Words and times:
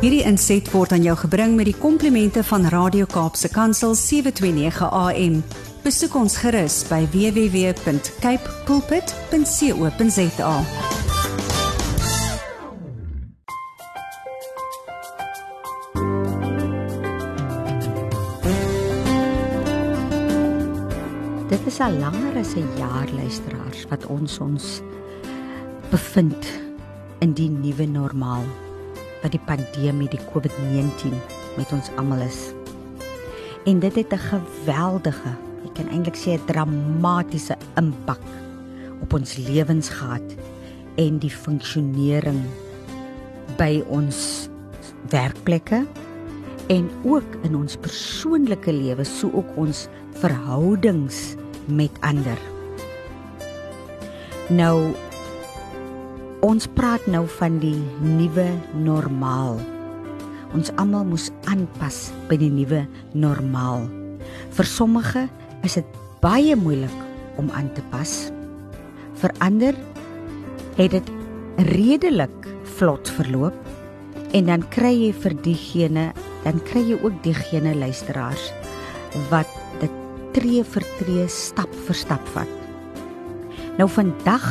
Hierdie 0.00 0.22
inset 0.24 0.64
word 0.72 0.94
aan 0.96 1.02
jou 1.04 1.12
gebring 1.26 1.58
met 1.58 1.66
die 1.68 1.76
komplimente 1.76 2.40
van 2.48 2.62
Radio 2.72 3.04
Kaapse 3.04 3.50
Kansel 3.52 3.92
729 3.92 4.86
AM. 4.88 5.34
Besoek 5.84 6.14
ons 6.16 6.38
gerus 6.40 6.78
by 6.88 7.02
www.cape 7.12 8.54
pulpit.co.za. 8.64 10.54
Dit 21.52 21.68
is 21.68 21.80
al 21.84 22.00
langer 22.00 22.40
as 22.40 22.56
'n 22.56 22.64
jaar 22.80 23.08
luisteraars 23.12 23.84
wat 23.92 24.06
ons 24.06 24.38
ons 24.38 24.80
bevind 25.90 26.48
in 27.20 27.36
die 27.36 27.50
nuwe 27.50 27.84
normaal 27.84 28.48
wat 29.22 29.32
die 29.32 29.42
pandemie 29.46 30.08
die 30.08 30.22
COVID-19 30.32 31.14
met 31.56 31.72
ons 31.72 31.90
almal 32.00 32.22
is. 32.24 32.52
En 33.68 33.80
dit 33.80 33.94
het 33.94 34.12
'n 34.12 34.26
geweldige, 34.32 35.32
ek 35.64 35.74
kan 35.74 35.88
eintlik 35.88 36.16
sê 36.16 36.38
'n 36.38 36.46
dramatiese 36.46 37.56
impak 37.76 38.22
op 39.00 39.12
ons 39.12 39.36
lewens 39.36 39.88
gehad 39.88 40.26
en 40.96 41.18
die 41.18 41.30
funksionering 41.30 42.40
by 43.56 43.82
ons 43.88 44.48
werkplekke 45.10 45.86
en 46.70 46.90
ook 47.02 47.36
in 47.42 47.56
ons 47.56 47.76
persoonlike 47.76 48.72
lewe, 48.72 49.04
so 49.04 49.30
ook 49.34 49.56
ons 49.56 49.88
verhoudings 50.22 51.34
met 51.66 51.90
ander. 52.00 52.38
Nou 54.48 54.94
ons 56.44 56.66
praat 56.76 57.04
nou 57.10 57.26
van 57.38 57.58
die 57.60 57.76
nuwe 58.00 58.46
normaal. 58.80 59.58
Ons 60.56 60.72
almal 60.80 61.04
moes 61.06 61.28
aanpas 61.50 62.08
by 62.30 62.38
die 62.40 62.50
nuwe 62.52 62.86
normaal. 63.12 63.84
Vir 64.56 64.68
sommige 64.68 65.26
is 65.66 65.76
dit 65.78 65.98
baie 66.24 66.56
moeilik 66.56 66.96
om 67.40 67.50
aan 67.56 67.68
te 67.76 67.84
pas. 67.92 68.30
Vir 69.20 69.34
ander 69.44 69.76
het 70.78 70.96
dit 70.96 71.12
redelik 71.70 72.48
vlot 72.78 73.10
verloop 73.18 73.56
en 74.36 74.48
dan 74.48 74.64
kry 74.72 74.94
jy 74.94 75.12
vir 75.12 75.36
diegene, 75.44 76.10
dan 76.46 76.60
kry 76.70 76.82
jy 76.88 76.96
ook 77.02 77.20
diegene 77.26 77.74
luisteraars 77.76 78.50
wat 79.28 79.50
dit 79.82 79.96
tree 80.34 80.64
vir 80.64 80.86
tree, 81.00 81.28
stap 81.28 81.70
vir 81.86 81.98
stap 81.98 82.34
vat. 82.34 82.58
Nou 83.76 83.88
vandag 83.90 84.46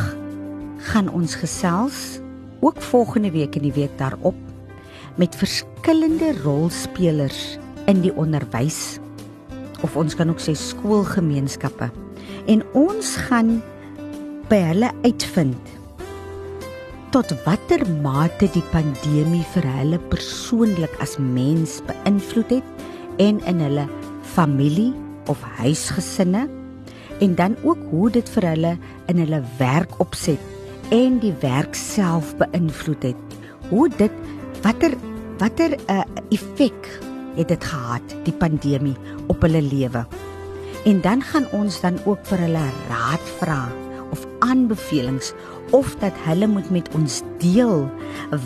gaan 0.80 1.10
ons 1.12 1.36
gesels 1.36 2.20
ook 2.60 2.82
volgende 2.82 3.32
week 3.32 3.56
en 3.56 3.68
die 3.68 3.76
week 3.76 3.98
daarop 4.00 4.36
met 5.20 5.36
verskillende 5.36 6.34
rolspelers 6.44 7.58
in 7.92 8.02
die 8.02 8.14
onderwys 8.16 9.00
of 9.84 9.96
ons 10.00 10.16
kan 10.16 10.30
ook 10.32 10.42
sê 10.44 10.54
skoolgemeenskappe. 10.58 11.90
En 12.52 12.64
ons 12.78 13.16
gaan 13.30 13.60
by 14.50 14.60
hulle 14.72 14.92
uitvind 15.06 15.76
tot 17.14 17.32
watter 17.46 17.82
mate 18.04 18.50
die 18.54 18.66
pandemie 18.70 19.46
vir 19.56 19.66
hulle 19.80 20.00
persoonlik 20.12 20.94
as 21.02 21.16
mens 21.18 21.80
beïnvloed 21.88 22.60
het 22.60 22.86
en 23.24 23.40
in 23.50 23.64
hulle 23.66 23.88
familie 24.36 24.92
of 25.32 25.42
huisgesinne 25.58 26.46
en 27.20 27.36
dan 27.36 27.58
ook 27.66 27.82
hoe 27.90 28.12
dit 28.14 28.30
vir 28.36 28.48
hulle 28.52 28.76
in 29.12 29.22
hulle 29.24 29.42
werk 29.58 29.98
opset 30.04 30.59
en 30.90 31.20
die 31.22 31.34
werk 31.42 31.78
self 31.78 32.34
beïnvloed 32.40 33.12
het. 33.12 33.38
Hoe 33.70 33.90
dit 33.98 34.14
watter 34.64 34.96
watter 35.40 35.78
'n 35.78 35.92
uh, 35.92 36.04
effek 36.30 36.90
het 37.36 37.48
dit 37.48 37.64
gehad 37.64 38.04
die 38.26 38.34
pandemie 38.34 38.98
op 39.28 39.42
hulle 39.42 39.62
lewe. 39.62 40.06
En 40.86 41.02
dan 41.02 41.22
gaan 41.22 41.46
ons 41.52 41.82
dan 41.82 42.00
ook 42.06 42.20
vir 42.24 42.38
hulle 42.38 42.66
raad 42.90 43.24
vra 43.40 43.70
of 44.12 44.26
aanbevelings 44.40 45.34
of 45.72 45.96
dat 46.00 46.14
hulle 46.26 46.48
moet 46.48 46.70
met 46.70 46.90
ons 46.96 47.22
deel 47.38 47.90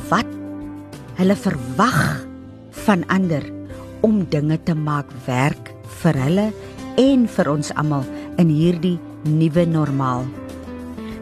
wat 0.09 0.29
hulle 1.15 1.35
verwag 1.35 2.27
van 2.69 3.07
ander 3.07 3.43
om 4.01 4.25
dinge 4.29 4.59
te 4.63 4.75
maak 4.75 5.09
werk 5.25 5.73
vir 6.01 6.13
hulle 6.13 6.47
en 6.95 7.27
vir 7.27 7.49
ons 7.49 7.73
almal 7.73 8.03
in 8.37 8.49
hierdie 8.49 8.99
nuwe 9.23 9.65
normaal. 9.65 10.42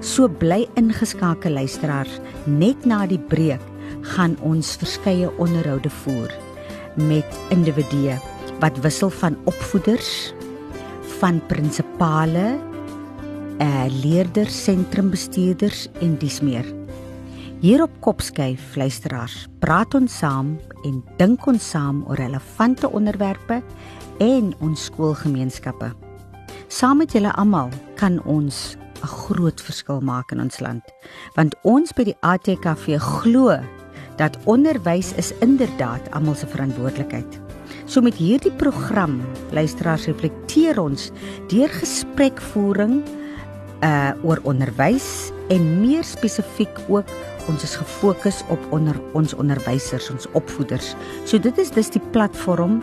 So 0.02 0.26
bly 0.26 0.66
ingeskakel 0.80 1.54
luisteraars, 1.54 2.16
net 2.50 2.88
na 2.90 3.04
die 3.06 3.22
breek 3.22 3.62
gaan 4.16 4.34
ons 4.42 4.74
verskeie 4.82 5.30
onderhoude 5.38 5.92
voer 6.02 6.34
met 6.98 7.38
individue 7.54 8.16
wat 8.64 8.80
wissel 8.82 9.14
van 9.22 9.38
opvoeders, 9.50 10.34
van 11.22 11.38
prinsipale, 11.48 12.58
eh 13.62 13.86
leerders, 14.02 14.58
sentrumbestuurders 14.64 15.86
en 16.02 16.18
dis 16.18 16.42
meer. 16.42 16.66
Hier 17.62 17.84
op 17.84 17.94
Kopskyf 18.02 18.76
luisteraars, 18.76 19.48
praat 19.62 19.94
ons 19.94 20.18
saam 20.18 20.56
en 20.84 21.04
dink 21.18 21.46
ons 21.46 21.70
saam 21.70 22.02
oor 22.10 22.18
relevante 22.18 22.90
onderwerpe 22.90 23.62
en 24.18 24.54
ons 24.60 24.90
skoolgemeenskappe. 24.90 25.94
Saam 26.68 26.98
met 26.98 27.14
julle 27.14 27.32
almal 27.38 27.70
kan 27.96 28.18
ons 28.26 28.81
'n 29.02 29.08
groot 29.08 29.62
verskil 29.62 30.02
maak 30.02 30.32
in 30.32 30.40
ons 30.40 30.60
land. 30.60 30.84
Want 31.36 31.56
ons 31.62 31.94
by 31.94 32.04
die 32.04 32.18
ATKV 32.20 32.98
glo 33.00 33.60
dat 34.18 34.38
onderwys 34.46 35.14
is 35.16 35.34
inderdaad 35.40 36.12
almal 36.12 36.36
se 36.36 36.48
verantwoordelikheid. 36.48 37.40
So 37.86 38.02
met 38.02 38.16
hierdie 38.16 38.52
program 38.52 39.22
luisteraars 39.52 40.06
reflekteer 40.06 40.80
ons 40.80 41.10
deur 41.48 41.70
gesprekvoering 41.70 43.02
uh 43.82 44.12
oor 44.24 44.38
onderwys 44.46 45.32
en 45.50 45.82
meer 45.82 46.04
spesifiek 46.06 46.78
ook 46.88 47.10
ons 47.50 47.64
is 47.66 47.74
gefokus 47.76 48.44
op 48.54 48.62
onder 48.70 48.96
ons 49.18 49.34
onderwysers, 49.34 50.10
ons 50.14 50.28
opvoeders. 50.38 50.94
So 51.26 51.40
dit 51.42 51.58
is 51.58 51.72
dus 51.74 51.90
die 51.90 52.04
platform 52.14 52.80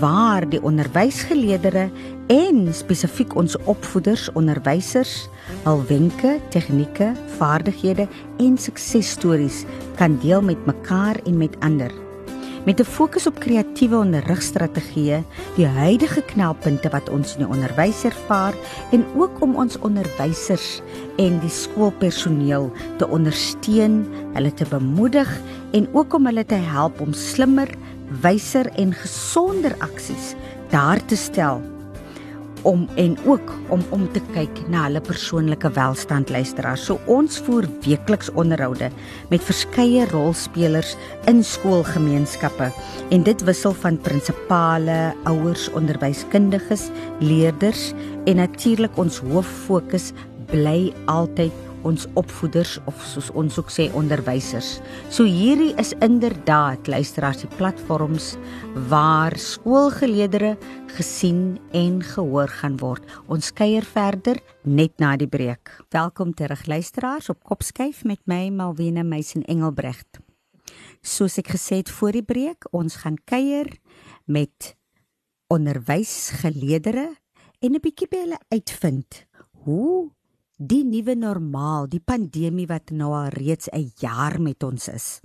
waar 0.00 0.44
die 0.48 0.60
onderwysgeleerders 0.62 1.90
en 2.32 2.68
spesifiek 2.74 3.34
ons 3.36 3.56
opvoeders, 3.68 4.30
onderwysers 4.32 5.26
al 5.68 5.82
wenke, 5.88 6.38
tegnieke, 6.54 7.12
vaardighede 7.38 8.08
en 8.40 8.56
suksesstories 8.58 9.64
kan 9.98 10.18
deel 10.22 10.42
met 10.42 10.66
mekaar 10.66 11.20
en 11.24 11.36
met 11.36 11.56
ander. 11.60 11.92
Met 12.64 12.80
'n 12.80 12.84
fokus 12.84 13.26
op 13.26 13.38
kreatiewe 13.38 13.96
onderrigstrategieë, 13.96 15.22
die 15.56 15.66
huidige 15.66 16.22
knelpunte 16.22 16.88
wat 16.88 17.08
ons 17.08 17.36
in 17.36 17.44
die 17.44 17.52
onderwys 17.52 18.04
ervaar 18.04 18.54
en 18.90 19.04
ook 19.16 19.40
om 19.40 19.56
ons 19.56 19.78
onderwysers 19.78 20.80
en 21.16 21.38
die 21.40 21.50
skoolpersoneel 21.50 22.72
te 22.96 23.08
ondersteun, 23.08 24.06
hulle 24.32 24.54
te 24.54 24.64
bemoedig 24.64 25.40
en 25.72 25.88
ook 25.92 26.14
om 26.14 26.26
hulle 26.26 26.44
te 26.44 26.54
help 26.54 27.00
om 27.00 27.12
slimmer, 27.12 27.68
wyser 28.20 28.66
en 28.66 28.92
gesonder 28.92 29.74
aksies 29.78 30.34
daar 30.70 31.04
te 31.04 31.16
stel 31.16 31.73
om 32.64 32.86
en 33.00 33.16
ook 33.28 33.52
om 33.72 33.82
om 33.94 34.06
te 34.12 34.20
kyk 34.34 34.62
na 34.72 34.86
hulle 34.86 35.02
persoonlike 35.04 35.70
welstand 35.76 36.32
luisteraars. 36.32 36.86
So 36.88 37.00
ons 37.10 37.38
voer 37.46 37.68
weekliks 37.84 38.30
onderhoude 38.32 38.90
met 39.30 39.44
verskeie 39.44 40.06
rolspelers 40.12 40.94
in 41.30 41.44
skoolgemeenskappe 41.44 42.70
en 43.14 43.26
dit 43.26 43.44
wissel 43.48 43.76
van 43.84 44.00
prinsipale, 44.00 44.98
ouers, 45.30 45.68
onderwyskundiges, 45.76 46.88
leerders 47.20 47.92
en 48.24 48.40
natuurlik 48.40 48.96
ons 49.00 49.20
hoof 49.28 49.50
fokus 49.68 50.12
bly 50.50 50.92
altyd 51.10 51.52
ons 51.84 52.06
opvoeders 52.18 52.78
of 52.88 52.98
soos 53.06 53.30
ons 53.36 53.58
ook 53.60 53.70
sê 53.72 53.86
onderwysers. 53.96 54.78
So 55.12 55.28
hierdie 55.28 55.72
is 55.80 55.92
inderdaad 56.04 56.88
luisteraars 56.90 57.44
die 57.44 57.50
platforms 57.58 58.34
waar 58.90 59.36
skoolgeleerders 59.38 60.60
gesien 60.96 61.58
en 61.72 62.02
gehoor 62.02 62.48
gaan 62.60 62.78
word. 62.80 63.04
Ons 63.26 63.52
kuier 63.52 63.84
verder 63.84 64.40
net 64.62 64.96
na 65.02 65.14
die 65.20 65.28
breek. 65.28 65.72
Welkom 65.94 66.34
terug 66.34 66.66
luisteraars 66.70 67.28
op 67.32 67.42
Kopskyf 67.44 68.04
met 68.04 68.22
my 68.30 68.48
Malwena 68.54 69.02
Meisen 69.02 69.44
Engelbrecht. 69.50 70.20
Soos 71.04 71.36
ek 71.42 71.52
gesê 71.56 71.82
het 71.82 71.90
voor 71.92 72.16
die 72.16 72.24
breek, 72.24 72.64
ons 72.72 73.02
gaan 73.02 73.18
kuier 73.28 73.68
met 74.24 74.72
onderwysgeleerders 75.52 77.20
en 77.60 77.74
'n 77.74 77.80
bietjie 77.80 78.08
by 78.08 78.18
hulle 78.24 78.40
uitvind 78.48 79.26
hoe 79.64 80.13
die 80.56 80.84
nuwe 80.86 81.16
normaal, 81.18 81.88
die 81.90 82.02
pandemie 82.02 82.66
wat 82.70 82.92
nou 82.94 83.12
al 83.12 83.32
reeds 83.34 83.68
'n 83.72 83.90
jaar 83.98 84.40
met 84.40 84.62
ons 84.62 84.88
is. 84.88 85.20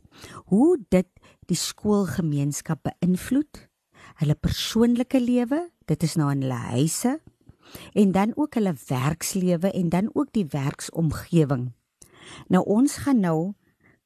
Hoe 0.46 0.78
dit 0.90 1.08
die 1.48 1.56
skoolgemeenskap 1.56 2.84
beïnvloed, 2.84 3.70
hulle 4.16 4.36
persoonlike 4.36 5.20
lewe, 5.20 5.70
dit 5.86 6.04
is 6.04 6.16
nou 6.16 6.31
in 6.31 6.42
hulle 6.42 6.62
huise 6.74 7.20
en 7.94 8.12
dan 8.12 8.34
ook 8.36 8.54
hulle 8.54 8.74
werkslewe 8.88 9.72
en 9.72 9.90
dan 9.90 10.10
ook 10.14 10.34
die 10.34 10.46
werksomgewing. 10.46 11.74
Nou 12.48 12.66
ons 12.66 12.98
gaan 12.98 13.20
nou 13.20 13.54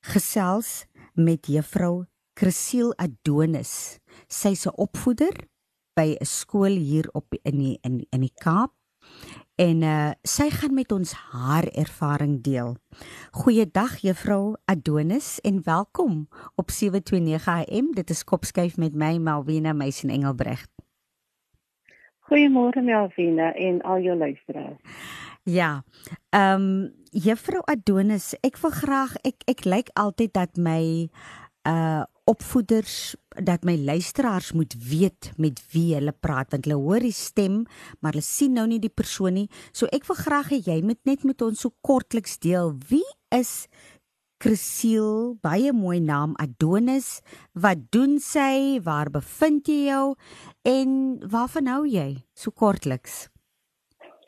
gesels 0.01 0.85
met 1.13 1.47
juffrou 1.47 2.05
Cecile 2.35 2.93
Adonis. 2.97 3.99
Sy's 4.27 4.65
'n 4.65 4.75
opvoeder 4.75 5.47
by 5.95 6.17
'n 6.19 6.25
skool 6.25 6.75
hier 6.75 7.09
op 7.13 7.35
in 7.43 7.57
die, 7.57 7.77
in 7.81 8.05
in 8.09 8.21
die 8.21 8.33
Kaap. 8.35 8.73
En 9.63 9.81
uh 9.81 10.11
sy 10.27 10.49
gaan 10.49 10.73
met 10.73 10.91
ons 10.91 11.13
haar 11.13 11.63
ervaring 11.63 12.41
deel. 12.43 12.75
Goeiedag 13.31 13.97
juffrou 14.01 14.55
Adonis 14.65 15.39
en 15.41 15.61
welkom 15.63 16.27
op 16.55 16.71
729 16.71 17.47
AM. 17.47 17.93
Dit 17.93 18.09
is 18.09 18.23
Kopskuif 18.23 18.77
met 18.77 18.95
my 18.95 19.17
Malvina 19.17 19.73
Meisen 19.73 20.09
Engelbregt. 20.09 20.69
Goeiemôre 22.27 22.83
Melvina 22.83 23.53
en 23.53 23.81
al 23.81 23.99
jou 23.99 24.17
luisteraars. 24.17 24.79
Ja. 25.43 25.83
Ehm 26.29 26.61
um, 26.61 26.91
Juffrou 27.11 27.61
Adonis, 27.63 28.33
ek 28.41 28.57
wil 28.57 28.71
graag 28.71 29.15
ek 29.21 29.45
ek 29.45 29.63
lyk 29.65 29.89
altyd 29.93 30.33
dat 30.33 30.57
my 30.57 31.09
uh 31.67 32.03
opvoeders 32.29 33.15
dat 33.43 33.65
my 33.67 33.75
luisteraars 33.85 34.51
moet 34.55 34.75
weet 34.89 35.31
met 35.37 35.59
wie 35.73 35.93
hulle 35.95 36.13
praat 36.15 36.53
want 36.53 36.67
hulle 36.67 36.79
hoor 36.79 37.03
die 37.03 37.15
stem 37.15 37.63
maar 37.99 38.15
hulle 38.15 38.23
sien 38.23 38.55
nou 38.55 38.67
nie 38.69 38.79
die 38.79 38.93
persoon 38.93 39.35
nie. 39.35 39.49
So 39.75 39.89
ek 39.91 40.07
wil 40.07 40.19
graag 40.19 40.53
hê 40.53 40.61
jy 40.63 40.79
moet 40.85 41.01
net 41.09 41.25
met 41.27 41.41
ons 41.43 41.65
so 41.65 41.73
kortliks 41.81 42.39
deel 42.43 42.75
wie 42.89 43.05
is 43.33 43.67
Cecile, 44.43 45.37
baie 45.39 45.71
mooi 45.71 46.01
naam 46.03 46.33
Adonis. 46.35 47.21
Wat 47.55 47.85
doen 47.95 48.17
sy? 48.19 48.79
Waar 48.83 49.07
bevind 49.13 49.69
jy 49.71 49.85
jou? 49.87 50.15
En 50.67 50.97
waarvan 51.31 51.69
hou 51.71 51.85
jy? 51.87 52.09
So 52.35 52.51
kortliks. 52.51 53.29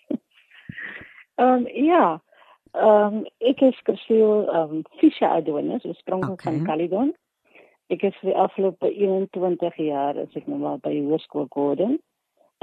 Ehm 1.36 1.66
um, 1.66 1.68
ja. 1.68 2.22
Ehm 2.80 3.20
um, 3.20 3.20
ek 3.44 3.66
is 3.68 3.82
Cecile 3.84 4.48
ehm 4.48 4.80
um, 4.80 4.88
Fischer 5.02 5.28
Adonis, 5.28 5.84
oorspronklik 5.84 6.40
okay. 6.40 6.54
van 6.54 6.64
Caledon. 6.70 7.14
Ek 7.94 8.02
is 8.04 8.16
vir 8.22 8.32
die 8.32 8.40
afgelope 8.42 8.90
21 8.90 9.76
jaar 9.78 10.18
as 10.18 10.36
ek 10.36 10.48
nou 10.48 10.58
maar 10.60 10.80
by 10.82 10.94
Hoërskool 11.06 11.48
Gordon 11.54 12.00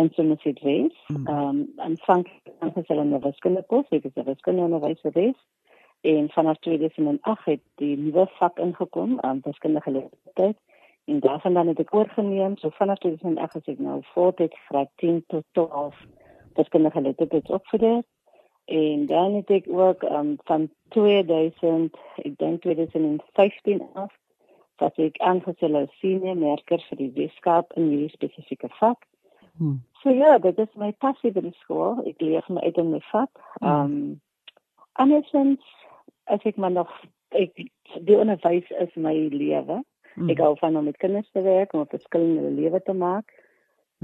en 0.02 0.10
Somerset 0.16 0.60
West. 0.66 0.98
Hmm. 1.06 1.26
Ehm 1.26 1.48
um, 1.48 1.64
aanvanklik 1.76 2.54
aan 2.58 2.72
geselle 2.74 3.06
in 3.06 3.14
die 3.14 3.22
wiskunde 3.22 3.62
kos, 3.68 3.86
ek 3.90 4.04
is 4.04 4.16
'n 4.16 4.26
wiskunde 4.26 4.62
onderwyser 4.62 5.12
geweest 5.12 5.46
en 6.02 6.30
vanaf 6.30 6.58
2008 6.58 7.44
het 7.44 7.60
die 7.74 7.96
nuwe 7.96 8.26
vak 8.38 8.58
ingekom 8.58 9.20
aan 9.20 9.36
um, 9.36 9.40
wiskundige 9.42 9.90
geletterdheid 9.90 10.56
en 11.04 11.20
daarvan 11.20 11.54
dan 11.54 11.66
het 11.66 11.78
ek 11.78 11.94
oorgeneem 11.94 12.56
so 12.56 12.70
vanaf 12.78 12.98
2008 12.98 13.56
as 13.56 13.68
ek 13.74 13.78
nou 13.78 14.00
voortdek 14.14 14.56
graad 14.66 14.90
10 15.02 15.24
tot 15.26 15.44
12 15.52 16.00
wiskundige 16.58 16.98
geletterdheid 16.98 17.50
opgedoen 17.50 18.02
en 18.64 19.06
dan 19.06 19.34
het 19.34 19.50
ek 19.50 19.68
ook 19.68 20.02
um, 20.02 20.34
van 20.50 20.70
2000 20.88 21.96
ek 22.16 22.34
dink 22.38 22.62
2015 22.66 23.86
af 23.92 24.10
dat 24.82 24.98
ek 24.98 25.22
aangestel 25.22 25.78
as 25.84 25.94
senior 26.02 26.36
merker 26.38 26.82
vir 26.90 27.00
die 27.04 27.12
wetenskap 27.14 27.72
in 27.78 27.88
hierdie 27.92 28.12
spesifieke 28.16 28.70
vak 28.80 29.06
hmm. 29.58 29.80
so 30.02 30.10
ja 30.10 30.36
dit 30.42 30.58
is 30.66 30.74
my 30.82 30.92
passie 31.04 31.32
by 31.32 31.46
die 31.46 31.56
skool 31.62 32.02
ek 32.10 32.20
leer 32.20 32.46
my 32.50 32.66
uit 32.66 32.84
in 32.84 32.92
my 32.96 33.02
vak 33.12 33.32
hmm. 33.60 33.72
um, 33.72 34.20
Andersens 35.00 35.64
as 36.24 36.44
ek 36.44 36.56
maar 36.60 36.72
nog 36.72 36.90
ek 37.36 37.56
die 38.04 38.16
onderwys 38.16 38.68
is 38.80 38.92
my 38.94 39.14
lewe. 39.32 39.80
Mm. 40.14 40.28
Ek 40.32 40.40
hou 40.44 40.52
van 40.60 40.76
om 40.76 40.84
met 40.88 40.98
kinders 41.00 41.28
te 41.32 41.40
werk 41.44 41.72
om 41.72 41.86
verskillende 41.88 42.52
lewe 42.52 42.80
te 42.84 42.92
maak. 42.92 43.32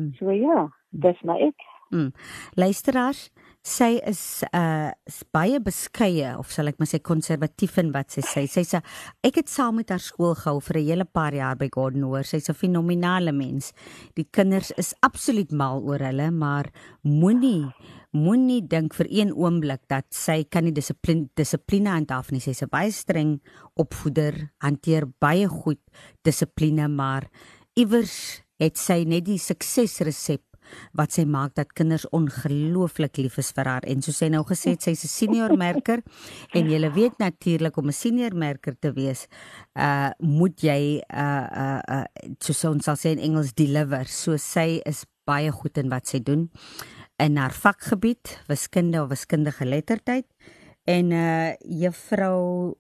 Mm. 0.00 0.14
So 0.16 0.32
ja, 0.32 0.68
dis 0.90 1.20
my 1.28 1.36
ek. 1.50 1.66
Mm. 1.92 2.12
Luisteraars, 2.56 3.28
sy 3.64 3.98
is 4.06 4.44
uh 4.52 4.90
baie 5.34 5.58
beskeie 5.60 6.30
of 6.38 6.50
sal 6.52 6.70
ek 6.70 6.78
maar 6.78 6.88
sê 6.90 7.00
konservatief 7.04 7.78
in 7.82 7.92
wat 7.92 8.10
sy 8.14 8.22
sê. 8.22 8.46
Sy 8.46 8.64
sê 8.64 8.80
ek 9.26 9.40
het 9.42 9.48
saam 9.48 9.78
met 9.80 9.90
haar 9.90 10.02
skool 10.02 10.34
gehou 10.34 10.60
vir 10.60 10.78
'n 10.78 10.88
hele 10.88 11.04
paar 11.04 11.34
jaar 11.34 11.56
by 11.56 11.68
Gordon 11.68 12.02
Hoër. 12.02 12.24
Sy's 12.24 12.48
'n 12.48 12.54
fenominale 12.54 13.32
mens. 13.32 13.72
Die 14.14 14.26
kinders 14.30 14.72
is 14.76 14.94
absoluut 15.02 15.52
mal 15.52 15.82
oor 15.82 15.98
hulle, 15.98 16.30
maar 16.30 16.70
moenie 17.02 17.72
moenie 18.12 18.62
dink 18.64 18.94
vir 18.94 19.06
een 19.10 19.32
oomblik 19.36 19.82
dat 19.88 20.06
sy 20.10 20.44
kan 20.44 20.64
nie 20.64 20.72
dissipline 20.72 21.28
dissipline 21.36 21.90
handhaaf 21.90 22.32
nie. 22.32 22.40
Sy's 22.40 22.62
'n 22.62 22.70
baie 22.70 22.90
streng 22.90 23.40
opvoeder, 23.76 24.50
hanteer 24.60 25.06
baie 25.20 25.46
goed 25.46 25.80
dissipline, 26.24 26.88
maar 26.88 27.28
iewers 27.76 28.42
het 28.58 28.76
sy 28.76 29.04
net 29.04 29.24
die 29.24 29.38
suksesresep 29.38 30.47
wat 30.92 31.12
sy 31.12 31.24
maak 31.28 31.54
dat 31.58 31.72
kinders 31.76 32.06
ongelooflik 32.14 33.18
lief 33.20 33.38
is 33.38 33.52
vir 33.56 33.70
haar. 33.70 33.86
En 33.88 34.02
soos 34.02 34.18
sy 34.22 34.28
nou 34.32 34.44
gesê 34.48 34.74
het 34.74 34.82
sy's 34.82 35.04
'n 35.04 35.08
senior 35.08 35.56
merker 35.56 36.02
en 36.56 36.70
jy 36.70 36.90
weet 36.92 37.18
natuurlik 37.18 37.76
om 37.76 37.88
'n 37.88 37.92
senior 37.92 38.34
merker 38.34 38.74
te 38.78 38.92
wees 38.92 39.26
uh 39.76 40.10
moet 40.18 40.60
jy 40.60 41.02
uh 41.10 41.46
uh, 41.64 41.80
uh 41.88 42.04
soos 42.40 42.64
ons 42.64 42.84
sal 42.84 42.96
sê 42.96 43.12
in 43.16 43.18
Engels 43.18 43.54
deliver. 43.54 44.06
So 44.06 44.36
sy 44.36 44.80
is 44.84 45.04
baie 45.26 45.50
goed 45.50 45.78
in 45.78 45.88
wat 45.88 46.06
sy 46.06 46.20
doen. 46.20 46.50
In 47.18 47.36
haar 47.36 47.52
vakgebied 47.52 48.44
wiskunde 48.48 49.02
of 49.02 49.10
wiskundige 49.10 49.64
geletterdheid 49.64 50.26
en 50.84 51.12
uh 51.12 51.54
juffrou 51.62 52.76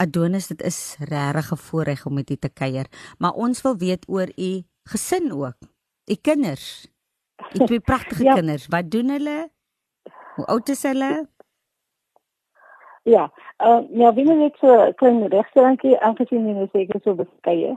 Adonis 0.00 0.46
dit 0.48 0.62
is 0.62 0.96
regtig 0.98 1.52
'n 1.52 1.56
voorreg 1.56 2.06
om 2.06 2.14
met 2.14 2.30
u 2.30 2.36
te 2.36 2.48
kuier. 2.48 2.86
Maar 3.18 3.32
ons 3.32 3.62
wil 3.62 3.76
weet 3.76 4.08
oor 4.08 4.28
u 4.36 4.62
gesin 4.84 5.32
ook 5.32 5.56
u 6.10 6.14
kinders 6.14 6.86
Die 7.52 7.66
twee 7.66 7.80
pragtige 7.80 8.24
ja. 8.28 8.34
kinders, 8.34 8.66
wat 8.68 8.90
doen 8.90 9.08
hulle? 9.16 9.50
Hoe 10.34 10.46
oud 10.46 10.68
is 10.68 10.82
hulle? 10.82 11.28
Ja, 13.02 13.30
uh, 13.64 13.80
ja, 13.96 14.12
wie 14.14 14.24
net 14.28 14.56
so 14.60 14.74
klein 15.00 15.22
restaurantjie 15.32 15.94
aangesien 16.04 16.44
jy 16.46 16.66
seker 16.68 17.00
so 17.00 17.14
beskeie. 17.16 17.72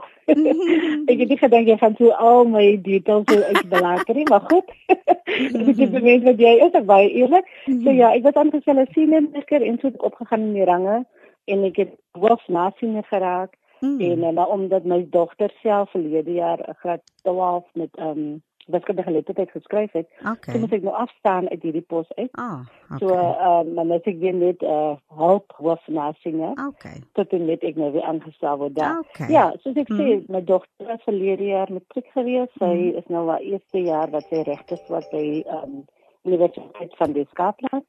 ek 1.10 1.22
het 1.22 1.32
nie 1.32 1.38
gedink 1.40 1.70
jy 1.70 1.76
gaan 1.80 1.96
so 1.96 2.12
al 2.20 2.44
my 2.44 2.64
details 2.84 3.24
so 3.32 3.40
uitbelaker 3.56 4.20
nie, 4.20 4.26
maar 4.28 4.44
goed. 4.50 4.68
Ek 4.92 5.80
het 5.80 5.96
gemeet 5.96 6.28
wat 6.28 6.44
jy 6.44 6.54
is, 6.68 6.78
baie 6.92 7.08
eerlik. 7.08 7.48
So 7.64 7.96
ja, 7.96 8.12
ek 8.12 8.28
was 8.28 8.36
aangestel 8.36 8.84
as 8.84 8.94
meester 9.00 9.64
en 9.64 9.80
so 9.80 9.92
opgegaan 9.96 10.50
in 10.50 10.56
die 10.60 10.68
range 10.68 11.02
en 11.48 11.68
ek 11.70 11.80
het 11.82 11.94
hoof 12.20 12.44
nasiener 12.48 13.08
geraak. 13.08 13.56
Mm. 13.80 14.00
En 14.00 14.34
maar 14.34 14.48
omdat 14.48 14.84
my 14.84 15.06
dogter 15.10 15.52
self 15.62 15.90
verlede 15.90 16.32
jaar 16.32 16.60
graad 16.84 17.02
12 17.22 17.64
met 17.72 17.96
ehm 17.96 18.18
um, 18.18 18.42
wiskundige 18.66 19.06
geletterdheid 19.06 19.50
geskryf 19.50 19.92
het. 19.92 20.08
Okay. 20.20 20.54
So 20.54 20.60
moet 20.60 20.72
ek 20.72 20.82
nou 20.82 20.94
afstaan 20.94 21.48
uit 21.48 21.62
hierdie 21.62 21.84
pos 21.88 22.10
uit. 22.14 22.30
Ah, 22.32 22.64
okay. 22.90 22.98
So 22.98 23.14
ehm 23.14 23.68
uh, 23.68 23.76
dan 23.76 23.86
moet 23.86 24.06
ek 24.10 24.18
weer 24.18 24.34
net 24.34 24.62
eh 24.62 24.70
uh, 24.70 24.96
hulp 25.18 25.52
hoof 25.56 25.86
nasinge. 25.86 26.52
Okay. 26.68 27.00
Tot 27.12 27.32
en 27.32 27.44
met 27.44 27.62
ek 27.62 27.76
nou 27.76 27.92
weer 27.92 28.02
aangestel 28.02 28.58
word 28.58 28.76
daar. 28.76 28.98
Okay. 28.98 29.30
Ja, 29.32 29.52
soos 29.62 29.76
ek 29.76 29.88
hmm. 29.88 30.00
sê, 30.00 30.32
my 30.32 30.44
dogter 30.44 30.86
was 30.86 31.02
verlede 31.04 31.44
jaar 31.44 31.72
matriek 31.72 32.08
gewees. 32.12 32.52
Sy 32.58 32.72
hmm. 32.72 33.00
is 33.02 33.08
nou 33.08 33.28
haar 33.28 33.40
eerste 33.40 33.82
jaar 33.82 34.10
wat 34.10 34.28
sy 34.30 34.44
regte 34.48 34.80
wat 34.88 35.10
by 35.12 35.26
ehm 35.42 35.62
um, 35.64 35.84
Universiteit 36.24 36.94
van 36.96 37.12
die 37.12 37.26
Skotland. 37.30 37.84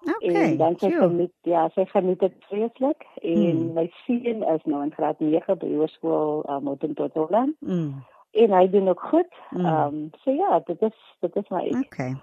Okay. 0.00 0.32
En 0.32 0.56
dan 0.56 0.76
sy 0.80 0.88
met 1.12 1.32
ja, 1.48 1.68
sy 1.74 1.84
geniet 1.88 2.20
dit 2.20 2.32
vreeslik 2.48 3.04
en 3.22 3.40
hmm. 3.40 3.72
my 3.76 3.90
seun 4.04 4.44
is 4.54 4.64
nou 4.64 4.82
in 4.84 4.92
graad 4.92 5.20
9 5.20 5.56
by 5.60 5.68
hoërskool 5.74 6.44
um, 6.48 6.72
in 6.80 6.94
Tottenham. 6.94 7.56
Mm 7.60 8.00
en 8.44 8.56
hy 8.56 8.64
doen 8.72 8.88
ook 8.92 9.06
goed. 9.12 9.30
Mm. 9.50 9.64
Ehm 9.64 9.94
mm. 9.94 10.02
um, 10.02 10.10
so 10.24 10.34
ja, 10.34 10.60
dit 10.66 10.82
is 10.82 10.98
dit 11.20 11.36
is 11.36 11.48
my. 11.54 11.64
Okay. 11.84 12.16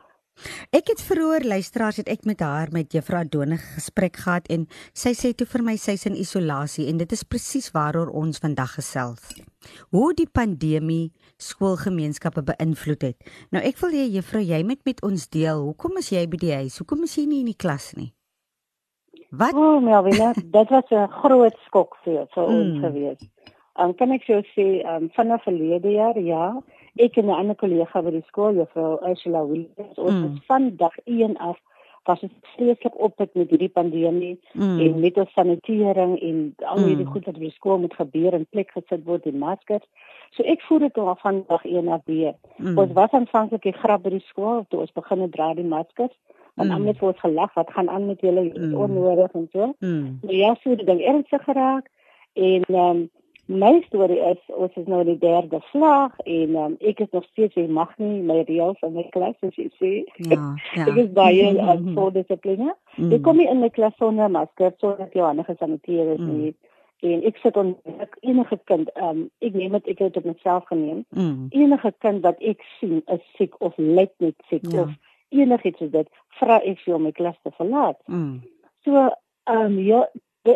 Ek 0.70 0.92
het 0.92 1.02
vroeër 1.02 1.48
luisteraars 1.50 1.98
het 1.98 2.10
ek 2.14 2.26
met 2.30 2.42
haar 2.46 2.70
met 2.72 2.92
Juffrou 2.94 3.24
Donig 3.26 3.62
gesprek 3.74 4.20
gehad 4.22 4.50
en 4.54 4.68
sy 4.94 5.16
sê 5.18 5.32
toe 5.34 5.48
vir 5.50 5.64
my 5.66 5.74
sy's 5.82 6.06
in 6.06 6.18
isolasie 6.20 6.86
en 6.92 7.00
dit 7.02 7.16
is 7.16 7.26
presies 7.26 7.72
waaroor 7.74 8.12
ons 8.14 8.38
vandag 8.44 8.76
gesels. 8.78 9.32
Hoe 9.96 10.12
die 10.14 10.30
pandemie 10.30 11.10
skoolgemeenskappe 11.42 12.44
beïnvloed 12.52 13.08
het. 13.10 13.32
Nou 13.50 13.64
ek 13.66 13.82
wil 13.82 13.98
hê 13.98 14.06
Juffrou 14.14 14.44
jy 14.46 14.62
moet 14.68 14.84
met 14.86 15.02
ons 15.02 15.26
deel. 15.34 15.66
Hoekom 15.72 15.98
is 16.04 16.12
jy 16.14 16.28
by 16.30 16.42
die 16.44 16.54
huis? 16.54 16.78
Hoekom 16.84 17.08
is 17.10 17.18
jy 17.18 17.26
nie 17.26 17.42
in 17.42 17.50
die 17.50 17.58
klas 17.58 17.96
nie? 17.98 18.12
Wat? 19.30 19.58
O, 19.58 19.64
oh, 19.76 19.82
Melvina, 19.84 20.32
dit 20.38 20.70
was 20.70 20.86
'n 20.92 21.10
groot 21.22 21.58
skok 21.66 21.98
vir 22.04 22.28
vir 22.32 22.46
mm. 22.48 22.62
ons 22.62 22.80
gewees. 22.86 23.20
Um, 23.78 23.94
kan 23.94 24.12
ek 24.12 24.26
jou 24.26 24.42
sê 24.56 24.68
um, 24.90 25.10
vanaf 25.14 25.44
verlede 25.46 25.92
jaar 25.94 26.18
ja, 26.18 26.46
ek 26.98 27.18
en 27.22 27.28
'n 27.30 27.40
ander 27.40 27.56
kollega 27.56 28.02
by 28.02 28.12
die 28.12 28.26
skool, 28.28 28.58
juffrou 28.58 28.98
Ursula 29.10 29.46
Williams, 29.46 29.98
ons 29.98 30.14
mm. 30.14 30.38
van 30.48 30.76
dag 30.76 30.96
1 31.06 31.38
af 31.38 31.58
was 32.08 32.20
dit 32.20 32.32
vreeslik 32.42 33.00
op 33.00 33.18
met 33.18 33.30
hierdie 33.34 33.70
pandemie 33.70 34.40
mm. 34.54 34.80
en 34.80 35.00
met 35.00 35.18
ons 35.18 35.34
sanitering 35.34 36.20
en 36.22 36.38
al 36.58 36.78
hierdie 36.78 37.06
mm. 37.06 37.12
goed 37.12 37.26
wat 37.26 37.36
by 37.36 37.46
die 37.46 37.58
skool 37.58 37.82
moet 37.84 37.98
gebeur 38.00 38.34
en 38.34 38.48
plek 38.50 38.72
gesit 38.72 39.04
word 39.06 39.26
en 39.28 39.38
maskers. 39.38 39.84
So 40.36 40.44
ek 40.44 40.64
voel 40.68 40.80
dit 40.86 40.98
al 40.98 41.16
van 41.24 41.44
dag 41.48 41.66
1 41.66 41.92
af 41.92 42.06
weer. 42.06 42.34
Mm. 42.58 42.78
Ons 42.78 42.96
was 42.96 43.12
aanvanklik 43.12 43.68
die 43.68 43.76
grap 43.76 44.06
by 44.08 44.16
die 44.16 44.24
skool 44.30 44.64
toe 44.72 44.86
ons 44.86 44.96
begin 44.96 45.28
dra 45.36 45.52
die 45.54 45.68
maskers. 45.68 46.16
En 46.58 46.72
mm. 46.72 46.88
het 46.90 47.04
ons 47.06 47.20
gelag 47.20 47.54
wat 47.54 47.76
gaan 47.76 47.90
aan 47.90 48.08
met 48.08 48.22
julle 48.22 48.48
mm. 48.50 48.74
onnodig 48.74 49.32
en 49.38 49.50
so. 49.52 49.74
Mm. 49.80 50.20
Maar 50.24 50.34
ja, 50.34 50.56
so 50.64 50.76
dit 50.76 50.88
ding 50.88 51.04
ernstig 51.04 51.44
geraak 51.44 51.92
en 52.34 52.64
ehm 52.72 52.90
um, 52.96 53.06
my 53.48 53.82
storie 53.88 54.20
is 54.20 54.40
ons 54.48 54.76
is 54.76 54.88
nou 54.92 55.00
in 55.04 55.14
die 55.14 55.22
derde 55.22 55.60
slag 55.72 56.16
en 56.26 56.56
um, 56.60 56.76
ek 56.80 57.00
is 57.06 57.12
nog 57.16 57.26
steeds 57.32 57.56
jy 57.56 57.68
mag 57.72 57.94
nie 58.02 58.20
my 58.28 58.42
reëls 58.48 58.82
in 58.84 58.96
my 58.98 59.06
klas 59.14 59.36
as 59.48 59.56
jy 59.56 59.68
sê. 59.80 59.92
Ja, 60.28 60.40
ja. 60.78 60.88
ek 60.88 61.00
is 61.06 61.12
baie 61.16 61.54
um, 61.56 61.94
voor 61.96 62.12
dissipline. 62.16 62.74
Mm. 62.98 63.14
Ek 63.16 63.24
kom 63.24 63.40
nie 63.40 63.48
in 63.48 63.64
my 63.64 63.72
klas 63.74 63.96
sonder 64.02 64.32
masker 64.32 64.76
sonder 64.84 65.08
jy 65.16 65.24
aan 65.24 65.44
gesaniteer 65.48 66.16
is 66.18 66.24
mm. 66.24 66.34
nie. 66.36 66.54
En 67.08 67.24
ek 67.30 67.40
sit 67.44 67.58
on 67.62 67.76
ek 68.04 68.16
enige 68.26 68.58
kind, 68.70 68.90
um, 69.00 69.28
ek 69.46 69.56
neem 69.56 69.76
dit 69.78 69.92
ek 69.94 70.00
het 70.02 70.16
dit 70.16 70.24
op 70.24 70.32
myself 70.34 70.68
geneem. 70.72 71.04
Mm. 71.16 71.48
Enige 71.56 71.94
kind 72.04 72.24
wat 72.26 72.42
ek 72.42 72.64
sien 72.80 73.00
is 73.14 73.24
siek 73.38 73.56
of 73.64 73.78
lyk 73.78 74.16
net 74.24 74.36
siek 74.52 74.66
Ja. 74.74 74.88
of 74.88 74.96
enigiets 75.30 75.82
is 75.84 75.92
dit, 75.92 76.08
vra 76.40 76.60
ek 76.64 76.80
vir 76.86 77.00
my 77.00 77.12
klas 77.12 77.38
te 77.44 77.52
verlaat. 77.56 78.00
Mm. 78.08 78.42
So, 78.84 79.08
ehm 79.48 79.66
um, 79.72 79.80
ja, 79.80 80.04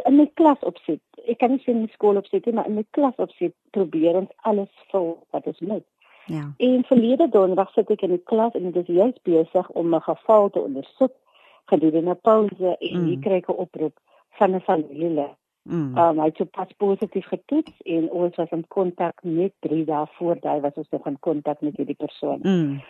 in 0.05 0.15
my 0.15 0.27
klas 0.33 0.59
opsit. 0.61 1.01
Ek 1.27 1.39
kan 1.39 1.51
nie 1.51 1.63
sê 1.63 1.73
in 1.73 1.85
die 1.85 1.93
skool 1.93 2.17
opsit 2.17 2.45
nie, 2.45 2.53
maar 2.53 2.69
in 2.69 2.75
my 2.75 2.85
klas 2.91 3.17
opsit 3.17 3.53
probeer 3.71 4.15
ons 4.15 4.31
alles 4.49 4.69
vul 4.91 5.17
wat 5.31 5.47
ons 5.47 5.59
moet. 5.59 5.85
Ja. 6.25 6.53
En 6.57 6.83
verlede 6.83 7.29
donderdag 7.29 7.73
sit 7.73 7.89
ek 7.91 8.01
in 8.01 8.15
die 8.15 8.23
klas 8.31 8.53
en 8.53 8.71
dit 8.71 8.89
is 8.89 8.95
juis 8.95 9.17
besig 9.23 9.69
om 9.69 9.95
'n 9.95 10.01
geval 10.01 10.49
te 10.49 10.59
ondersoek 10.59 11.13
gedurende 11.65 12.15
pouse 12.15 12.77
en 12.79 12.99
Mm. 12.99 13.05
hier 13.05 13.19
kry 13.19 13.37
ek 13.41 13.49
'n 13.49 13.61
oproep 13.65 13.99
van 14.39 14.55
'n 14.55 14.61
familielid. 14.61 15.35
Mm. 15.63 15.97
Um, 15.97 16.19
hy 16.19 16.25
het 16.25 16.37
so 16.37 16.45
pas 16.45 16.71
positief 16.77 17.27
getoets 17.27 17.81
en 17.85 18.09
ons 18.09 18.35
was 18.35 18.49
in 18.49 18.67
kontak 18.67 19.19
net 19.23 19.53
3 19.59 19.85
dae 19.85 20.05
voor 20.17 20.39
daai 20.39 20.59
was 20.61 20.73
ons 20.73 20.89
nog 20.89 21.05
in 21.05 21.19
kontak 21.19 21.61
met 21.61 21.77
hierdie 21.77 21.95
persoon. 21.95 22.39
Mm. 22.41 22.81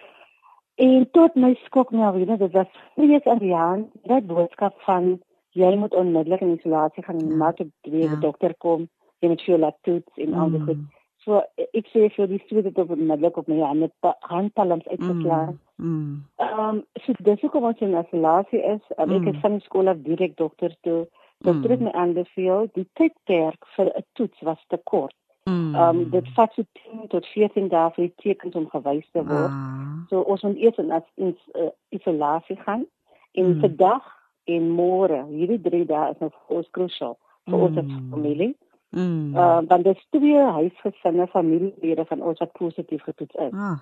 En 0.76 1.10
tot 1.12 1.36
my 1.36 1.54
skok 1.66 1.92
nou 1.92 2.14
weer, 2.16 2.38
dit 2.38 2.52
was 2.52 2.68
vrees 2.96 3.24
en 3.24 3.48
Jan, 3.48 3.90
dat 4.04 4.28
boodskap 4.28 4.80
van 4.82 5.22
jy 5.54 5.76
moet 5.76 5.94
onmiddellik 5.94 6.42
in 6.42 6.58
isolasie 6.58 7.04
gaan 7.04 7.16
en 7.20 7.30
Ja. 7.30 7.36
maak 7.36 7.60
'n 7.60 7.72
twee 7.82 8.02
Ja. 8.10 8.16
dokter 8.16 8.54
kom, 8.58 8.90
jy 9.20 9.28
moet 9.30 9.42
vir 9.42 9.46
jou 9.56 9.60
laat 9.60 9.78
toets 9.82 10.18
en 10.18 10.34
al 10.34 10.50
die 10.50 10.60
Mm. 10.60 10.66
goed. 10.66 10.78
So 11.18 11.42
ek 11.74 11.86
sê 11.94 12.10
vir 12.16 12.28
die 12.28 12.42
studente 12.46 12.82
op 12.82 12.90
onmiddellik 12.90 13.38
op 13.38 13.48
my 13.48 13.60
hande 13.60 13.92
handpalms 14.20 14.88
uitgeslaan. 14.88 15.60
Mm. 15.78 16.24
Ehm 16.38 16.60
um, 16.60 16.84
so 17.02 17.14
dis 17.22 17.42
hoekom 17.42 17.64
ons 17.64 17.80
in 17.80 17.94
isolasie 17.94 18.60
is. 18.64 18.82
Um, 18.98 19.12
Ek 19.12 19.22
Mm. 19.22 19.26
het 19.28 19.38
van 19.42 19.52
die 19.52 19.60
skool 19.62 19.88
af 19.88 19.98
direk 20.04 20.36
dokter 20.38 20.76
toe. 20.82 21.08
Dokter 21.40 21.70
het 21.70 21.80
Mm. 21.80 21.86
my 21.86 21.92
aanbeveel 21.92 22.70
die 22.74 22.88
tydperk 22.94 23.66
vir 23.76 23.86
'n 23.96 24.04
toets 24.14 24.42
was 24.42 24.66
te 24.68 24.78
kort. 24.84 25.14
Mm. 25.50 25.76
Ehm 25.76 25.98
um, 26.00 26.10
dit 26.10 26.28
vat 26.34 26.54
so 26.54 26.64
10 26.74 27.08
tot 27.08 27.26
14 27.26 27.68
dae 27.68 27.90
vir 27.92 28.06
die 28.06 28.14
tekens 28.16 28.56
om 28.56 28.70
gewys 28.70 29.10
te 29.12 29.24
word. 29.26 29.52
Ah. 29.52 30.08
So 30.10 30.22
ons 30.22 30.42
moet 30.44 30.58
eers 30.58 30.78
in 30.78 30.92
as 30.92 31.04
in 31.18 31.38
uh, 31.56 31.70
isolasie 31.90 32.56
gaan 32.56 32.86
en 33.34 33.46
Mm. 33.56 33.60
vandag 33.60 34.21
en 34.46 34.70
môre, 34.76 35.26
hierdie 35.28 35.62
3 35.62 35.86
dae 35.86 36.12
is 36.12 36.20
nou 36.20 36.30
vir 36.30 36.58
ons 36.58 36.70
krusial 36.72 37.18
vir 37.48 37.60
ons 37.60 37.78
as 37.78 37.86
Mm. 37.86 38.10
familie. 38.12 38.56
Mm. 38.92 39.36
Uh 39.36 39.62
want 39.68 39.84
daar's 39.84 40.06
twee 40.10 40.38
huisgesinne 40.38 41.28
familielede 41.28 42.06
van 42.06 42.22
ons 42.22 42.40
wat 42.40 42.52
positief 42.52 43.02
getoets 43.04 43.36
is. 43.36 43.54
Ah. 43.54 43.78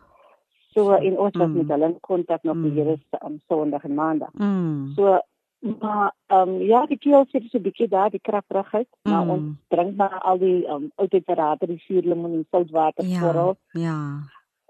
So 0.73 0.91
en 0.91 1.17
ons 1.17 1.37
was 1.37 1.47
Mm. 1.47 1.57
met 1.57 1.67
hulle 1.67 1.85
in 1.85 1.99
kontak 1.99 2.43
nog 2.43 2.55
die 2.61 2.71
Mm. 2.71 2.75
hele 2.77 2.99
um, 3.25 3.39
Sondag 3.47 3.83
en 3.83 3.93
Maandag. 3.93 4.29
Mm. 4.33 4.91
So 4.95 5.19
maar 5.81 6.13
ehm 6.27 6.49
um, 6.49 6.61
ja, 6.61 6.85
die 6.85 6.97
keel 6.97 7.25
sit 7.31 7.43
so 7.51 7.57
'n 7.57 7.61
bietjie 7.61 7.87
daar, 7.87 8.09
die 8.09 8.19
kragprigheid, 8.21 8.87
maar 9.03 9.23
Mm. 9.25 9.29
ons 9.29 9.57
drink 9.67 9.95
maar 9.95 10.19
al 10.21 10.37
die 10.37 10.65
ehm 10.65 10.75
um, 10.75 10.91
oudheidterapie, 10.95 11.67
die 11.67 11.79
suurlemoen 11.79 12.33
en 12.33 12.45
soutwater 12.51 13.05
Ja. 13.05 13.19
vooral. 13.19 13.55
Ja. 13.71 14.19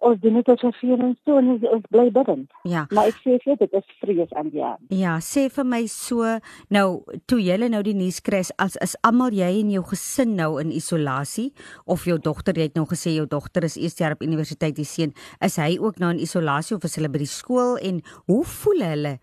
Ons 0.02 0.20
doen 0.22 0.34
dit 0.34 0.50
as 0.50 0.64
'n 0.64 0.72
viering 0.80 1.16
so 1.26 1.38
en 1.38 1.48
ons- 1.50 1.70
ons 1.70 1.84
bly 1.90 2.10
bidden. 2.12 2.48
Ja. 2.64 2.86
Maar 2.92 3.08
ek 3.08 3.16
sê 3.16 3.36
vir 3.36 3.40
jou, 3.44 3.56
dit 3.58 3.74
is 3.74 3.84
vrees 4.00 4.34
aan 4.34 4.50
die 4.50 4.64
aan. 4.64 4.78
Ja, 4.90 5.18
sê 5.20 5.50
vir 5.52 5.66
my 5.66 5.86
so, 5.88 6.40
nou 6.70 7.04
toe 7.28 7.40
julle 7.42 7.70
nou 7.70 7.82
die 7.84 7.94
nuus 7.94 8.20
kry 8.22 8.44
as 8.58 8.76
is 8.82 8.96
almal 9.04 9.32
jy 9.32 9.60
en 9.60 9.70
jou 9.72 9.84
gesin 9.84 10.36
nou 10.36 10.58
in 10.62 10.72
isolasie 10.72 11.54
of 11.86 12.06
jou 12.06 12.18
dogter, 12.18 12.54
jy 12.56 12.62
het 12.62 12.76
nou 12.76 12.86
gesê 12.86 13.16
jou 13.16 13.26
dogter 13.28 13.64
is 13.64 13.76
eerste 13.78 14.04
jaar 14.04 14.14
op 14.14 14.22
universiteit, 14.24 14.76
die 14.76 14.86
seun, 14.86 15.14
is 15.42 15.56
hy 15.58 15.78
ook 15.80 16.00
nou 16.00 16.12
in 16.12 16.20
isolasie 16.20 16.76
of 16.76 16.84
is 16.84 16.96
hulle 16.96 17.10
by 17.10 17.18
die 17.20 17.26
skool 17.28 17.78
en 17.78 18.02
hoe 18.28 18.44
voel 18.46 18.80
hulle 18.82 19.20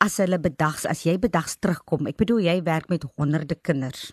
as 0.00 0.16
hulle 0.18 0.38
bedags 0.38 0.86
as 0.86 1.02
jy 1.04 1.18
bedags 1.18 1.56
terugkom? 1.58 2.06
Ek 2.06 2.16
bedoel 2.16 2.40
jy 2.40 2.62
werk 2.62 2.88
met 2.88 3.04
honderde 3.18 3.56
kinders. 3.62 4.12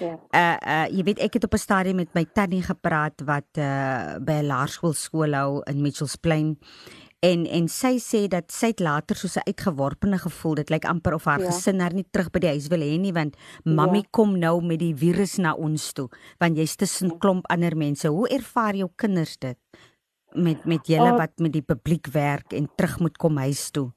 Ja. 0.00 0.18
Uh 0.34 0.56
uh 0.68 0.86
jy 0.96 1.02
weet 1.04 1.18
ek 1.18 1.34
het 1.34 1.44
op 1.44 1.54
'n 1.54 1.58
stadium 1.58 1.96
met 1.96 2.14
my 2.14 2.24
tannie 2.24 2.62
gepraat 2.62 3.20
wat 3.24 3.48
uh 3.58 4.18
by 4.20 4.32
'n 4.42 4.46
laerskool 4.46 4.92
skool 4.92 5.32
hou 5.34 5.62
in 5.66 5.82
Mitchells 5.82 6.16
Plain 6.16 6.58
en 7.20 7.46
en 7.46 7.68
sy 7.68 7.98
sê 7.98 8.28
dat 8.28 8.52
sy 8.52 8.66
het 8.66 8.80
later 8.80 9.16
soos 9.16 9.36
'n 9.36 9.46
uitgeworpene 9.46 10.18
gevoel 10.18 10.54
dit 10.54 10.70
lyk 10.70 10.84
amper 10.84 11.14
of 11.14 11.24
haar 11.24 11.40
Ja. 11.40 11.50
gesin 11.50 11.80
haar 11.80 11.92
nie 11.94 12.06
terug 12.10 12.30
by 12.30 12.38
die 12.38 12.48
huis 12.48 12.68
wil 12.68 12.80
hê 12.80 12.98
nie 12.98 13.12
want 13.12 13.36
mammie 13.64 14.02
Ja. 14.02 14.08
kom 14.10 14.38
nou 14.38 14.62
met 14.62 14.78
die 14.78 14.94
virus 14.94 15.36
na 15.38 15.52
ons 15.54 15.92
toe 15.92 16.08
want 16.38 16.56
jy's 16.56 16.76
tussen 16.76 17.08
Ja. 17.08 17.16
klomp 17.18 17.46
ander 17.50 17.76
mense 17.76 18.08
hoe 18.08 18.28
ervaar 18.28 18.74
jou 18.76 18.90
kinders 18.96 19.36
dit 19.38 19.56
met 20.34 20.64
met 20.64 20.86
julle 20.86 21.12
Uh, 21.12 21.16
wat 21.16 21.30
met 21.38 21.52
die 21.52 21.62
publiek 21.62 22.06
werk 22.12 22.52
en 22.52 22.68
terug 22.76 22.98
moet 23.00 23.16
kom 23.16 23.36
huis 23.36 23.70
toe 23.70 23.92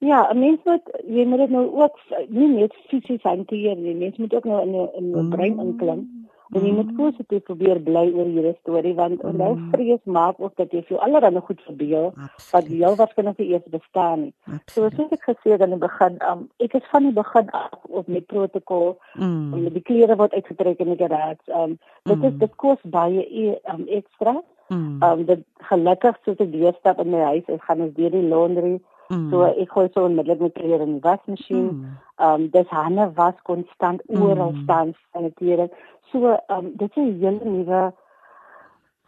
Ja, 0.00 0.30
'n 0.32 0.38
mens 0.38 0.58
moet 0.64 0.82
jy 1.08 1.24
moet 1.26 1.38
dit 1.38 1.50
nou 1.50 1.66
ook 1.82 1.98
nie 2.28 2.48
net 2.48 2.74
fisies 2.88 3.22
hanteer 3.22 3.76
nie. 3.76 3.94
Mens 3.94 4.16
moet 4.16 4.34
ook 4.34 4.44
nou 4.44 4.62
in 4.62 4.72
'n 4.74 4.88
in 4.98 5.16
'n 5.18 5.28
brein 5.30 5.58
inklim. 5.60 6.26
En 6.54 6.64
jy 6.64 6.72
moet 6.72 6.96
positief 6.96 7.42
probeer 7.42 7.80
bly 7.80 8.10
oor 8.14 8.24
hierdie 8.24 8.56
storie 8.60 8.94
want 8.94 9.22
onthou 9.24 9.54
Mm. 9.54 9.68
vrees 9.72 9.98
maak 10.04 10.34
ook 10.40 10.56
dat 10.56 10.70
jy 10.72 10.82
vir 10.82 10.98
allerlei 10.98 11.40
goed 11.40 11.60
verbeel 11.60 12.12
wat 12.52 12.64
heel 12.64 12.96
waarskynlik 12.96 13.38
nie 13.38 13.48
eers 13.48 13.68
bestaan 13.70 14.20
nie. 14.20 14.32
So 14.44 14.52
absoluut. 14.54 14.94
soos 14.94 15.10
ek 15.10 15.36
gesê 15.36 15.50
het 15.50 15.60
aan 15.62 15.70
die 15.70 15.78
begin, 15.78 16.16
um, 16.30 16.48
ek 16.58 16.74
is 16.74 16.86
van 16.90 17.02
die 17.02 17.12
begin 17.12 17.50
af 17.50 17.70
op 17.88 18.06
met 18.06 18.26
protokol. 18.26 18.98
Mm. 19.14 19.68
Die 19.72 19.82
klere 19.82 20.16
word 20.16 20.32
uitgetrek 20.32 20.78
in 20.78 20.96
die 20.96 21.06
garage. 21.06 21.52
Um, 21.52 21.78
dit 22.04 22.22
is 22.24 22.32
Mm. 22.32 22.38
dit 22.38 22.56
kos 22.56 22.78
baie 22.82 23.26
e- 23.42 23.58
um, 23.72 23.84
ekstra. 23.86 24.42
Mm. 24.68 25.02
Um, 25.02 25.24
dit 25.24 25.38
gelukkig 25.58 26.16
soos 26.24 26.36
ek 26.38 26.52
deurstap 26.52 26.98
in 27.00 27.10
my 27.10 27.20
huis, 27.20 27.44
ek 27.48 27.62
gaan 27.62 27.80
ons 27.80 27.94
deur 27.94 28.10
die 28.10 28.22
laundry. 28.28 28.80
Mm. 29.08 29.30
So 29.30 29.42
ek 29.42 29.70
gooi 29.72 29.88
so 29.94 30.04
onmiddellik 30.04 30.40
my 30.40 30.50
klere 30.50 30.82
in 30.82 30.92
die 30.98 31.00
wasmasjien. 31.08 31.68
Mm. 31.68 31.96
Um 32.26 32.48
dis 32.50 32.68
hande 32.68 33.12
was 33.16 33.34
konstant 33.42 34.02
oral 34.06 34.52
Mm. 34.52 34.62
staan 34.62 34.94
sanitering. 35.12 35.70
So 36.12 36.36
um 36.48 36.72
dit 36.76 36.90
is 36.96 37.02
'n 37.02 37.20
hele 37.20 37.40
nuwe 37.44 37.92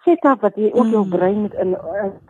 setup 0.04 0.40
wat 0.40 0.56
jy 0.56 0.70
ook 0.72 0.86
jou 0.86 1.04
Mm. 1.04 1.10
brein 1.10 1.40
moet 1.40 1.54
in 1.54 1.76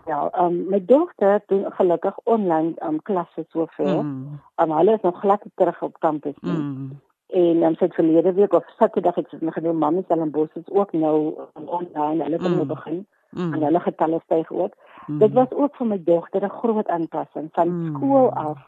ja, 0.07 0.31
um 0.39 0.69
my 0.71 0.81
dogter 0.85 1.41
doen 1.47 1.65
gelukkig 1.73 2.19
online 2.25 2.75
um 2.83 3.03
klasse 3.03 3.45
sover. 3.49 4.03
Mm. 4.03 4.41
Um 4.57 4.71
hulle 4.71 4.93
is 4.95 5.03
nog 5.03 5.21
glad 5.21 5.43
terug 5.55 5.83
op 5.83 6.01
kampus 6.01 6.35
nie. 6.41 6.53
Mm. 6.53 6.91
En 7.33 7.63
um, 7.63 7.75
sy 7.75 7.85
het 7.85 7.95
verlede 7.95 8.33
week 8.33 8.53
of 8.53 8.65
Saterdag 8.79 9.15
het 9.15 9.29
sy 9.31 9.37
my 9.41 9.51
gedoen 9.51 9.79
mamma 9.79 10.03
Stellenbosch 10.03 10.57
is 10.57 10.69
ook 10.71 10.93
nou 10.93 11.35
um, 11.57 11.69
online. 11.69 12.23
Hulle 12.25 12.37
kan 12.39 12.51
Mm. 12.51 12.57
nou 12.57 12.67
begin 12.67 13.07
Mm. 13.31 13.53
en 13.55 13.63
hulle 13.63 13.81
getalle 13.81 14.21
styg 14.25 14.51
ook. 14.53 14.75
Mm. 15.07 15.19
Dit 15.19 15.33
was 15.33 15.51
ook 15.53 15.77
vir 15.77 15.87
my 15.87 16.03
dogter 16.05 16.43
'n 16.45 16.49
groot 16.51 16.89
aanpassing 16.89 17.49
van 17.53 17.69
Mm. 17.69 17.97
skool 17.97 18.31
af 18.33 18.59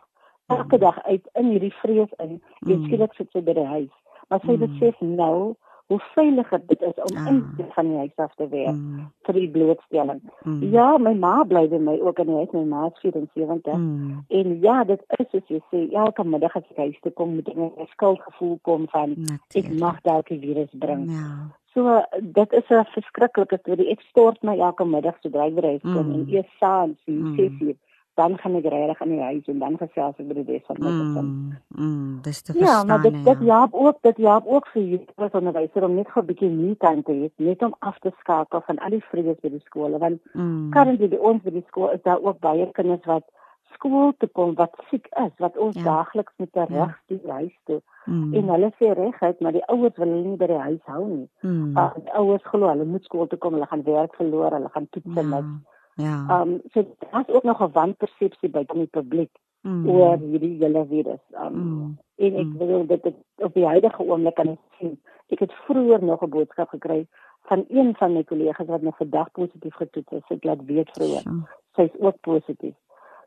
elke 0.47 0.78
dag 0.78 1.02
uit 1.04 1.28
in 1.35 1.45
hierdie 1.50 1.75
vrees 1.75 2.09
in 2.19 2.40
en 2.66 2.78
Mm. 2.78 2.85
skielik 2.85 3.12
sit 3.14 3.31
sy 3.31 3.40
by 3.42 3.52
die 3.52 3.64
huis. 3.66 3.90
Maar 4.28 4.40
sy 4.40 4.52
Mm. 4.52 4.59
besef 4.59 5.00
nou 5.00 5.54
hoe 5.88 6.00
veiliger 6.14 6.61
dit 6.66 6.81
is 6.83 6.95
om 6.97 7.16
Ah. 7.16 7.26
in 7.26 7.45
te 7.57 7.64
van 7.75 7.88
die 7.88 7.97
huis 7.97 8.16
af 8.16 8.35
te 8.35 8.49
werk 8.49 8.75
Mm. 8.75 9.11
vir 9.23 9.35
die 9.35 9.49
blootstelling. 9.50 10.21
Mm. 10.45 10.62
Ja, 10.71 10.97
my 10.99 11.14
ma 11.14 11.45
bly 11.45 11.69
by 11.69 11.76
my 11.76 11.99
ook 12.00 12.19
in 12.19 12.26
die 12.26 12.35
huis, 12.35 12.50
my 12.52 12.64
ma 12.64 12.87
is 12.87 12.99
74. 13.00 13.76
Mm. 13.76 14.25
En 14.28 14.61
ja, 14.61 14.85
dit 14.85 15.02
is 15.19 15.26
soos 15.31 15.42
jy 15.49 15.61
sê, 15.71 15.92
elke 15.92 16.25
middag 16.25 16.57
as 16.57 16.62
ek 16.71 16.76
huis 16.76 17.00
toe 17.00 17.12
kom, 17.12 17.35
moet 17.35 17.49
ek 17.49 17.57
'n 17.57 17.87
skuldgevoel 17.90 18.59
kom 18.62 18.88
van 18.88 19.11
ek 19.11 19.16
Natuurlijk. 19.19 19.81
mag 19.81 20.00
dalk 20.00 20.28
die 20.28 20.38
virus 20.38 20.71
bring. 20.73 21.11
Ja. 21.11 21.50
So 21.75 22.02
dit 22.21 22.52
is 22.52 22.69
'n 22.71 22.85
verskriklike 22.95 23.59
storie. 23.61 23.91
Ek 23.91 24.00
stort 24.00 24.43
my 24.43 24.59
elke 24.59 24.85
middag 24.85 25.14
so 25.23 25.29
dryf 25.31 25.55
by 25.55 25.62
huis 25.62 25.81
kom 25.83 26.07
Mm. 26.09 26.12
en 26.14 26.26
eers 26.29 26.57
saans, 26.61 26.99
Mm. 27.07 27.35
6uur, 27.37 27.76
dan 28.14 28.38
gaan 28.38 28.57
ek 28.57 28.64
regtig 28.64 29.00
aan 29.02 29.09
die 29.09 29.21
huis 29.21 29.47
en 29.49 29.59
dan 29.59 29.76
gesels 29.79 30.14
ek 30.19 30.26
met 30.26 30.37
die 30.37 30.45
res 30.52 30.62
van 30.67 30.76
my 30.81 30.91
gesin. 30.91 31.25
Mm. 31.25 31.85
Mm. 31.85 32.19
Dis 32.23 32.43
te 32.43 32.52
Ja, 32.52 32.59
verstaan. 32.59 32.87
maar 32.87 33.02
dit 33.02 33.25
dit 33.25 33.38
ja. 33.41 33.59
help 33.59 33.75
ook, 33.75 33.97
dit 34.02 34.17
help 34.17 34.47
ook 34.47 34.67
vir 34.67 35.00
as 35.17 35.31
onderwyser 35.33 35.85
om 35.85 35.95
net 35.95 36.09
gou 36.11 36.23
'n 36.23 36.26
bietjie 36.26 36.49
nie 36.50 36.76
tyd 36.76 37.05
te 37.05 37.12
hê, 37.12 37.31
net 37.37 37.62
om 37.62 37.75
af 37.79 37.99
te 37.99 38.12
skakel 38.19 38.61
van 38.61 38.79
al 38.79 38.91
die 38.91 39.05
vrees 39.11 39.41
by 39.41 39.49
die 39.49 39.61
skole 39.64 39.99
want 39.99 40.21
Mm. 40.35 40.71
currently 40.73 41.09
by 41.09 41.17
ons 41.17 41.43
by 41.43 41.50
die 41.50 41.64
skool 41.67 41.91
is 41.91 42.02
daar 42.02 42.21
ook 42.23 42.38
baie 42.41 42.71
kinders 42.73 43.05
wat 43.07 43.25
skool 43.75 44.12
toe 44.19 44.29
kom 44.29 44.55
wat 44.55 44.75
siek 44.91 45.07
is, 45.25 45.33
wat 45.38 45.57
ons 45.57 45.76
Ja. 45.76 45.83
daagliks 45.85 46.33
met 46.37 46.52
terug 46.52 46.99
die 47.07 47.21
huis 47.26 47.59
toe. 47.64 47.81
Mm. 48.07 48.35
En 48.35 48.49
hulle 48.49 48.71
sê 48.79 48.93
reguit, 48.95 49.41
maar 49.41 49.52
die 49.52 49.64
ouers 49.69 49.97
wil 49.97 50.09
hulle 50.09 50.29
nie 50.29 50.37
by 50.37 50.47
die 50.47 50.59
huis 50.59 50.81
hou 50.85 51.07
nie. 51.07 51.29
Mm. 51.43 51.76
Uh, 51.76 51.95
die 51.95 52.12
ouers 52.12 52.43
glo 52.45 52.69
hulle 52.69 52.85
moet 52.85 53.05
skool 53.05 53.26
toe 53.26 53.38
kom, 53.38 53.52
hulle 53.52 53.67
gaan 53.67 53.83
werk 53.85 54.14
verloor, 54.14 54.50
hulle 54.52 54.69
gaan 54.69 54.87
toets 54.91 55.14
Ja. 55.14 55.23
niks. 55.23 55.71
Ja. 55.97 56.43
Um 56.43 56.61
so 56.73 56.85
daar's 57.11 57.29
ook 57.29 57.43
nog 57.45 57.61
'n 57.62 57.73
wanpersepsie 57.73 58.49
by 58.50 58.64
die 58.64 58.87
publiek 58.87 59.31
Mm. 59.62 59.88
oor 59.88 60.17
hierdie 60.19 60.57
hele 60.59 60.87
virus. 60.87 61.21
Um 61.35 61.55
Mm. 61.55 61.99
en 62.17 62.35
ek 62.37 62.47
Mm. 62.47 62.59
wil 62.59 62.87
dit 62.87 63.02
dit 63.02 63.14
op 63.37 63.55
die 63.55 63.67
huidige 63.67 64.02
oomblik 64.02 64.35
kan 64.35 64.59
sien. 64.79 64.99
Ek 65.31 65.38
het 65.38 65.52
vroeër 65.52 66.02
nog 66.05 66.23
'n 66.23 66.29
boodskap 66.31 66.69
gekry 66.69 67.07
van 67.43 67.64
een 67.69 67.95
van 67.97 68.12
my 68.12 68.25
kollegas 68.25 68.67
wat 68.67 68.83
nog 68.83 68.97
vandag 68.97 69.31
positief 69.33 69.75
getoets 69.75 70.12
is. 70.12 70.23
Ek 70.29 70.45
laat 70.45 70.64
weet 70.64 70.91
vroeër. 70.93 71.23
Sy's 71.76 71.91
ook 72.00 72.21
positief. 72.21 72.75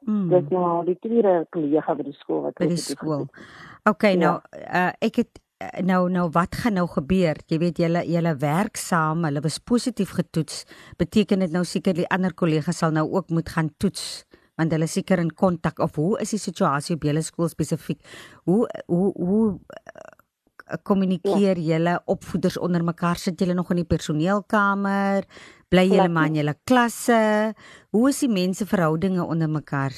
Mm. 0.06 0.30
Dis 0.30 0.52
nou 0.54 0.84
die 0.86 0.98
tweede 1.02 1.48
kollega 1.50 1.96
by 1.98 2.06
die 2.06 2.18
skool 2.20 2.46
wat 2.46 2.60
by 2.60 2.68
die 2.70 2.78
skool. 2.78 3.26
is. 3.26 3.50
Okay, 3.90 4.14
Ja. 4.14 4.20
nou 4.22 4.36
uh, 4.62 4.92
ek 5.02 5.16
het 5.24 5.42
uh, 5.62 5.82
nou 5.86 6.10
nou 6.10 6.30
wat 6.34 6.56
gaan 6.62 6.78
nou 6.78 6.88
gebeur? 6.88 7.42
Jy 7.50 7.60
weet 7.60 7.82
julle 7.82 8.06
julle 8.06 8.36
werk 8.42 8.78
saam, 8.78 9.26
hulle 9.26 9.42
was 9.42 9.58
positief 9.60 10.14
getoets. 10.18 10.66
Beteken 10.98 11.40
dit 11.40 11.52
nou 11.52 11.64
seker 11.66 11.94
die 11.94 12.10
ander 12.10 12.34
kollegas 12.34 12.78
sal 12.84 12.92
nou 12.92 13.08
ook 13.12 13.30
moet 13.30 13.50
gaan 13.50 13.74
toets 13.78 14.26
want 14.56 14.72
hulle 14.72 14.88
seker 14.88 15.20
in 15.20 15.34
kontak 15.36 15.82
of 15.84 15.98
hoe 16.00 16.14
is 16.24 16.32
die 16.36 16.40
situasie 16.40 16.96
op 16.96 17.04
julle 17.04 17.24
skool 17.26 17.50
spesifiek? 17.52 18.00
Hoe 18.48 18.64
hoe 18.88 19.12
hoe 19.18 19.42
uh, 19.52 20.78
kommunikeer 20.84 21.60
ja. 21.60 21.76
julle 21.76 21.98
opvoeders 22.06 22.58
onder 22.58 22.84
mekaar? 22.84 23.20
Sit 23.20 23.40
julle 23.40 23.54
nog 23.54 23.70
in 23.72 23.84
die 23.84 23.90
personeelkamer? 23.90 25.28
Bly 25.74 25.88
julle 25.90 26.10
maar 26.14 26.30
in 26.30 26.40
julle 26.42 26.54
klasse? 26.70 27.54
Hoe 27.96 28.10
is 28.10 28.22
die 28.22 28.30
mense 28.30 28.68
verhoudinge 28.70 29.26
onder 29.26 29.50
mekaar? 29.50 29.96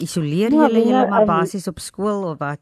Isoleer 0.00 0.52
ja, 0.52 0.66
julle 0.66 0.84
julle 0.84 1.06
maar 1.08 1.26
basies 1.28 1.68
op 1.68 1.80
skool 1.80 2.26
of 2.28 2.38
wat? 2.42 2.60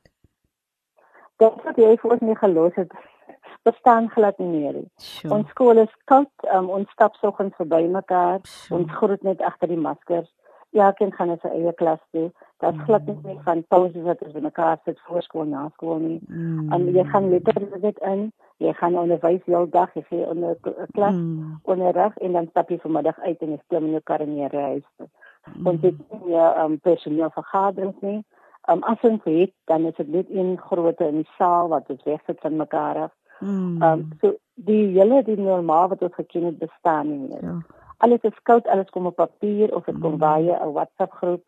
Dit 1.43 1.63
wat 1.67 1.79
jy 1.79 1.95
vir 2.01 2.15
ons 2.15 2.25
nie 2.27 2.37
gelos 2.39 2.75
het 2.79 2.95
bestaan 3.69 4.09
glad 4.15 4.39
nie 4.43 4.51
meer. 4.53 4.81
Sure. 5.03 5.35
Ons 5.35 5.51
skool 5.55 5.83
is 5.83 5.95
koud, 6.11 6.31
um, 6.55 6.71
ons 6.79 6.91
stap 6.95 7.19
soggens 7.23 7.55
verby 7.59 7.85
mekaar, 7.91 8.41
sure. 8.47 8.81
ons 8.81 8.95
groet 9.01 9.27
net 9.27 9.43
agter 9.47 9.71
die 9.71 9.81
maskers. 9.81 10.31
Ja, 10.71 10.91
kind 10.93 11.15
gaan 11.15 11.31
in 11.33 11.39
sy 11.43 11.49
eie 11.49 11.73
klas 11.73 12.01
toe. 12.13 12.29
Dit 12.61 12.75
mm. 12.75 12.85
glad 12.85 13.07
nie 13.07 13.17
meer 13.23 13.39
van 13.47 13.63
pauses 13.73 14.05
wat 14.05 14.23
ons 14.27 14.41
mekaar 14.45 14.81
sit 14.85 14.99
voor 15.07 15.23
skool 15.25 15.47
na 15.49 15.69
skool 15.75 15.99
nie. 16.03 16.19
Mm. 16.29 16.73
En 16.73 16.89
jy 16.93 17.05
gaan 17.09 17.31
letterlik 17.33 17.83
net 17.83 18.01
in, 18.11 18.27
jy 18.61 18.73
gaan 18.77 18.99
onderwys 19.01 19.41
die 19.47 19.55
hele 19.55 19.71
dag, 19.73 19.95
jy 19.97 20.03
gee 20.11 20.27
onder 20.27 20.59
klas 20.93 21.15
mm. 21.15 21.61
onderrig 21.63 22.19
en 22.19 22.37
dan 22.37 22.51
stap 22.51 22.71
jy 22.71 22.81
vanmiddag 22.83 23.21
uit 23.25 23.47
en 23.47 23.55
jy 23.55 23.61
klim 23.67 23.89
in 23.89 23.97
jou 23.97 24.03
kar 24.11 24.25
en 24.25 24.35
jy 24.37 24.51
reis. 24.53 24.85
Mm. 24.99 25.71
Ons 25.73 25.87
het 25.87 26.03
nie 26.27 26.43
um, 26.65 26.77
personeel 26.85 27.33
vergaderings 27.37 28.05
nie. 28.05 28.21
Um, 28.69 28.83
as 28.85 29.01
ons 29.09 29.25
het, 29.25 29.55
dan 29.71 29.87
is 29.89 29.97
dit 29.97 30.13
net 30.13 30.29
een 30.31 30.59
groot 30.61 31.01
in 31.01 31.23
die 31.23 31.31
saal 31.39 31.73
wat 31.73 31.89
ons 31.89 32.05
wegsit 32.05 32.45
van 32.45 32.61
mekaar 32.61 33.07
af. 33.07 33.15
Mm. 33.41 33.83
Um 33.83 34.09
so 34.21 34.35
die 34.55 34.85
hele 34.99 35.23
die 35.23 35.39
normaal 35.39 35.89
wat 35.95 36.03
ons 36.03 36.15
geken 36.15 36.51
het 36.51 36.59
bestaan 36.59 37.09
nie 37.09 37.29
meer. 37.29 37.43
Ja. 37.43 37.59
Alles 37.99 38.23
is 38.23 38.43
koud, 38.43 38.67
alles 38.67 38.91
kom 38.95 39.07
op 39.07 39.17
papier 39.17 39.75
of 39.75 39.85
dit 39.85 39.95
mm. 39.95 40.01
kom 40.03 40.19
baie 40.19 40.53
'n 40.55 40.73
WhatsApp 40.73 41.13
groep. 41.13 41.45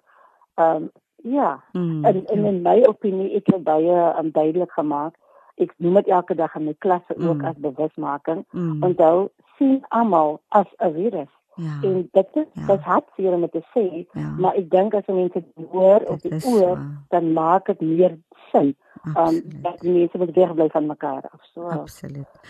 Um 0.54 0.90
ja, 1.23 1.62
mm, 1.73 2.04
en, 2.04 2.26
en 2.26 2.42
ja. 2.42 2.49
in 2.49 2.62
my 2.62 2.85
opinie 2.88 3.35
ek 3.37 3.50
het 3.52 3.64
baie 3.64 3.97
um, 4.19 4.30
duidelik 4.33 4.73
gemaak. 4.73 5.14
Ek 5.61 5.75
noem 5.76 6.00
dit 6.00 6.09
elke 6.09 6.35
dag 6.35 6.54
in 6.57 6.64
my 6.64 6.75
klasse 6.78 7.14
mm. 7.16 7.28
ook 7.28 7.42
as 7.42 7.59
bewusmaking. 7.61 8.45
Mm. 8.50 8.83
Onthou 8.83 9.28
sien 9.59 9.85
almal 9.88 10.40
as 10.49 10.66
'n 10.78 10.92
virus. 10.92 11.33
Ja. 11.54 11.78
En 11.83 12.09
dit 12.12 12.28
is 12.33 12.47
ja. 12.52 12.66
dit 12.66 12.85
het 12.85 13.04
seker 13.16 13.33
om 13.33 13.49
te 13.50 13.62
sê, 13.75 14.07
ja. 14.12 14.28
maar 14.38 14.54
ek 14.54 14.71
dink 14.71 14.95
as 14.95 15.07
mense 15.07 15.45
hoor 15.71 16.00
of 16.09 16.21
die 16.21 16.45
oor, 16.47 16.78
dan 17.09 17.33
maak 17.33 17.66
dit 17.66 17.80
meer 17.80 18.19
sin 18.50 18.76
um 19.04 19.40
dat 19.62 19.80
die 19.80 19.92
mense 19.92 20.19
moet 20.19 20.35
wegbly 20.35 20.69
van 20.69 20.87
mekaar 20.87 21.28
af. 21.30 21.40
So 21.52 21.69
Absoluut. 21.69 22.40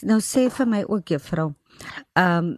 Nou 0.00 0.20
sê 0.20 0.48
vir 0.50 0.68
my 0.68 0.84
ook 0.86 1.14
juffrou. 1.14 1.52
Um 2.18 2.56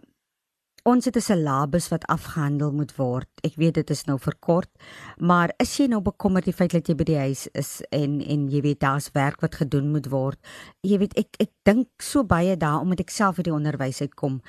ons 0.85 1.05
het 1.05 1.15
'n 1.17 1.21
syllabus 1.21 1.87
wat 1.89 2.05
afgehandel 2.05 2.71
moet 2.71 2.95
word. 2.95 3.29
Ek 3.43 3.55
weet 3.55 3.73
dit 3.73 3.89
is 3.89 4.05
nou 4.05 4.19
verkort, 4.19 4.69
maar 5.17 5.51
is 5.57 5.77
jy 5.77 5.87
nou 5.87 6.01
bekommerd 6.01 6.45
die 6.45 6.53
feit 6.53 6.71
dat 6.71 6.87
jy 6.87 6.95
by 6.95 7.03
die 7.03 7.17
huis 7.17 7.47
is 7.53 7.81
en 7.89 8.21
en 8.21 8.49
jy 8.49 8.61
weet 8.61 8.79
daar's 8.79 9.09
werk 9.11 9.41
wat 9.41 9.55
gedoen 9.55 9.91
moet 9.91 10.09
word. 10.09 10.39
Jy 10.81 10.97
weet 10.97 11.17
ek 11.17 11.35
ek 11.39 11.51
dink 11.63 11.87
so 12.01 12.23
baie 12.23 12.55
daaroor 12.57 12.81
omdat 12.81 12.99
ek 12.99 13.09
self 13.09 13.37
uit 13.37 13.45
die 13.45 13.53
onderwys 13.53 14.01
uitkom. 14.01 14.41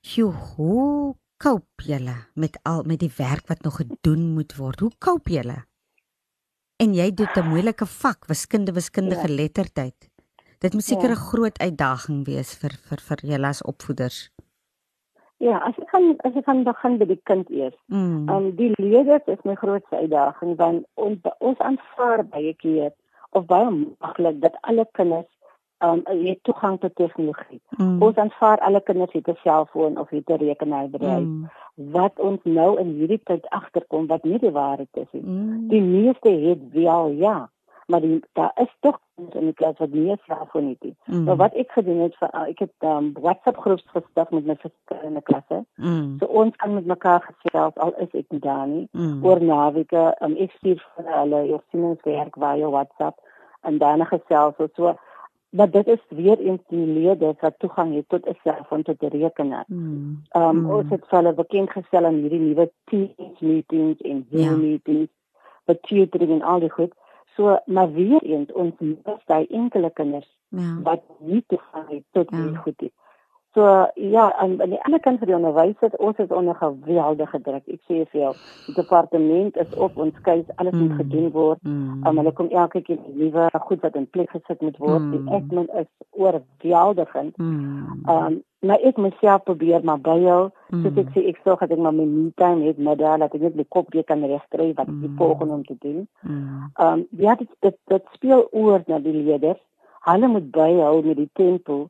Joe, 0.00 0.32
hoe 0.32 1.14
koop 1.36 1.80
julle 1.82 2.16
met 2.34 2.58
al 2.64 2.82
met 2.82 2.98
die 2.98 3.12
werk 3.16 3.46
wat 3.46 3.62
nog 3.62 3.76
gedoen 3.76 4.34
moet 4.34 4.56
word? 4.56 4.80
Hoe 4.80 4.92
koop 4.98 5.28
julle? 5.28 5.64
En 6.76 6.94
jy 6.94 7.14
doen 7.14 7.28
'n 7.36 7.48
moeilike 7.48 7.86
vak, 7.86 8.26
wiskunde, 8.26 8.72
wiskundige 8.72 9.28
ja. 9.28 9.34
lettertyd. 9.34 10.10
Dit 10.58 10.72
moet 10.72 10.84
seker 10.84 11.10
'n 11.10 11.18
ja. 11.18 11.26
groot 11.30 11.58
uitdaging 11.58 12.24
wees 12.26 12.54
vir 12.54 12.72
vir 12.88 12.98
vir 12.98 13.18
julle 13.22 13.46
as 13.46 13.62
opvoeders. 13.62 14.30
Ja, 15.44 15.58
as 15.60 15.76
ek 15.76 15.90
kan 15.92 16.14
as 16.24 16.36
ek 16.40 16.46
kan 16.48 16.62
begin 16.64 16.94
by 17.00 17.06
die 17.10 17.20
kind 17.28 17.50
eers. 17.52 17.76
Mm. 17.92 18.28
Um 18.32 18.46
die 18.56 18.70
leerders 18.80 19.26
is 19.28 19.42
my 19.44 19.56
grootste 19.60 20.00
uitdaging 20.00 20.56
want 20.60 20.86
ons 20.94 21.26
ons 21.38 21.60
aanvaar 21.68 22.24
baie 22.32 22.54
keer 22.62 22.92
of 23.36 23.44
baie 23.50 23.68
maklik 23.74 24.40
dat 24.40 24.56
alle 24.70 24.86
kinders 24.96 25.28
um 25.84 26.00
jy 26.08 26.38
toegang 26.48 26.78
tot 26.80 26.96
tegnologie. 26.96 27.60
Mm. 27.76 28.00
Ons 28.06 28.22
aanvaar 28.24 28.62
alle 28.64 28.80
kinders 28.88 29.12
het 29.12 29.28
'n 29.28 29.36
selfoon 29.42 30.00
of 30.00 30.08
het 30.16 30.30
'n 30.30 30.40
rekenaar 30.46 30.88
by 30.88 30.98
hulle. 31.04 31.20
Mm. 31.20 31.50
Wat 31.98 32.20
ons 32.20 32.40
nou 32.44 32.70
in 32.80 32.96
hierdie 32.98 33.20
tyd 33.24 33.44
agterkom 33.50 34.06
wat 34.06 34.24
nie 34.24 34.38
die 34.38 34.56
waarheid 34.60 34.96
is 35.04 35.12
nie. 35.12 35.22
Mm. 35.22 35.68
Die 35.68 35.82
meeste 35.82 36.30
het 36.30 36.62
wel 36.72 37.08
ja, 37.08 37.50
maar 37.86 38.00
die, 38.00 38.20
daar 38.32 38.52
is 38.54 38.76
tog 38.80 38.98
in 39.16 39.46
die 39.48 39.52
klas 39.52 39.78
wat 39.78 39.90
nie 39.90 40.10
'n 40.12 40.20
selfoon 40.26 40.68
het 40.68 40.82
nie. 40.82 40.96
Mm. 41.04 41.24
Maar 41.24 41.36
wat 41.36 41.54
ek 41.54 41.70
gedoen 41.70 42.00
het 42.00 42.16
vir 42.16 42.28
ek 42.48 42.58
het 42.58 42.72
um, 42.78 43.12
WhatsApp 43.12 43.56
groepe 43.56 43.82
gestig 43.86 44.30
met 44.30 44.46
my 44.46 44.56
verskillende 44.56 45.22
klasse. 45.22 45.64
Mm. 45.76 46.16
So 46.18 46.26
ons 46.26 46.56
kan 46.56 46.74
met 46.74 46.86
mekaar 46.86 47.22
gesels 47.30 47.74
al 47.74 47.94
is 47.98 48.10
ek 48.12 48.24
nie 48.28 48.40
daar 48.40 48.66
nie. 48.66 48.88
Mm. 48.92 49.24
Oor 49.24 49.42
naweke, 49.42 50.16
um, 50.20 50.36
ek 50.36 50.50
stuur 50.50 50.86
vir 50.96 51.10
hulle 51.18 51.46
jou 51.46 51.60
sienungswerk 51.70 52.34
via 52.34 52.68
WhatsApp 52.68 53.18
en 53.62 53.78
dan 53.78 54.06
gesels 54.06 54.56
so 54.56 54.68
so 54.74 54.96
maar 55.54 55.70
dit 55.70 55.86
is 55.86 56.02
weer 56.08 56.38
eens 56.38 56.60
die 56.68 56.86
lede 56.86 57.34
wat 57.40 57.58
toegang 57.58 57.94
het 57.94 58.08
tot 58.08 58.26
'n 58.26 58.38
selfoon 58.42 58.82
tot 58.82 59.02
'n 59.02 59.06
rekenaar. 59.06 59.64
Hmm. 59.66 60.22
Ehm 60.28 60.42
um, 60.42 60.56
mm. 60.56 60.70
ons 60.70 60.90
het 60.90 61.04
hulle 61.08 61.32
bekend 61.32 61.70
gestel 61.70 62.04
aan 62.04 62.14
hierdie 62.14 62.40
nuwe 62.40 62.70
Teams 62.84 63.40
meetings 63.40 64.00
en 64.00 64.26
Zoom 64.30 64.42
ja. 64.42 64.56
meetings 64.56 65.10
wat 65.64 65.82
tutoring 65.82 66.30
en 66.30 66.42
al 66.42 66.60
die 66.60 66.70
goed. 66.70 66.92
So 67.36 67.58
maar 67.66 67.92
weer 67.92 68.22
eens 68.22 68.52
ons 68.52 68.74
mis 68.78 69.24
daai 69.26 69.46
enkele 69.46 69.90
kinders 69.90 70.28
ja. 70.48 70.80
wat 70.82 71.02
nie 71.18 71.44
toegang 71.46 71.88
het 71.88 72.04
tot 72.10 72.30
ja. 72.30 72.36
hierdie 72.36 72.56
goed 72.66 72.80
nie. 72.80 72.92
So 73.54 73.86
ja, 73.94 74.36
aan 74.36 74.62
aan 74.62 74.70
die 74.70 74.82
ander 74.82 75.00
kant 75.00 75.18
van 75.18 75.28
die 75.28 75.36
onderwys 75.36 75.74
het 75.78 75.96
ons 75.96 76.16
het 76.16 76.32
onder 76.32 76.54
geweldige 76.54 77.40
druk. 77.40 77.62
Ek 77.70 77.82
sê 77.86 78.00
vir 78.10 78.20
jou, 78.20 78.32
die 78.66 78.74
departement 78.74 79.60
is 79.62 79.76
op 79.78 79.94
ons 79.96 80.16
kyk 80.26 80.50
alles 80.56 80.74
moet 80.74 80.90
mm. 80.90 80.96
gedoen 81.02 81.28
word. 81.30 81.60
Mm. 81.62 82.00
Um, 82.02 82.18
hulle 82.18 82.32
kom 82.34 82.50
elke 82.50 82.82
keer 82.82 82.98
nuwe 83.14 83.46
goed 83.68 83.86
wat 83.86 83.94
in 84.00 84.08
plek 84.10 84.34
gesit 84.34 84.58
moet 84.58 84.80
word. 84.82 85.06
Mm. 85.06 85.12
Die 85.14 85.38
admin 85.38 85.70
is 85.84 85.86
oorweldigend. 86.10 87.38
Mm. 87.38 88.02
Um 88.16 88.42
maar 88.64 88.80
ek 88.80 88.96
moet 88.96 89.14
self 89.20 89.42
probeer 89.44 89.84
maar 89.84 90.00
by 90.00 90.18
jou. 90.18 90.42
Mm. 90.72 90.82
So 90.82 91.04
ek 91.04 91.14
sê 91.14 91.26
ek 91.30 91.40
sorg 91.46 91.62
dat 91.62 91.78
ek 91.78 91.86
maar 91.86 91.94
my 91.94 92.10
me 92.10 92.32
time 92.40 92.66
het 92.66 92.82
met 92.82 92.98
daai 92.98 93.18
dat 93.22 93.38
ek 93.38 93.46
net 93.46 93.58
die 93.60 93.70
kop 93.76 93.94
weer 93.94 94.06
kan 94.08 94.26
regkry 94.26 94.72
wat 94.74 94.88
ek 94.88 94.98
mm. 94.98 95.16
volgende 95.22 95.60
om 95.60 95.64
te 95.70 95.78
doen. 95.78 96.08
Mm. 96.26 96.70
Um 96.82 97.06
ja, 97.22 97.38
dit 97.38 97.54
dit, 97.62 97.78
dit 97.86 98.14
speel 98.18 98.48
oor 98.50 98.82
na 98.90 98.98
die 98.98 99.14
leerders. 99.14 99.62
Hulle 100.10 100.28
moet 100.28 100.50
byhou 100.50 101.04
met 101.06 101.22
die 101.22 101.30
tempo 101.32 101.84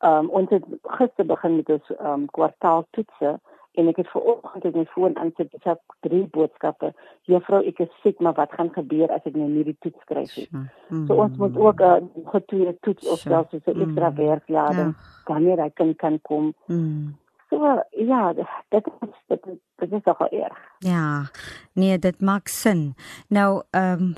um, 0.00 0.28
ons 0.30 0.50
het 0.50 0.64
gister 0.98 1.26
begin 1.26 1.56
met 1.56 1.68
ons 1.68 1.94
ehm 1.98 2.12
um, 2.12 2.26
kwartaaltoetse 2.36 3.38
en 3.78 3.88
ek 3.88 4.00
het 4.02 4.08
vanoggend 4.10 4.62
het 4.66 4.74
my 4.74 4.84
foon 4.94 5.16
aan 5.16 5.30
sit 5.36 5.50
dis 5.52 5.66
ek 5.70 5.94
drie 6.06 6.24
boodskappe. 6.34 6.90
Juffrou, 7.30 7.60
ek 7.70 7.78
is 7.84 7.92
siek, 8.02 8.18
maar 8.18 8.34
wat 8.38 8.52
gaan 8.58 8.72
gebeur 8.74 9.12
as 9.14 9.24
ek 9.28 9.36
nou 9.38 9.46
nie 9.48 9.64
die 9.68 9.76
toets 9.84 10.08
kry 10.10 10.24
nie? 10.34 10.48
Mm. 10.50 11.06
So 11.06 11.20
ons 11.22 11.36
moet 11.38 11.56
ook 11.56 11.80
'n 11.80 12.10
uh, 12.10 12.26
getoede 12.34 12.76
toets 12.80 13.08
of 13.08 13.18
selfs 13.18 13.54
so 13.64 13.72
'n 13.72 13.86
ekstra 13.86 14.10
mm. 14.10 14.16
werklading 14.16 14.92
ja. 14.94 15.24
kan 15.24 15.44
nie 15.44 15.54
raai 15.54 15.70
kan 15.74 15.94
kan 15.96 16.18
kom. 16.22 16.54
Mm. 16.66 17.16
So 17.50 17.82
ja, 17.90 18.32
dit 18.32 18.46
dit 18.68 18.84
dit, 19.26 19.44
dit 19.76 19.92
is 19.92 20.06
ook 20.06 20.20
erg. 20.20 20.58
Ja. 20.78 21.30
Nee, 21.72 21.98
dit 21.98 22.20
maak 22.20 22.48
sin. 22.48 22.94
Nou 23.28 23.62
ehm 23.70 24.02
um, 24.02 24.14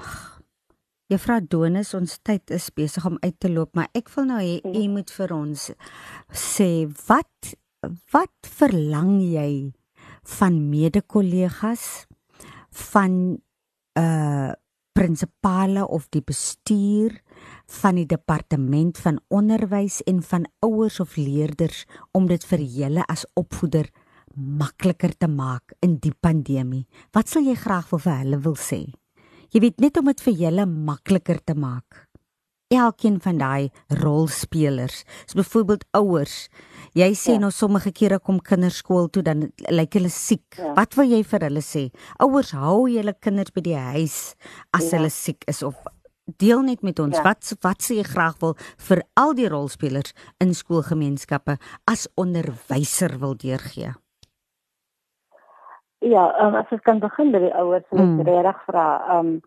Juffrou 1.12 1.42
Donis, 1.44 1.90
ons 1.92 2.14
tyd 2.24 2.48
is 2.56 2.70
besig 2.72 3.04
om 3.04 3.18
uit 3.20 3.34
te 3.36 3.50
loop, 3.52 3.74
maar 3.76 3.90
ek 3.92 4.08
wil 4.14 4.30
nou 4.30 4.38
hê 4.40 4.54
u 4.64 4.70
ja. 4.72 4.88
moet 4.88 5.10
vir 5.12 5.34
ons 5.36 5.66
sê 6.32 6.68
wat 7.08 7.52
wat 8.14 8.48
verlang 8.60 9.18
jy 9.20 9.72
van 10.38 10.56
mede-kollegas 10.70 11.86
van 12.92 13.16
uh 14.00 14.52
prinsipale 14.92 15.86
of 15.88 16.04
die 16.12 16.20
bestuur 16.20 17.14
van 17.80 17.96
die 17.96 18.04
departement 18.06 18.98
van 19.00 19.22
onderwys 19.32 20.02
en 20.04 20.20
van 20.20 20.44
ouers 20.60 21.00
of 21.00 21.16
leerders 21.16 21.86
om 22.12 22.28
dit 22.28 22.44
vir 22.50 22.60
julle 22.76 23.06
as 23.08 23.24
opvoeder 23.32 23.88
makliker 24.36 25.16
te 25.16 25.32
maak 25.32 25.72
in 25.80 25.96
die 25.96 26.12
pandemie. 26.12 26.84
Wat 27.16 27.32
sal 27.32 27.48
jy 27.48 27.56
graag 27.56 27.88
vir 27.88 28.04
hulle 28.20 28.42
wil 28.44 28.60
sê? 28.60 28.84
Jy 29.52 29.60
weet 29.60 29.82
net 29.84 29.98
om 30.00 30.08
dit 30.08 30.22
vir 30.24 30.38
julle 30.46 30.64
makliker 30.64 31.36
te 31.44 31.52
maak. 31.52 32.06
Elkeen 32.72 33.18
van 33.20 33.36
daai 33.36 33.68
rolspelers, 34.00 35.02
so 35.28 35.36
byvoorbeeld 35.36 35.84
ouers. 35.98 36.46
Jy 36.96 37.10
sê 37.20 37.34
ja. 37.34 37.42
nou 37.42 37.50
sommige 37.52 37.92
kere 37.92 38.16
kom 38.16 38.38
kinders 38.40 38.78
skool 38.80 39.10
toe 39.12 39.20
dan 39.26 39.50
lyk 39.68 39.98
hulle 39.98 40.08
siek. 40.08 40.46
Ja. 40.56 40.72
Wat 40.78 40.96
wil 40.96 41.12
jy 41.12 41.20
vir 41.28 41.44
hulle 41.50 41.60
sê? 41.60 41.90
Ouers, 42.24 42.54
hou 42.56 42.86
julle 42.88 43.12
kinders 43.20 43.52
by 43.52 43.66
die 43.66 43.76
huis 43.76 44.16
as 44.72 44.88
ja. 44.88 44.96
hulle 44.96 45.12
siek 45.12 45.44
is 45.52 45.60
of 45.68 45.76
deel 46.40 46.64
net 46.64 46.80
met 46.86 47.02
ons 47.02 47.18
ja. 47.18 47.24
wat 47.26 47.44
wat 47.66 47.84
sê 47.84 47.98
jy 47.98 48.06
graag 48.08 48.38
wil 48.40 48.54
vir 48.88 49.02
al 49.20 49.36
die 49.36 49.50
rolspelers 49.52 50.14
in 50.40 50.54
skoolgemeenskappe 50.56 51.58
as 51.92 52.06
onderwyser 52.16 53.18
wil 53.20 53.36
deurgee? 53.36 53.92
Ja, 56.02 56.24
um, 56.42 56.54
as 56.58 56.70
ek 56.74 56.82
kan 56.82 56.98
begin 56.98 57.30
by 57.30 57.38
die 57.44 57.54
ouers, 57.54 57.86
moet 57.94 58.02
mm. 58.02 58.20
regtig 58.26 58.62
vra. 58.66 58.86
Um 59.18 59.40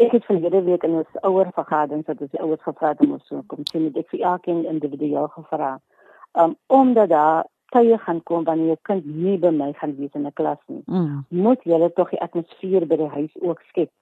ek 0.00 0.14
het 0.16 0.24
verlede 0.24 0.62
week 0.64 0.84
in 0.86 0.94
ons 1.02 1.16
ouer 1.28 1.50
vergadering 1.52 2.06
dat 2.06 2.22
ons 2.24 2.36
ouers 2.40 2.62
gevra 2.64 2.94
het 2.94 3.02
om 3.04 3.18
ons 3.18 3.26
te 3.28 3.40
kom 3.52 3.66
sien. 3.68 3.90
Ek 4.00 4.08
vir 4.08 4.22
elkeen 4.32 4.62
individueel 4.64 5.28
gevra. 5.34 5.74
Um 6.40 6.56
omdat 6.72 7.12
daar 7.12 7.44
tye 7.74 7.98
gaan 8.00 8.22
kom 8.24 8.46
wanneer 8.48 8.72
jou 8.72 8.78
kind 8.88 9.04
nie 9.04 9.36
by 9.38 9.50
my 9.52 9.72
gaan 9.76 9.92
wees 9.98 10.16
in 10.16 10.24
'n 10.26 10.32
klas 10.40 10.62
nie. 10.68 10.82
Mm. 10.86 11.24
Moet 11.28 11.68
jy 11.68 11.90
tog 11.94 12.10
die 12.10 12.22
atmosfeer 12.22 12.86
by 12.86 12.96
die 12.96 13.12
huis 13.16 13.34
ook 13.42 13.60
skep. 13.68 13.92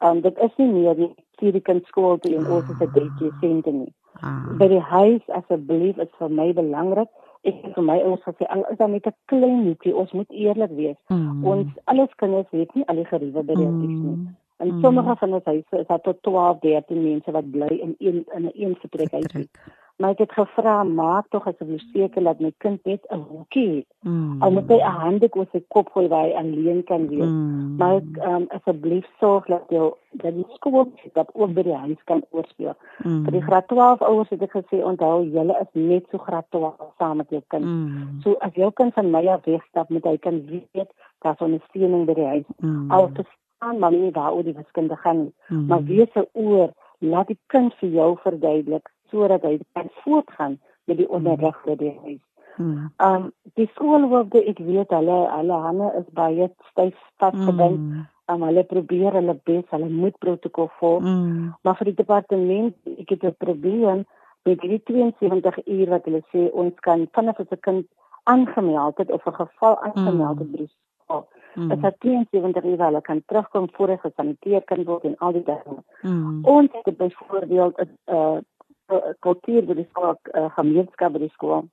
Um 0.00 0.20
dit 0.20 0.38
is 0.38 0.56
nie 0.56 0.72
meer 0.72 0.96
die 0.96 1.12
vir 1.38 1.52
die 1.52 1.66
kind 1.68 1.86
skool 1.86 2.18
toe 2.18 2.32
en 2.36 2.46
ons 2.46 2.70
is 2.70 2.80
'n 2.80 2.92
daycare 2.96 3.32
sentrum 3.40 3.78
nie. 3.84 3.94
Ah. 4.22 4.56
By 4.58 4.68
die 4.68 4.80
huis 4.80 5.22
asseblief 5.28 5.98
is 5.98 6.12
vir 6.18 6.30
my 6.30 6.52
belangrik. 6.52 7.08
Ek 7.42 7.56
het 7.62 7.74
vir 7.74 7.84
my 7.84 7.98
ouers 7.98 8.22
gesê 8.22 8.46
al 8.54 8.62
is 8.70 8.78
daar 8.78 8.88
net 8.88 9.06
'n 9.06 9.14
klein 9.24 9.64
netjie, 9.64 9.96
ons 9.96 10.12
moet 10.12 10.30
eerlik 10.30 10.70
wees. 10.70 11.00
Mm. 11.08 11.44
Ons 11.44 11.68
alles 11.84 12.14
kinders 12.16 12.50
weet 12.50 12.74
nie 12.74 12.86
al 12.86 12.96
die 12.96 13.04
geriewe 13.04 13.42
by 13.42 13.54
die 13.54 13.66
huis 13.66 13.90
mm. 13.90 14.06
nie. 14.06 14.28
En 14.56 14.68
mm. 14.68 14.80
sommige 14.80 15.16
van 15.16 15.32
ons 15.34 15.44
huise 15.44 15.78
is 15.78 15.86
daar 15.86 16.00
tot 16.00 16.22
12, 16.22 16.58
13 16.58 17.02
mense 17.02 17.30
wat 17.30 17.50
bly 17.50 17.66
in 17.66 17.94
een 17.98 18.24
in 18.34 18.44
'n 18.46 18.52
een 18.54 18.76
vertrek 18.76 19.10
huis. 19.10 19.48
Maar 19.96 20.10
ek 20.10 20.18
het 20.24 20.32
gevra 20.32 20.82
maak 20.82 21.28
tog 21.30 21.46
asseblief 21.46 21.82
seker 21.92 22.24
dat 22.24 22.40
my 22.40 22.52
kind 22.64 22.84
net 22.84 23.04
'n 23.10 23.24
hoekie 23.28 23.68
het. 23.76 23.86
Mm. 24.00 24.42
Al 24.42 24.50
moet 24.50 24.68
hy 24.68 24.78
'n 24.80 24.98
handdoek 25.02 25.36
oor 25.36 25.46
sy 25.52 25.62
kop 25.68 25.88
gooi 25.92 26.08
waar 26.08 26.24
hy 26.24 26.32
alleen 26.32 26.84
kan 26.84 27.08
wees. 27.08 27.28
Mm. 27.28 27.76
Maar 27.76 28.00
um, 28.28 28.46
asseblief 28.48 29.06
sorg 29.20 29.46
dat 29.46 29.64
jy 29.68 29.92
dat 30.12 30.34
die 30.34 30.46
skool 30.54 30.92
dat 31.12 31.28
ook 31.32 31.52
by 31.54 31.62
die 31.62 31.74
huis 31.74 32.02
kan 32.04 32.22
oorspeel. 32.30 32.74
Mm. 33.04 33.24
Vir 33.24 33.32
die 33.32 33.42
graad 33.42 33.68
12 33.68 34.02
ouers 34.02 34.30
het 34.30 34.42
ek 34.42 34.56
gesê 34.56 34.82
onthou 34.84 35.24
julle 35.24 35.56
is 35.60 35.70
net 35.72 36.04
so 36.10 36.18
graad 36.18 36.46
12 36.50 36.94
saam 36.98 37.16
met 37.16 37.30
jou 37.30 37.42
kind. 37.46 37.64
Mm. 37.64 38.20
So 38.22 38.36
as 38.40 38.54
jou 38.54 38.70
kind 38.72 38.94
van 38.94 39.10
my 39.10 39.26
af 39.26 39.44
wegstap 39.44 39.88
met 39.88 40.04
hy 40.04 40.16
kan 40.16 40.46
weet 40.46 40.92
dat 41.22 41.40
ons 41.40 41.40
ondersteuning 41.40 42.06
by 42.06 42.14
die 42.14 42.26
huis. 42.26 42.48
Mm. 42.58 42.90
Al 42.90 43.10
verstaan 43.14 43.78
maar 43.78 43.92
nie 43.92 44.10
waar 44.10 44.32
oor 44.32 44.44
die 44.44 44.56
wiskunde 44.56 44.96
gaan 44.96 45.18
nie. 45.18 45.34
Mm. 45.48 45.66
Maar 45.66 45.84
wees 45.84 46.12
se 46.12 46.28
oor 46.32 46.72
laat 46.98 47.26
die 47.26 47.38
kind 47.46 47.74
vir 47.80 47.88
jou 47.88 48.10
verduidelik 48.22 48.91
sodat 49.12 49.44
hy 49.46 49.58
kan 49.76 49.90
voortgaan 50.02 50.58
met 50.90 50.98
die 50.98 51.08
onderrig 51.08 51.58
vir 51.66 51.76
die 51.76 51.94
huis. 52.04 52.22
Hmm. 52.56 52.88
Um 53.00 53.30
die 53.58 53.68
skoolhoofde 53.74 54.42
ek 54.48 54.58
weet 54.64 54.90
hulle 54.92 55.18
hulle 55.30 55.60
hande 55.66 55.92
is 56.00 56.08
baie 56.16 56.50
styf 56.72 56.98
vasgebind. 57.22 57.78
Hmm. 57.78 58.08
Um, 58.30 58.44
hulle 58.46 58.62
probeer 58.64 59.16
hulle 59.18 59.34
bes, 59.44 59.64
hulle 59.74 59.88
moet 59.90 60.18
protokol 60.24 60.70
volg. 60.80 61.02
Hmm. 61.04 61.52
Maar 61.62 61.78
vir 61.80 61.90
die 61.90 61.98
departement 62.00 62.92
ek 62.96 63.16
het 63.16 63.24
'n 63.24 63.36
probleem 63.38 64.04
met 64.44 64.60
die 64.60 64.82
72 64.84 65.66
uur 65.66 65.88
wat 65.88 66.04
hulle 66.04 66.22
sê 66.34 66.50
ons 66.52 66.74
kan 66.86 67.06
vanaf 67.12 67.40
as 67.40 67.50
'n 67.50 67.60
kind 67.60 67.86
aangemeld 68.24 68.98
het 68.98 69.10
of 69.10 69.26
'n 69.26 69.34
geval 69.34 69.80
aangemeld 69.82 70.38
het 70.38 70.50
by 70.50 70.58
die 70.58 70.72
skool. 70.72 71.28
Mm. 71.54 71.68
Dit 71.68 71.80
het 71.80 72.00
72 72.00 72.64
uur 72.64 72.84
hulle 72.84 73.00
kan 73.00 73.22
terugkom 73.26 73.68
voor 73.72 73.88
hy 73.88 73.96
gesaniteer 73.96 74.62
kan 74.64 74.84
word 74.84 75.04
en 75.04 75.16
al 75.18 75.32
die 75.32 75.42
dinge. 75.42 75.82
Mm. 76.02 76.44
Ons 76.44 76.68
het 76.82 76.96
byvoorbeeld 76.96 77.76
'n 77.80 77.98
uh, 78.06 78.36
kultuur 79.20 79.66
by 79.66 79.74
die 79.74 79.88
skool, 79.90 80.16
uh, 80.34 80.50
gemeenskap 80.56 81.12
by 81.12 81.24
die 81.24 81.32
skool. 81.36 81.64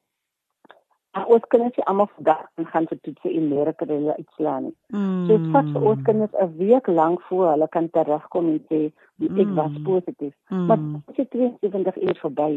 En 1.18 1.26
ons 1.26 1.46
kinders 1.48 1.78
is 1.78 1.86
almal 1.90 2.10
vandag 2.16 2.42
gaan 2.72 2.88
vir 2.90 3.00
toetse 3.02 3.30
in 3.32 3.48
Amerika 3.50 3.86
hulle 3.90 4.16
uitslaan. 4.16 4.68
Mm. 4.94 5.24
So 5.28 5.38
dit 5.38 5.48
vat 5.56 5.70
vir 5.74 5.88
ons 5.92 6.04
kinders 6.10 6.36
'n 6.44 6.58
week 6.58 6.88
lank 6.88 7.22
voor 7.30 7.48
hulle 7.50 7.68
kan 7.76 7.90
terugkom 7.90 8.50
en 8.54 8.60
sê 8.70 8.82
ek 9.22 9.50
mm. 9.50 9.56
was 9.56 9.80
positief. 9.84 10.36
Mm. 10.50 10.66
Maar 10.66 10.80
dit 11.16 11.18
is 11.18 11.30
72 11.60 12.02
uur 12.02 12.18
verby. 12.22 12.52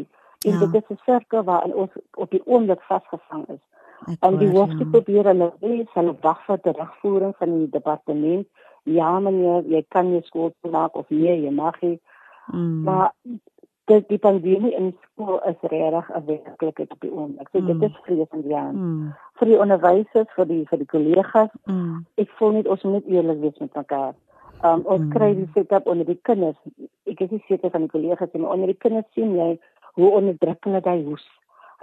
En 0.45 0.51
ja. 0.51 0.59
dit 0.59 0.75
is 0.81 0.89
'n 0.89 0.99
sirkel 1.05 1.43
waar 1.43 1.63
ons 1.63 1.91
op 2.13 2.29
die 2.31 2.45
oomblik 2.45 2.81
vasgevang 2.81 3.47
is. 3.47 3.63
En 4.19 4.37
die 4.37 4.49
hoofde 4.49 4.83
ja. 4.83 4.89
probeer 4.91 5.25
hulle 5.25 5.53
wees 5.59 5.89
hulle 5.93 6.15
wag 6.21 6.45
vir 6.45 6.59
terugvoering 6.59 7.35
van 7.37 7.57
die 7.57 7.69
departement. 7.69 8.47
Ja 8.83 9.19
meneer, 9.19 9.63
jy 9.65 9.85
kan 9.87 10.11
jou 10.11 10.21
skool 10.21 10.53
maak 10.71 10.95
of 10.95 11.09
nee, 11.09 11.41
jy 11.41 11.51
mag 11.51 11.81
nie. 11.81 11.99
Mm. 12.51 12.83
Maar 12.83 13.13
dit 13.85 14.07
die 14.07 14.17
pandemie 14.17 14.71
in 14.75 14.91
skool 15.01 15.39
is 15.49 15.59
regtig 15.61 16.09
'n 16.15 16.25
werklikheid 16.25 16.91
op 16.91 16.99
die 16.99 17.11
oomblik. 17.11 17.47
So 17.51 17.65
dit 17.65 17.75
mm. 17.75 17.83
is 17.83 17.97
vreesend 18.03 18.45
ja. 18.45 18.71
Mm. 18.71 19.13
Vir 19.33 19.47
die 19.47 19.59
onderwysers, 19.59 20.29
vir 20.35 20.45
die 20.45 20.65
vir 20.69 20.77
die 20.77 20.87
kollegas. 20.87 21.49
Mm. 21.65 22.05
Ek 22.15 22.29
voel 22.39 22.51
net 22.51 22.67
ons 22.67 22.83
moet 22.83 23.05
eerlik 23.05 23.39
wees 23.39 23.59
met 23.59 23.75
mekaar. 23.75 24.13
Um 24.63 24.81
ons 24.85 25.03
mm. 25.03 25.09
kry 25.09 25.35
die 25.35 25.49
setup 25.53 25.87
onder 25.87 26.05
die 26.05 26.19
kinders. 26.21 26.57
Ek 27.03 27.19
is 27.19 27.29
nie 27.29 27.43
seker 27.47 27.69
van 27.69 27.81
die 27.81 27.91
kollegas 27.91 28.31
nie, 28.31 28.41
maar 28.41 28.55
onder 28.55 28.67
die 28.67 28.79
kinders 28.79 29.11
sien 29.13 29.35
jy 29.35 29.59
hoe 29.93 30.09
onderdrukkend 30.09 30.85
hy 30.85 31.03
hoes. 31.03 31.27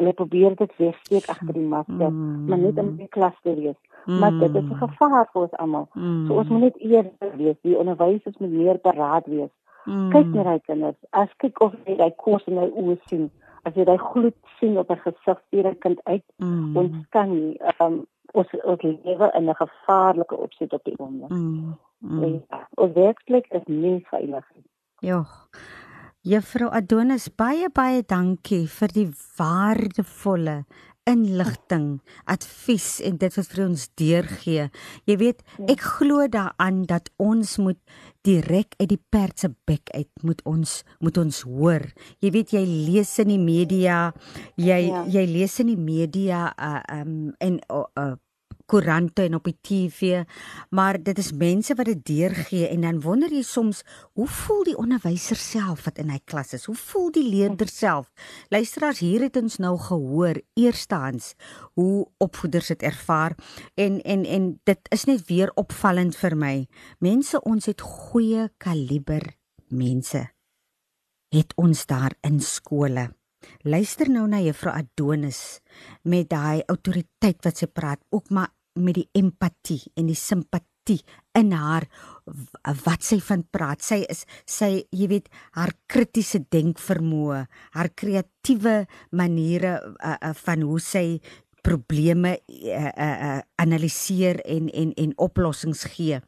Hulle 0.01 0.13
probeer 0.13 0.57
dit 0.57 0.77
wegsteek 0.77 1.29
agter 1.29 1.53
die 1.53 1.69
masker, 1.69 2.11
mm. 2.11 2.49
maar 2.49 2.59
net 2.59 2.79
om 2.79 2.97
die 2.97 3.09
klas 3.09 3.37
te 3.43 3.55
wees. 3.55 3.77
Mm. 4.07 4.19
Maar 4.19 4.39
dit 4.39 4.55
is 4.55 4.71
'n 4.71 4.81
gevaar 4.89 5.29
vir 5.33 5.43
ons 5.43 5.57
almal. 5.57 5.89
Mm. 5.95 6.27
So 6.27 6.35
ons 6.35 6.49
moet 6.49 6.61
net 6.61 6.77
eerlik 6.79 7.37
wees. 7.37 7.57
Die 7.63 7.77
onderwysers 7.77 8.39
moet 8.39 8.51
meer 8.51 8.79
paraat 8.79 9.27
wees. 9.27 9.53
Mm. 9.87 10.11
Kyk 10.13 10.33
na 10.35 10.43
daai 10.43 10.61
kinders. 10.67 10.99
As 11.13 11.29
kyk 11.43 11.61
of 11.65 11.75
jy 11.87 11.97
daai 11.97 12.13
kos 12.17 12.47
in 12.47 12.59
hulle 12.61 12.73
oë 12.83 12.97
sien. 13.09 13.29
As 13.65 13.77
jy 13.77 13.85
daai 13.89 13.99
gloed 13.99 14.37
sien 14.59 14.79
op 14.79 14.91
'n 14.91 15.03
gesig 15.05 15.39
vir 15.51 15.67
'n 15.69 15.79
kind 15.85 16.01
uit, 16.05 16.25
mm. 16.39 16.77
ons 16.77 17.07
kan 17.11 17.31
nie 17.31 17.59
um, 17.81 18.07
ons 18.35 18.49
ons 18.65 18.83
lewe 18.83 19.31
in 19.35 19.51
'n 19.51 19.55
gevaarlike 19.55 20.37
opset 20.37 20.73
op 20.73 20.85
die 20.85 20.99
oomblik. 20.99 21.31
Mm. 21.31 21.77
Mm. 21.99 22.43
Ja, 22.51 22.69
ons 22.75 22.95
werklik 22.95 23.47
is 23.51 23.67
nie 23.67 24.05
veilig 24.11 24.47
nie. 24.55 24.65
Ja. 25.01 25.25
Juffrou 26.23 26.69
Adonis, 26.69 27.31
baie 27.33 27.71
baie 27.73 28.03
dankie 28.05 28.67
vir 28.69 28.89
die 28.93 29.09
waardevolle 29.39 30.65
inligting, 31.09 32.01
advies 32.29 33.01
en 33.01 33.17
dit 33.21 33.37
wat 33.39 33.49
vir 33.55 33.63
ons 33.65 33.87
deurgee. 33.99 34.67
Jy 35.09 35.17
weet, 35.23 35.43
ja. 35.57 35.69
ek 35.75 35.85
glo 35.97 36.27
daaraan 36.29 36.85
dat 36.91 37.11
ons 37.17 37.57
moet 37.63 37.81
direk 38.27 38.75
uit 38.79 38.89
die 38.91 39.01
perd 39.11 39.39
se 39.41 39.51
bek 39.69 39.91
uit 39.95 40.11
moet 40.23 40.41
ons 40.49 40.81
moet 41.01 41.21
ons 41.21 41.43
hoor. 41.49 41.87
Jy 42.21 42.33
weet 42.35 42.55
jy 42.57 42.65
lees 42.65 43.13
in 43.23 43.33
die 43.33 43.41
media, 43.41 44.11
jy 44.61 44.81
ja. 44.89 45.05
jy 45.09 45.25
lees 45.31 45.59
in 45.63 45.73
die 45.73 45.81
media 45.81 46.51
uh 46.57 46.83
um 47.01 47.33
en 47.41 47.61
uh 47.71 48.17
koerante 48.71 49.25
en 49.27 49.35
op 49.39 49.49
die 49.49 49.57
TV, 49.67 50.23
maar 50.71 50.99
dit 51.03 51.19
is 51.19 51.33
mense 51.35 51.75
wat 51.75 51.89
dit 51.91 52.03
deurgee 52.07 52.69
en 52.71 52.87
dan 52.87 53.01
wonder 53.03 53.33
jy 53.35 53.43
soms, 53.47 53.83
hoe 54.19 54.29
voel 54.31 54.63
die 54.69 54.77
onderwyser 54.79 55.39
self 55.41 55.89
wat 55.89 55.99
in 56.03 56.13
hy 56.15 56.21
klas 56.31 56.55
is? 56.55 56.69
Hoe 56.71 56.79
voel 56.79 57.11
die 57.17 57.27
leerder 57.27 57.71
self? 57.71 58.11
Luisteraars, 58.55 59.03
hier 59.03 59.27
het 59.27 59.39
ons 59.41 59.59
nou 59.63 59.75
gehoor 59.89 60.39
eerstehands 60.61 61.35
hoe 61.79 62.07
opvoeders 62.23 62.71
dit 62.75 62.87
ervaar 62.87 63.37
en 63.75 64.01
en 64.05 64.25
en 64.25 64.51
dit 64.69 64.93
is 64.95 65.07
net 65.11 65.27
weer 65.29 65.51
opvallend 65.59 66.17
vir 66.17 66.37
my. 66.39 66.55
Mense, 67.03 67.41
ons 67.43 67.67
het 67.67 67.83
goeie 67.83 68.51
kaliber 68.63 69.33
mense. 69.69 70.29
Het 71.31 71.55
ons 71.59 71.87
daar 71.87 72.15
in 72.27 72.41
skole 72.43 73.11
Luister 73.65 74.09
nou 74.13 74.27
na 74.29 74.41
juffrou 74.45 74.73
Adonis 74.75 75.61
met 76.05 76.29
daai 76.33 76.63
autoriteit 76.69 77.41
wat 77.45 77.61
sy 77.61 77.69
praat, 77.69 78.01
ook 78.13 78.31
maar 78.35 78.51
met 78.79 78.95
die 78.95 79.09
empatie 79.19 79.83
en 79.97 80.07
die 80.07 80.19
simpatie 80.19 81.01
in 81.39 81.53
haar 81.53 81.87
wat 82.85 83.05
sy 83.07 83.21
van 83.23 83.45
praat. 83.53 83.83
Sy 83.83 84.01
is 84.11 84.25
sy, 84.49 84.87
jy 84.91 85.09
weet, 85.11 85.29
haar 85.55 85.73
kritiese 85.91 86.43
denkvermoë, 86.51 87.45
haar 87.77 87.91
kreatiewe 87.95 88.85
maniere 89.11 89.77
uh, 89.79 90.17
uh, 90.17 90.35
van 90.45 90.67
hoe 90.67 90.81
sy 90.83 91.05
probleme 91.63 92.39
uh, 92.49 92.73
uh, 92.73 92.91
uh, 92.97 93.41
analiseer 93.61 94.41
en 94.49 94.71
en 94.73 94.95
en 94.97 95.13
oplossings 95.21 95.85
gee 95.95 96.21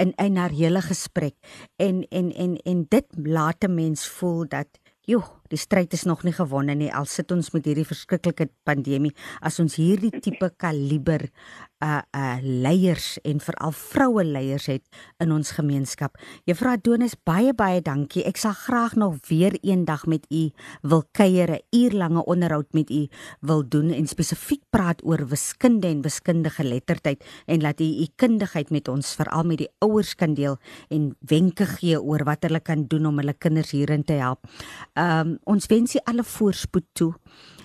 in 0.00 0.14
in 0.16 0.38
haar 0.40 0.54
hele 0.56 0.80
gesprek 0.80 1.36
en 1.76 2.06
en 2.08 2.32
en 2.32 2.56
en 2.64 2.86
dit 2.88 3.06
laat 3.16 3.64
'n 3.64 3.74
mens 3.74 4.08
voel 4.08 4.48
dat 4.48 4.80
joh 5.04 5.39
die 5.50 5.58
stryd 5.60 5.92
is 5.96 6.06
nog 6.06 6.22
nie 6.24 6.34
gewonne 6.36 6.74
nie 6.78 6.92
al 6.94 7.08
sit 7.10 7.32
ons 7.34 7.50
met 7.54 7.66
hierdie 7.66 7.86
verskriklike 7.88 8.48
pandemie 8.64 9.12
as 9.42 9.58
ons 9.62 9.76
hierdie 9.80 10.12
tipe 10.22 10.52
kaliber 10.56 11.28
uh 11.80 12.02
uh 12.12 12.38
leiers 12.44 13.16
en 13.24 13.40
veral 13.40 13.72
vroue 13.72 14.24
leiers 14.24 14.66
het 14.68 14.84
in 15.22 15.32
ons 15.32 15.50
gemeenskap. 15.56 16.18
Juffrou 16.44 16.74
Adonis 16.76 17.16
baie 17.24 17.54
baie 17.56 17.80
dankie. 17.80 18.24
Ek 18.28 18.36
sal 18.36 18.52
graag 18.52 18.98
nog 19.00 19.16
weer 19.30 19.56
eendag 19.64 20.04
met 20.06 20.26
u 20.28 20.50
wil 20.82 21.04
kuier, 21.16 21.50
'n 21.56 21.64
uurlange 21.72 22.24
onderhoud 22.24 22.72
met 22.72 22.90
u 22.90 23.08
wil 23.40 23.64
doen 23.68 23.90
en 23.90 24.06
spesifiek 24.06 24.62
praat 24.70 25.00
oor 25.04 25.26
wiskunde 25.26 25.88
en 25.88 26.02
wiskundige 26.02 26.60
geletterdheid 26.60 27.24
en 27.46 27.62
laat 27.64 27.80
u 27.80 27.84
u 27.84 28.06
kundigheid 28.16 28.70
met 28.70 28.88
ons 28.88 29.14
veral 29.16 29.44
met 29.48 29.62
die 29.64 29.70
ouers 29.84 30.14
kan 30.14 30.34
deel 30.34 30.58
en 30.88 31.16
wenke 31.20 31.66
gee 31.66 31.96
oor 31.96 32.24
wat 32.28 32.44
hulle 32.46 32.60
kan 32.60 32.84
doen 32.86 33.06
om 33.06 33.18
hulle 33.22 33.34
kinders 33.34 33.72
hierin 33.72 34.04
te 34.04 34.18
help. 34.20 34.44
Um 34.94 35.38
ons 35.44 35.66
wens 35.66 35.94
u 35.94 36.02
alle 36.04 36.24
voorspoed 36.24 36.86
toe. 36.92 37.14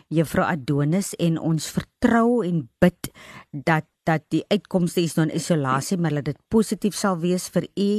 Juffrou 0.08 0.46
Adonis 0.46 1.14
en 1.16 1.40
ons 1.40 1.72
vertrou 1.72 2.46
en 2.46 2.70
bid 2.80 3.12
dat 3.52 3.90
dat 4.06 4.22
die 4.30 4.44
uitkomste 4.54 5.02
is 5.02 5.16
nou 5.18 5.26
in 5.26 5.34
isolasie 5.34 5.98
maar 5.98 6.14
dat 6.20 6.28
dit 6.30 6.42
positief 6.54 6.94
sal 6.94 7.18
wees 7.24 7.48
vir 7.50 7.66
u 7.74 7.90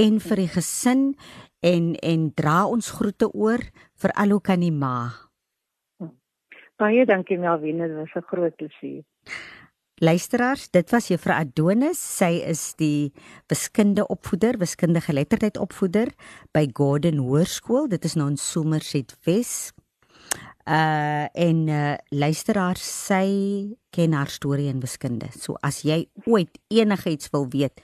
en 0.00 0.16
vir 0.26 0.40
die 0.40 0.48
gesin 0.54 1.02
en 1.60 1.92
en 2.00 2.30
dra 2.32 2.62
ons 2.66 2.88
groete 2.96 3.28
oor 3.32 3.60
vir 4.00 4.14
al 4.16 4.32
hoe 4.36 4.40
kan 4.40 4.64
die 4.64 4.72
ma. 4.72 4.96
Baie 6.80 7.04
dankie 7.06 7.38
Melvin, 7.38 7.78
dit 7.78 7.92
was 7.94 8.16
'n 8.16 8.26
groot 8.30 8.56
plesier. 8.56 9.04
Luisteraars, 10.02 10.70
dit 10.70 10.90
was 10.90 11.06
Juffrou 11.06 11.36
Adonis. 11.38 12.00
Sy 12.02 12.40
is 12.42 12.72
die 12.80 13.12
wiskunde 13.46 14.02
opvoeder, 14.10 14.56
wiskundige 14.58 15.12
geletterdheid 15.12 15.60
opvoeder 15.62 16.10
by 16.50 16.64
Gordon 16.74 17.20
Hoërskool. 17.22 17.86
Dit 17.92 18.04
is 18.08 18.16
nou 18.18 18.26
in 18.32 18.38
Somerset 18.40 19.14
Wes. 19.28 19.70
Uh 20.66 21.30
en 21.38 21.62
uh 21.70 21.94
luisteraars, 22.10 22.82
sy 22.82 23.28
ken 23.94 24.18
haar 24.18 24.32
storie 24.34 24.66
in 24.72 24.82
wiskunde. 24.82 25.30
So 25.30 25.54
as 25.62 25.84
jy 25.86 26.08
ooit 26.26 26.58
enigiets 26.74 27.30
wil 27.30 27.46
weet 27.54 27.78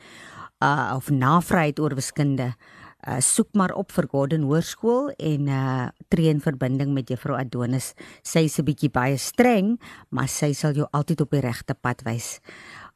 uh 0.59 0.97
of 0.97 1.13
navraag 1.15 1.77
het 1.77 1.79
oor 1.79 1.95
wiskunde, 1.95 2.51
uh, 2.51 2.80
soek 3.21 3.55
maar 3.55 3.73
op 3.75 3.93
vir 3.93 4.07
Gordon 4.11 4.45
Hoërskool 4.49 5.11
en 5.17 5.49
uh 5.49 5.89
tree 6.13 6.29
in 6.29 6.41
verbinding 6.41 6.93
met 6.93 7.09
Juffrou 7.09 7.39
Adonis. 7.39 7.95
Sy 8.23 8.45
is 8.45 8.59
'n 8.59 8.65
bietjie 8.65 8.91
baie 8.91 9.17
streng, 9.17 9.81
maar 10.11 10.29
sy 10.29 10.53
sal 10.53 10.73
jou 10.73 10.87
altyd 10.93 11.21
op 11.21 11.31
die 11.31 11.41
regte 11.41 11.75
pad 11.75 12.03
wys. 12.05 12.41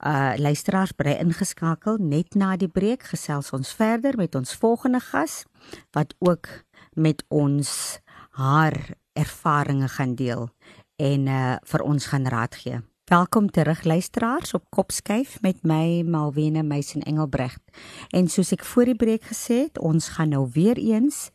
Uh 0.04 0.34
luisteraars 0.36 0.92
bly 0.92 1.16
ingeskakel 1.20 1.96
net 1.98 2.34
na 2.34 2.56
die 2.56 2.68
breek 2.68 3.02
gesels 3.02 3.52
ons 3.52 3.72
verder 3.72 4.16
met 4.16 4.34
ons 4.34 4.54
volgende 4.54 5.00
gas 5.00 5.44
wat 5.92 6.14
ook 6.18 6.48
met 6.94 7.24
ons 7.28 8.00
haar 8.30 8.94
ervarings 9.12 9.92
gaan 9.92 10.14
deel 10.14 10.50
en 10.96 11.26
uh 11.26 11.56
vir 11.64 11.82
ons 11.82 12.06
gaan 12.06 12.26
raad 12.26 12.54
gee. 12.54 12.93
Welkom 13.04 13.50
terug 13.50 13.82
luisteraars 13.82 14.54
op 14.54 14.64
Kopskyf 14.68 15.40
met 15.40 15.62
my 15.62 16.02
Malwena 16.02 16.62
Meisen 16.62 17.02
Engelbrecht. 17.02 17.60
En 18.08 18.30
soos 18.32 18.54
ek 18.56 18.64
voor 18.64 18.88
die 18.88 18.96
breek 18.96 19.26
gesê 19.28 19.58
het, 19.66 19.76
ons 19.76 20.06
gaan 20.16 20.32
nou 20.32 20.46
weer 20.54 20.80
eens 20.80 21.28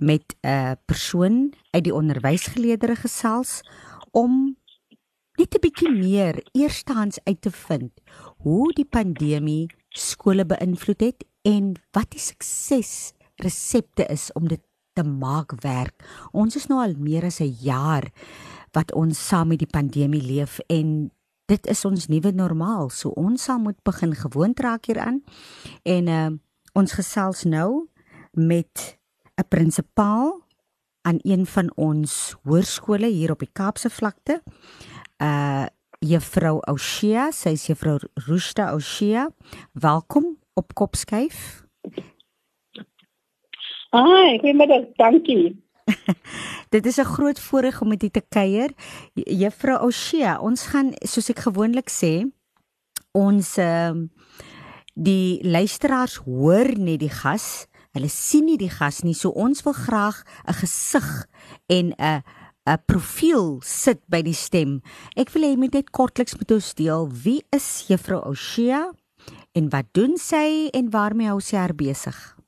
met 0.00 0.24
'n 0.40 0.48
uh, 0.48 0.72
persoon 0.88 1.52
uit 1.70 1.84
die 1.84 1.94
onderwysgeleerdere 1.94 2.96
gesels 2.96 3.60
om 4.10 4.56
net 5.36 5.54
'n 5.54 5.60
bietjie 5.60 5.92
meer 5.92 6.40
eerstehands 6.52 7.20
uit 7.24 7.40
te 7.42 7.50
vind 7.50 7.92
hoe 8.36 8.72
die 8.72 8.88
pandemie 8.88 9.68
skole 9.88 10.46
beïnvloed 10.46 11.00
het 11.00 11.24
en 11.42 11.76
wat 11.92 12.10
die 12.10 12.20
sukses 12.20 13.12
resepte 13.36 14.06
is 14.08 14.32
om 14.32 14.48
dit 14.48 14.60
te 14.92 15.04
maak 15.04 15.52
werk. 15.60 16.00
Ons 16.32 16.56
is 16.56 16.66
nou 16.66 16.80
al 16.80 16.94
meer 16.98 17.24
as 17.24 17.40
'n 17.40 17.56
jaar 17.60 18.08
wat 18.72 18.92
ons 18.94 19.18
saam 19.28 19.48
met 19.48 19.58
die 19.58 19.70
pandemie 19.70 20.22
leef 20.22 20.58
en 20.66 21.10
dit 21.50 21.66
is 21.66 21.84
ons 21.84 22.06
nuwe 22.06 22.30
normaal. 22.32 22.90
So 22.94 23.10
ons 23.18 23.42
sal 23.48 23.58
moet 23.58 23.78
begin 23.86 24.14
gewoond 24.14 24.60
raak 24.60 24.86
hieraan. 24.90 25.22
En 25.82 26.08
uh 26.08 26.30
ons 26.72 26.92
gesels 26.94 27.42
nou 27.50 27.88
met 28.30 28.98
'n 29.34 29.48
prinsipaal 29.48 30.38
aan 31.02 31.18
een 31.22 31.46
van 31.46 31.72
ons 31.74 32.36
hoërskole 32.42 33.06
hier 33.06 33.30
op 33.30 33.38
die 33.38 33.52
Kaapse 33.52 33.90
vlakte. 33.90 34.42
Uh 35.18 35.66
Juffrou 36.00 36.60
Oshia, 36.64 37.30
sy 37.30 37.50
is 37.52 37.66
Juffrou 37.66 37.98
Rushta 38.14 38.74
Oshia. 38.74 39.28
Welkom 39.72 40.38
op 40.54 40.74
Kopskyf. 40.74 41.66
Ai, 43.90 44.38
goeiemiddag, 44.38 44.86
dankie. 44.96 45.69
Dit 46.74 46.86
is 46.86 46.98
'n 46.98 47.04
groot 47.04 47.40
voorreg 47.40 47.80
om 47.80 47.88
met 47.88 48.02
u 48.02 48.08
te 48.08 48.22
kuier. 48.28 48.70
Juffrou 49.14 49.78
Oshia, 49.86 50.38
ons 50.40 50.62
gaan 50.66 50.92
soos 51.00 51.30
ek 51.30 51.38
gewoonlik 51.38 51.90
sê, 51.90 52.26
ons 53.12 53.56
ehm 53.56 53.96
uh, 53.96 54.08
die 54.94 55.40
luisteraars 55.42 56.16
hoor 56.26 56.68
net 56.76 57.00
die 57.00 57.12
gas, 57.12 57.66
hulle 57.96 58.08
sien 58.08 58.44
nie 58.44 58.58
die 58.58 58.70
gas 58.70 59.00
nie, 59.02 59.14
so 59.14 59.30
ons 59.30 59.62
wil 59.62 59.72
graag 59.72 60.24
'n 60.46 60.52
gesig 60.52 61.26
en 61.66 61.94
'n 61.96 62.22
'n 62.66 62.82
profiel 62.86 63.60
sit 63.64 64.00
by 64.08 64.22
die 64.22 64.36
stem. 64.36 64.82
Ek 65.16 65.30
wil 65.30 65.42
hê 65.42 65.50
jy 65.52 65.56
moet 65.56 65.72
net 65.72 65.90
kortliks 65.90 66.36
met 66.38 66.50
ons 66.50 66.74
deel 66.74 67.08
wie 67.24 67.42
is 67.50 67.86
Juffrou 67.88 68.20
Oshia 68.28 68.92
en 69.52 69.70
wat 69.70 69.86
doen 69.92 70.16
sy 70.18 70.68
en 70.72 70.90
waarmee 70.90 71.28
hou 71.28 71.40
sy 71.40 71.56
haar 71.56 71.74
besig? 71.74 72.39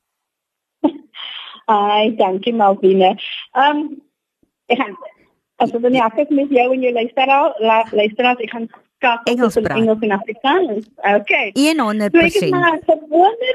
Ai, 1.71 2.15
dankie 2.17 2.55
Malvina. 2.55 3.15
Ehm 3.53 3.77
um, 3.77 3.83
ek 4.73 4.79
gaan 4.79 4.97
as 5.63 5.73
jy 5.75 5.91
nie 5.95 6.03
afkyk 6.03 6.31
met 6.35 6.51
jou 6.51 6.65
en 6.75 6.81
jou 6.83 6.93
luisteraar, 6.93 7.55
luisteraar, 7.93 8.41
ek 8.43 8.51
gaan 8.51 8.67
skakel 9.03 9.35
Engels 9.35 9.55
tussen 9.55 9.77
Engels 9.77 10.07
en 10.07 10.15
Afrikaans. 10.17 10.89
Okay. 10.97 11.51
100%. 11.53 12.49
Maar 12.55 12.79
gewone, 12.87 13.53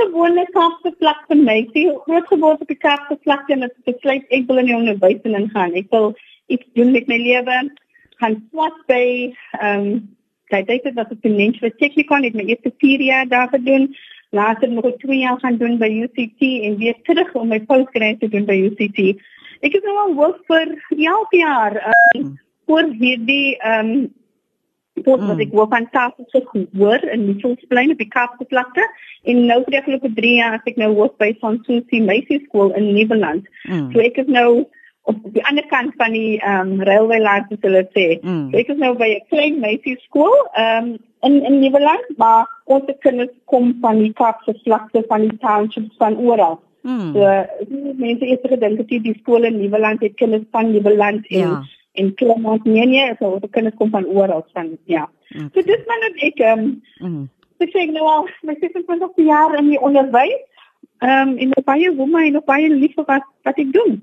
gewone 0.00 0.46
kaapse 0.56 0.92
vlak 0.98 1.22
vir 1.30 1.40
my. 1.48 1.58
Sy 1.72 1.86
groot 2.04 2.28
geword 2.32 2.64
op 2.64 2.72
die 2.72 2.80
kaapse 2.80 3.18
vlak 3.24 3.48
en 3.52 3.64
dit 3.66 3.76
besluit 3.88 4.36
ek 4.36 4.48
wil 4.50 4.62
in 4.62 4.70
die 4.70 4.76
onderwys 4.76 5.24
ingaan. 5.24 5.76
Ek 5.78 5.88
wil 5.94 6.12
iets 6.52 6.68
doen 6.78 6.92
met 6.96 7.08
my 7.12 7.20
lewe. 7.22 7.62
Gaan 8.20 8.38
swat 8.50 8.84
by 8.90 9.02
ehm 9.60 9.88
um, 9.88 9.96
kyk 10.46 10.68
dit 10.70 10.94
wat 10.94 11.10
ek 11.10 11.24
net 11.26 11.56
vir 11.58 11.72
tegnikon 11.80 12.22
het 12.22 12.36
my 12.38 12.44
eerste 12.46 12.70
4 12.78 13.00
jaar 13.02 13.26
daar 13.26 13.48
gedoen 13.50 13.88
later 14.36 14.70
nog 14.72 14.90
2 15.02 15.18
jaar 15.18 15.40
gaan 15.40 15.56
doen 15.62 15.78
by 15.80 15.88
UCT 16.04 16.42
en 16.68 16.76
weer 16.82 16.96
terug 17.08 17.32
om 17.34 17.48
my 17.48 17.60
postgrad 17.70 18.20
te 18.20 18.28
doen 18.28 18.44
by 18.48 18.58
UCT. 18.68 19.00
Ek 19.64 19.72
het 19.72 19.88
nou 19.88 19.96
al 20.02 20.14
werk 20.20 20.44
vir 20.50 20.76
11 20.92 21.34
jaar 21.40 21.80
um, 22.14 22.36
voor 22.66 22.94
hierdie 23.00 23.56
ehm 23.56 23.90
um, 23.96 24.06
tot 25.04 25.20
wat 25.28 25.40
ek 25.44 25.52
wou 25.52 25.66
fantasties 25.68 26.46
gehoor 26.52 27.02
in 27.12 27.26
die 27.28 27.36
Volksplein 27.42 27.92
op 27.92 28.00
die 28.00 28.08
Kaapse 28.08 28.46
vlakte 28.48 28.84
en 29.28 29.42
nou 29.48 29.58
vir 29.64 29.74
die 29.74 29.80
afgelope 29.82 30.12
3 30.16 30.30
jaar 30.38 30.56
as 30.56 30.70
ek 30.70 30.78
nou 30.80 30.88
werk 30.96 31.18
by 31.20 31.28
Sansusi 31.42 32.00
Meisieskool 32.00 32.72
in 32.78 32.92
Nieuweland. 32.94 33.44
Mm. 33.68 33.90
So 33.92 34.04
ek 34.04 34.22
is 34.22 34.30
nou 34.32 34.64
op 35.06 35.18
die 35.34 35.44
ander 35.46 35.66
kant 35.70 35.94
van 35.96 36.12
die 36.12 36.40
ehm 36.40 36.72
um, 36.72 36.82
railway 36.88 37.18
line 37.22 37.46
soos 37.48 37.62
hulle 37.66 37.82
sê. 37.94 38.06
Mm. 38.22 38.50
So 38.50 38.58
ek 38.58 38.72
is 38.74 38.80
nou 38.82 38.94
by 38.98 39.10
'n 39.14 39.26
klein 39.30 39.60
meisieskool 39.62 40.36
ehm 40.52 40.88
um, 40.92 40.96
in 41.26 41.44
in 41.44 41.58
Nieuweland, 41.58 42.06
maar 42.16 42.46
ons 42.64 42.90
kinders 43.00 43.34
kom 43.44 43.76
van 43.80 43.98
die 44.02 44.12
Kaapse 44.12 44.54
vlakte 44.64 45.04
van 45.08 45.28
die 45.28 45.36
townships 45.42 45.94
van 46.02 46.16
oral. 46.16 46.60
Hmm. 46.86 47.12
So 47.14 47.20
mense 47.98 48.26
het 48.26 48.44
gedink 48.46 48.76
dat 48.76 48.88
die 48.88 49.16
skole 49.20 49.46
in 49.46 49.58
Nieuweland 49.58 50.00
het 50.00 50.14
kinders 50.14 50.44
van 50.50 50.70
Nieuweland 50.70 51.26
en 51.26 51.38
ja. 51.38 51.62
en 51.92 52.14
Clermont 52.14 52.64
nee 52.64 52.86
nee, 52.86 53.14
so 53.18 53.38
die 53.40 53.50
kinders 53.50 53.76
kom 53.76 53.90
van 53.90 54.06
oral 54.06 54.46
van 54.52 54.78
ja. 54.84 55.08
Okay. 55.30 55.48
So 55.54 55.62
dis 55.62 55.86
maar 55.86 56.02
net 56.04 56.20
ek 56.30 56.42
ehm 56.42 56.66
um, 57.00 57.30
ek 57.58 57.72
sê 57.74 57.86
nou 57.90 58.06
al 58.06 58.28
my 58.42 58.54
26 58.60 59.24
jaar 59.30 59.58
in 59.58 59.70
die 59.70 59.80
onderwys. 59.80 60.42
Ehm 60.98 61.28
um, 61.28 61.38
en 61.38 61.64
baie 61.64 61.94
woorde 61.94 62.26
en 62.26 62.42
baie 62.44 62.68
lief 62.68 62.94
wat 62.94 63.26
wat 63.42 63.58
ek 63.58 63.72
doen. 63.72 63.98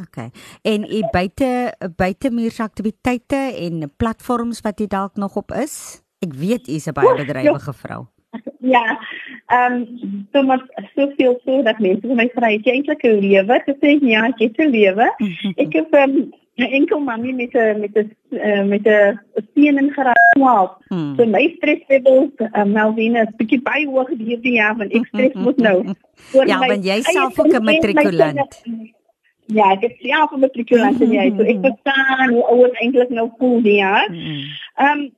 OK. 0.00 0.30
En 0.62 0.84
u 0.84 1.00
buite 1.10 1.74
buite 1.96 2.30
muursaktiwiteite 2.30 3.36
en 3.36 3.92
platforms 3.96 4.60
wat 4.60 4.80
jy 4.80 4.86
dalk 4.86 5.16
nog 5.16 5.36
op 5.36 5.52
is? 5.52 6.02
Ek 6.24 6.32
weet 6.34 6.68
u 6.68 6.72
is 6.72 6.86
'n 6.86 6.92
baie 6.92 7.14
bedrywige 7.16 7.72
vrou. 7.72 8.06
Ja. 8.62 8.98
Ehm 9.46 9.72
um, 9.72 10.26
so 10.32 10.42
maar 10.42 10.62
soveel 10.94 11.40
so 11.44 11.62
dat 11.62 11.78
mense 11.78 12.06
vir 12.06 12.16
my 12.16 12.30
vra, 12.34 12.48
"Het 12.48 12.64
jy 12.64 12.72
eintlik 12.72 13.02
'n 13.04 13.18
lewe?" 13.20 13.54
Ek 13.54 13.76
sê, 13.80 13.98
"Ja, 14.00 14.24
ek 14.26 14.38
het 14.38 14.58
'n 14.58 14.70
lewe." 14.70 15.06
ek 15.56 15.72
het 15.72 15.90
ehm 15.90 16.10
um, 16.10 16.32
'n 16.56 16.72
enkel 16.78 17.00
mami 17.00 17.32
met 17.32 17.54
'n 17.54 17.80
met 17.80 17.94
'n 17.96 18.10
uh, 18.30 18.64
met 18.64 18.86
'n 18.86 19.20
seun 19.54 19.78
in 19.78 19.90
graad 19.90 20.16
12. 20.36 20.70
Hmm. 20.88 21.14
So 21.16 21.26
my 21.26 21.54
streslevel, 21.56 22.32
uh, 22.38 22.64
Melvina, 22.64 23.22
is 23.22 23.34
bietjie 23.36 23.62
baie 23.62 23.86
hoog 23.86 24.08
hierdie 24.08 24.52
jaar 24.52 24.76
want 24.76 24.92
ek 24.92 25.06
stres 25.06 25.32
moet 25.32 25.56
nou. 25.56 25.94
ja, 26.50 26.58
want 26.58 26.84
jy 26.84 27.00
self 27.00 27.38
ook 27.38 27.52
'n 27.52 27.64
matrikulant. 27.64 28.62
Ja, 29.52 29.72
ek 29.72 29.88
is 29.90 29.98
ja, 30.00 30.28
'n 30.30 30.40
matrikulant 30.40 31.00
en 31.00 31.12
jy, 31.12 31.32
so 31.36 31.42
ek 31.42 31.64
verstaan 31.64 32.28
hoe 32.32 32.44
ouers 32.54 32.78
eintlik 32.80 33.10
nou 33.10 33.30
voel 33.38 33.60
die 33.62 33.80
jaar. 33.80 34.08
Ehm 34.12 35.00
um, 35.00 35.10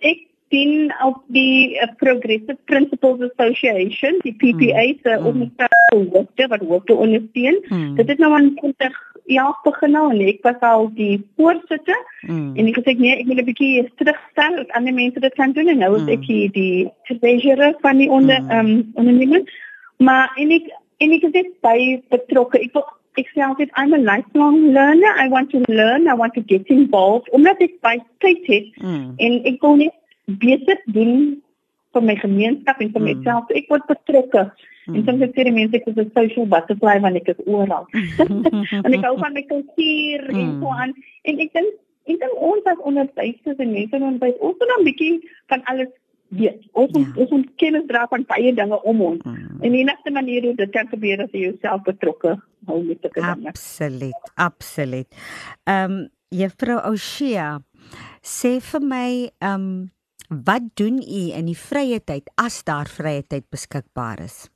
ek 0.00 0.26
sien 0.54 0.92
op 1.02 1.22
die 1.34 1.74
uh, 1.82 1.88
Progressive 1.98 2.58
Principles 2.70 3.30
Association, 3.30 4.20
die 4.22 4.34
PPA 4.38 4.84
hmm. 4.84 4.98
se 5.02 5.16
mm. 5.18 5.26
ondersteunende 5.26 6.46
wat 6.48 6.62
ook 6.68 6.86
te 6.86 6.94
ondersteun. 6.94 7.58
Mm. 7.68 7.94
Dit 7.96 8.08
het 8.08 8.18
nou 8.18 8.32
aan 8.34 8.54
20 8.54 9.00
jaar 9.24 9.58
begin 9.64 9.90
nou 9.96 10.04
en 10.12 10.20
ek 10.20 10.42
was 10.44 10.60
al 10.60 10.90
die 10.94 11.16
voorsitter 11.36 11.96
mm. 12.28 12.56
en 12.56 12.66
ek 12.68 12.76
het 12.76 12.88
gesê 12.90 12.96
nee, 13.00 13.14
ek 13.16 13.28
wil 13.30 13.40
'n 13.40 13.46
bietjie 13.48 13.84
terugstel 14.00 14.58
dat 14.60 14.74
ander 14.76 14.94
mense 14.94 15.20
dit 15.20 15.34
kan 15.34 15.52
doen 15.56 15.68
en 15.72 15.80
nou 15.80 15.94
is 15.96 16.04
mm. 16.04 16.12
ek 16.16 16.26
hier 16.28 16.50
die 16.52 16.90
treasurer 17.08 17.74
van 17.80 18.02
die 18.02 18.10
onder 18.10 18.42
mm. 18.42 18.50
um, 18.50 18.90
onderneming. 18.94 19.48
Maar 19.96 20.32
en 20.36 20.50
ek 20.50 20.68
en 21.00 21.16
ek 21.16 21.24
is 21.32 21.50
baie 21.64 22.02
betrokke. 22.12 22.60
Ek 22.60 22.72
wil 22.76 22.84
ek 23.20 23.30
sê 23.32 23.42
altyd 23.46 23.70
I'm 23.78 23.94
a 23.94 24.00
lifelong 24.00 24.72
learner. 24.74 25.12
I 25.24 25.28
want 25.28 25.50
to 25.54 25.62
learn, 25.68 26.08
I 26.08 26.14
want 26.14 26.34
to 26.34 26.42
get 26.42 26.66
involved. 26.66 27.30
Omdat 27.36 27.62
ek 27.66 27.80
baie 27.86 28.02
tyd 28.24 28.42
het 28.50 28.68
mm. 28.82 29.14
en 29.22 29.40
ek 29.50 29.58
wil 29.62 29.76
net 29.82 29.94
besig 30.40 30.80
doen 30.96 31.16
vir 31.94 32.06
my 32.08 32.16
gemeenskap 32.18 32.80
en 32.82 32.92
vir 32.94 33.02
mm. 33.02 33.10
myself. 33.10 33.50
Ek 33.54 33.70
word 33.70 33.86
betrokke. 33.90 34.44
Mm. 34.84 34.98
En 34.98 35.06
soms 35.06 35.24
sê 35.36 35.46
die 35.48 35.54
mense 35.54 35.78
ek 35.78 35.88
is 35.92 35.98
'n 36.02 36.10
social 36.18 36.48
butterfly 36.54 36.98
want 37.06 37.20
ek 37.20 37.30
is 37.34 37.42
oral. 37.46 37.86
en 38.84 38.92
ek 38.98 39.06
hou 39.06 39.16
van 39.22 39.36
my 39.38 39.44
kultuur 39.50 40.28
mm. 40.30 40.40
en 40.40 40.54
so 40.60 40.78
aan. 40.84 40.94
En 41.24 41.44
ek 41.46 41.52
dink 41.58 41.70
ek 42.10 42.18
dink 42.20 42.40
ons 42.50 42.66
as 42.72 42.80
onderwysers 42.84 43.60
en 43.62 43.76
mense 43.76 43.96
in 43.96 44.08
onderwys, 44.10 44.40
ons 44.40 44.58
moet 44.58 44.72
'n 44.78 44.88
bietjie 44.90 45.14
van 45.52 45.62
alles 45.70 45.92
weet. 46.34 46.66
Ons 46.72 46.90
ja. 46.98 47.06
ons 47.14 47.30
ons 47.30 47.46
kennis 47.62 47.86
dra 47.86 48.06
van 48.10 48.26
baie 48.26 48.50
dinge 48.52 48.82
om 48.82 49.00
ons. 49.00 49.22
Mm. 49.22 49.62
En 49.62 49.70
die 49.70 49.84
enigste 49.86 50.10
manier 50.10 50.42
hoe 50.42 50.56
dit 50.58 50.74
kan 50.74 50.90
gebeur 50.90 51.22
is 51.22 51.32
jy 51.32 51.46
jouself 51.46 51.86
betrokke 51.86 52.34
hou 52.66 52.82
met 52.84 53.02
dit. 53.02 53.18
Absoluut, 53.22 54.32
absoluut. 54.34 55.24
Ehm 55.64 55.98
um, 55.98 56.04
Juffrou 56.34 56.80
Oshia 56.90 57.60
sê 58.22 58.56
vir 58.60 58.80
my 58.82 59.08
ehm 59.38 59.60
um, 59.60 59.92
Wat 60.28 60.62
doen 60.74 60.96
u 61.02 61.22
in 61.36 61.46
die 61.46 61.58
vrye 61.58 62.00
tyd 62.04 62.30
as 62.40 62.62
daar 62.64 62.88
vrye 62.88 63.22
tyd 63.28 63.44
beskikbaar 63.52 64.22
is? 64.24 64.48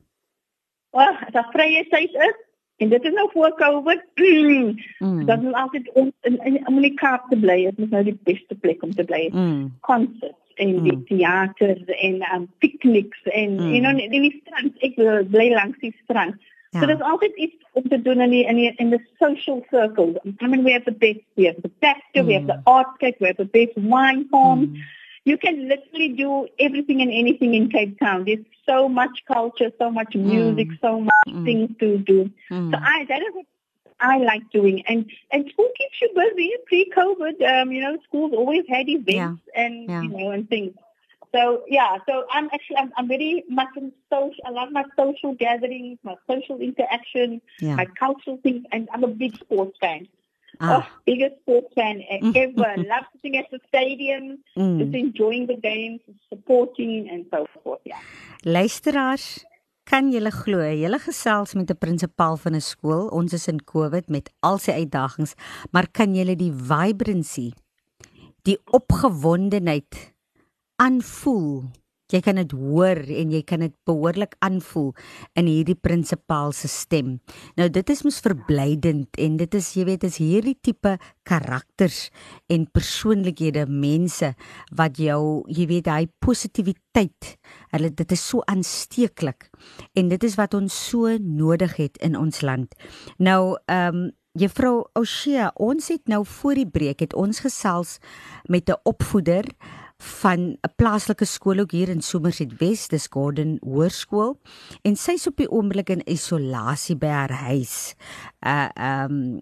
Oh, 0.90 1.12
as 1.26 1.32
daar 1.32 1.50
vrye 1.52 1.84
tyd 1.92 2.14
is 2.14 2.38
en 2.78 2.88
dit 2.88 3.04
is 3.04 3.12
nou 3.12 3.28
voor 3.32 3.54
Covid. 3.56 4.04
Mm. 4.98 5.26
Dat 5.26 5.42
is 5.42 5.52
altyd 5.52 5.92
om 5.92 6.12
in 6.20 6.38
in 6.44 6.66
Amerika 6.66 7.24
te 7.28 7.36
bly. 7.36 7.64
Dit 7.64 7.78
is 7.78 7.88
nou 7.88 8.04
die 8.04 8.18
beste 8.22 8.54
plek 8.54 8.82
om 8.82 8.90
te 8.94 9.04
bly. 9.04 9.30
Mm. 9.32 9.76
Concerts 9.80 10.54
en 10.54 10.74
mm. 10.74 10.82
die 10.82 11.02
teater 11.04 11.82
en 11.86 12.34
um, 12.34 12.48
picnics 12.58 13.22
en 13.22 13.54
mm. 13.54 13.72
you 13.72 13.80
know 13.80 13.98
in 13.98 14.22
die 14.22 14.42
strand. 14.42 14.74
Ek 14.82 14.94
bly 15.30 15.52
langs 15.54 15.78
die 15.78 15.94
strand. 16.02 16.34
Ja. 16.70 16.80
So 16.80 16.86
there's 16.86 17.00
always 17.00 17.32
iets 17.34 17.64
om 17.72 17.88
te 17.88 18.02
doen 18.02 18.20
in 18.20 18.30
die, 18.30 18.44
in 18.44 18.56
die, 18.56 18.74
in 18.76 18.90
the 18.90 18.98
social 19.18 19.64
circles. 19.70 20.16
I 20.40 20.46
mean 20.46 20.64
we 20.64 20.72
have 20.72 20.84
the 20.84 20.92
best 20.92 21.20
we 21.34 21.46
have 21.46 21.56
the 21.62 21.70
factor, 21.80 22.22
mm. 22.22 22.26
we 22.26 22.34
have 22.34 22.46
the 22.46 22.60
art 22.64 22.98
cake, 22.98 23.16
we 23.20 23.26
have 23.26 23.36
the 23.36 23.44
best 23.44 23.76
wine 23.76 24.28
farm. 24.30 24.66
Mm. 24.66 24.76
You 25.24 25.38
can 25.38 25.68
literally 25.68 26.08
do 26.08 26.46
everything 26.58 27.02
and 27.02 27.10
anything 27.10 27.54
in 27.54 27.68
Cape 27.70 27.98
Town. 27.98 28.24
There's 28.24 28.44
so 28.66 28.88
much 28.88 29.24
culture, 29.26 29.70
so 29.78 29.90
much 29.90 30.14
music, 30.14 30.68
mm. 30.68 30.80
so 30.80 31.00
much 31.00 31.28
mm. 31.28 31.44
things 31.44 31.70
to 31.80 31.98
do. 31.98 32.30
Mm. 32.50 32.70
So 32.70 32.78
I 32.78 33.04
that 33.08 33.22
is 33.22 33.34
what 33.34 33.46
I 34.00 34.18
like 34.18 34.50
doing. 34.50 34.82
And 34.86 35.10
and 35.30 35.48
school 35.50 35.70
keeps 35.76 36.02
you 36.02 36.10
busy. 36.14 36.52
Pre-COVID, 36.66 37.62
um, 37.62 37.72
you 37.72 37.80
know, 37.80 37.98
schools 38.04 38.32
always 38.34 38.64
had 38.68 38.88
events 38.88 39.42
yeah. 39.54 39.62
and 39.62 39.88
yeah. 39.88 40.02
you 40.02 40.08
know 40.08 40.30
and 40.30 40.48
things. 40.48 40.74
So 41.34 41.62
yeah, 41.68 41.98
so 42.08 42.24
I'm 42.32 42.48
actually 42.52 42.76
I'm, 42.76 42.92
I'm 42.96 43.08
very 43.08 43.44
much 43.48 43.68
in 43.76 43.92
social. 44.10 44.42
I 44.46 44.50
love 44.50 44.70
my 44.72 44.84
social 44.96 45.34
gatherings, 45.34 45.98
my 46.02 46.16
social 46.26 46.60
interaction, 46.60 47.40
yeah. 47.60 47.76
my 47.76 47.84
cultural 47.84 48.38
things, 48.42 48.64
and 48.72 48.88
I'm 48.92 49.04
a 49.04 49.08
big 49.08 49.36
sports 49.36 49.76
fan. 49.80 50.08
Ah. 50.60 50.82
Oh, 50.82 50.98
biggest 51.06 51.36
sports 51.42 51.72
fan 51.74 52.02
ever. 52.10 52.74
love 52.88 53.04
sitting 53.12 53.36
at 53.36 53.46
the 53.50 53.60
stadium, 53.68 54.38
mm. 54.56 54.78
just 54.78 54.94
enjoying 54.94 55.46
the 55.46 55.56
games, 55.56 56.00
supporting 56.28 57.08
and 57.10 57.26
so 57.30 57.46
forth. 57.62 57.80
Yeah. 57.84 58.00
Luisteraars, 58.44 59.44
kan 59.88 60.10
julle 60.12 60.32
glo, 60.32 60.60
julle 60.64 60.98
gesels 60.98 61.54
met 61.54 61.70
'n 61.70 61.78
prinsipaal 61.78 62.36
van 62.36 62.54
'n 62.54 62.60
skool. 62.60 63.08
Ons 63.08 63.32
is 63.32 63.48
in 63.48 63.64
COVID 63.64 64.08
met 64.08 64.32
al 64.40 64.58
sy 64.58 64.72
uitdagings, 64.72 65.34
maar 65.72 65.86
kan 65.90 66.14
julle 66.14 66.36
die 66.36 66.52
vibrancy, 66.52 67.52
die 68.42 68.58
opgewondenheid 68.64 70.14
aanvoel. 70.78 71.68
Jy 72.08 72.22
kan 72.24 72.38
dit 72.40 72.52
hoor 72.56 72.96
en 72.96 73.32
jy 73.34 73.42
kan 73.44 73.60
dit 73.60 73.74
behoorlik 73.84 74.32
aanvoel 74.40 74.94
in 75.36 75.48
hierdie 75.50 75.76
prinsipaal 75.76 76.54
se 76.56 76.70
stem. 76.72 77.18
Nou 77.60 77.66
dit 77.68 77.90
is 77.92 78.00
mos 78.06 78.22
verblydend 78.24 79.18
en 79.20 79.36
dit 79.36 79.56
is 79.58 79.68
jy 79.76 79.84
weet 79.90 80.06
is 80.08 80.16
hierdie 80.22 80.56
tipe 80.64 80.94
karakters 81.28 82.06
en 82.48 82.64
persoonlikhede 82.72 83.66
mense 83.68 84.30
wat 84.80 84.96
jou 85.02 85.44
jy 85.52 85.66
weet 85.68 85.90
hy 85.92 86.06
positiwiteit 86.24 87.34
hulle 87.74 87.92
dit 87.92 88.16
is 88.16 88.24
so 88.24 88.40
aansteeklik 88.48 89.50
en 89.92 90.08
dit 90.08 90.24
is 90.24 90.38
wat 90.40 90.56
ons 90.56 90.72
so 90.88 91.12
nodig 91.20 91.76
het 91.76 92.00
in 92.00 92.16
ons 92.16 92.40
land. 92.40 92.72
Nou 93.18 93.58
ehm 93.66 94.06
um, 94.06 94.08
Juffrou 94.38 94.84
Oshia, 94.94 95.48
ons 95.58 95.88
het 95.90 96.04
nou 96.06 96.20
voor 96.22 96.54
die 96.60 96.68
breek 96.70 97.00
het 97.02 97.14
ons 97.18 97.40
gesels 97.42 97.96
met 98.46 98.70
'n 98.70 98.78
opvoeder 98.86 99.44
van 99.98 100.40
'n 100.40 100.74
plaaslike 100.76 101.24
skool 101.24 101.58
ook 101.58 101.70
hier 101.70 101.88
in 101.88 102.00
Somerset 102.00 102.56
West, 102.56 102.90
dis 102.90 103.06
Gordon 103.10 103.58
Hoërskool 103.60 104.40
en 104.82 104.96
sy's 104.96 105.26
op 105.26 105.36
die 105.36 105.50
oomblik 105.50 105.90
in 105.90 106.06
isolasie 106.06 106.96
by 106.96 107.06
haar 107.06 107.32
huis. 107.32 107.94
Uh 108.40 108.68
um 108.76 109.40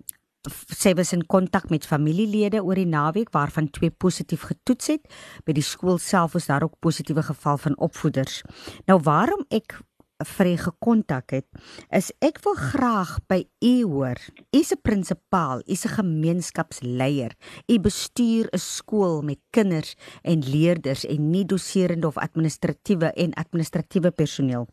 sy 0.71 0.93
was 0.95 1.13
in 1.13 1.27
kontak 1.27 1.71
met 1.71 1.87
familielede 1.87 2.63
oor 2.63 2.75
die 2.75 2.87
naweek 2.87 3.33
waarvan 3.35 3.71
twee 3.71 3.91
positief 3.91 4.43
getoets 4.47 4.87
het. 4.87 5.03
By 5.45 5.53
die 5.53 5.63
skool 5.63 5.99
self 5.99 6.33
was 6.33 6.47
daar 6.47 6.63
ook 6.63 6.79
positiewe 6.79 7.23
geval 7.23 7.59
van 7.59 7.79
opvoeders. 7.79 8.43
Nou 8.87 9.01
waarom 9.03 9.45
ek 9.49 9.81
vir 10.25 10.47
u 10.47 10.57
gekontak 10.57 11.31
het, 11.31 11.47
is 11.93 12.13
ek 12.25 12.41
wil 12.45 12.55
graag 12.57 13.19
by 13.29 13.43
u 13.61 13.75
hoor. 13.85 14.17
U's 14.53 14.73
'n 14.73 14.81
prinsipaal, 14.83 15.63
u's 15.67 15.85
'n 15.85 15.97
gemeenskapsleier. 16.01 17.37
U 17.69 17.79
bestuur 17.79 18.49
'n 18.53 18.59
skool 18.59 19.23
met 19.23 19.39
kinders 19.51 19.95
en 20.23 20.41
leerders 20.41 21.05
en 21.05 21.31
nie 21.31 21.45
doserende 21.45 22.07
of 22.07 22.17
administratiewe 22.17 23.13
en 23.13 23.35
administratiewe 23.35 24.11
personeel. 24.11 24.67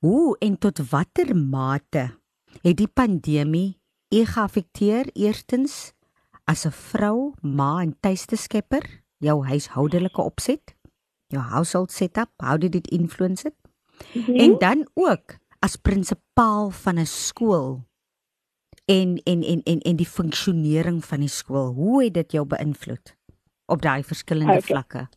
Hoe 0.00 0.36
en 0.38 0.58
tot 0.58 0.90
watter 0.90 1.36
mate 1.36 2.16
het 2.62 2.76
die 2.76 2.88
pandemie 2.88 3.78
u 4.10 4.24
geaffekteer 4.24 5.10
eerstens 5.12 5.92
as 6.44 6.64
'n 6.66 6.72
vrou, 6.72 7.34
ma 7.42 7.80
en 7.82 7.96
tuiste 8.00 8.36
skepper, 8.36 9.02
jou 9.18 9.46
huishoudelike 9.46 10.22
opset, 10.22 10.74
jou 11.26 11.42
household 11.42 11.92
setup, 11.92 12.30
how 12.36 12.56
did 12.58 12.74
it 12.74 12.88
influence 12.88 13.46
it? 13.46 13.59
-hmm. 14.00 14.34
En 14.34 14.58
dan 14.58 14.88
ook 14.94 15.38
as 15.58 15.76
prinsipaal 15.76 16.70
van 16.70 16.98
'n 16.98 17.06
skool 17.06 17.88
en 18.84 19.20
en 19.24 19.42
en 19.42 19.62
en 19.62 19.80
en 19.80 19.96
die 19.96 20.08
funksionering 20.08 21.04
van 21.04 21.20
die 21.20 21.28
skool. 21.28 21.72
Hoe 21.72 22.04
het 22.04 22.14
dit 22.14 22.32
jou 22.32 22.46
beïnvloed 22.46 23.16
op 23.66 23.82
daai 23.82 24.02
verskillende 24.02 24.52
okay. 24.52 24.62
vlakke? 24.62 25.08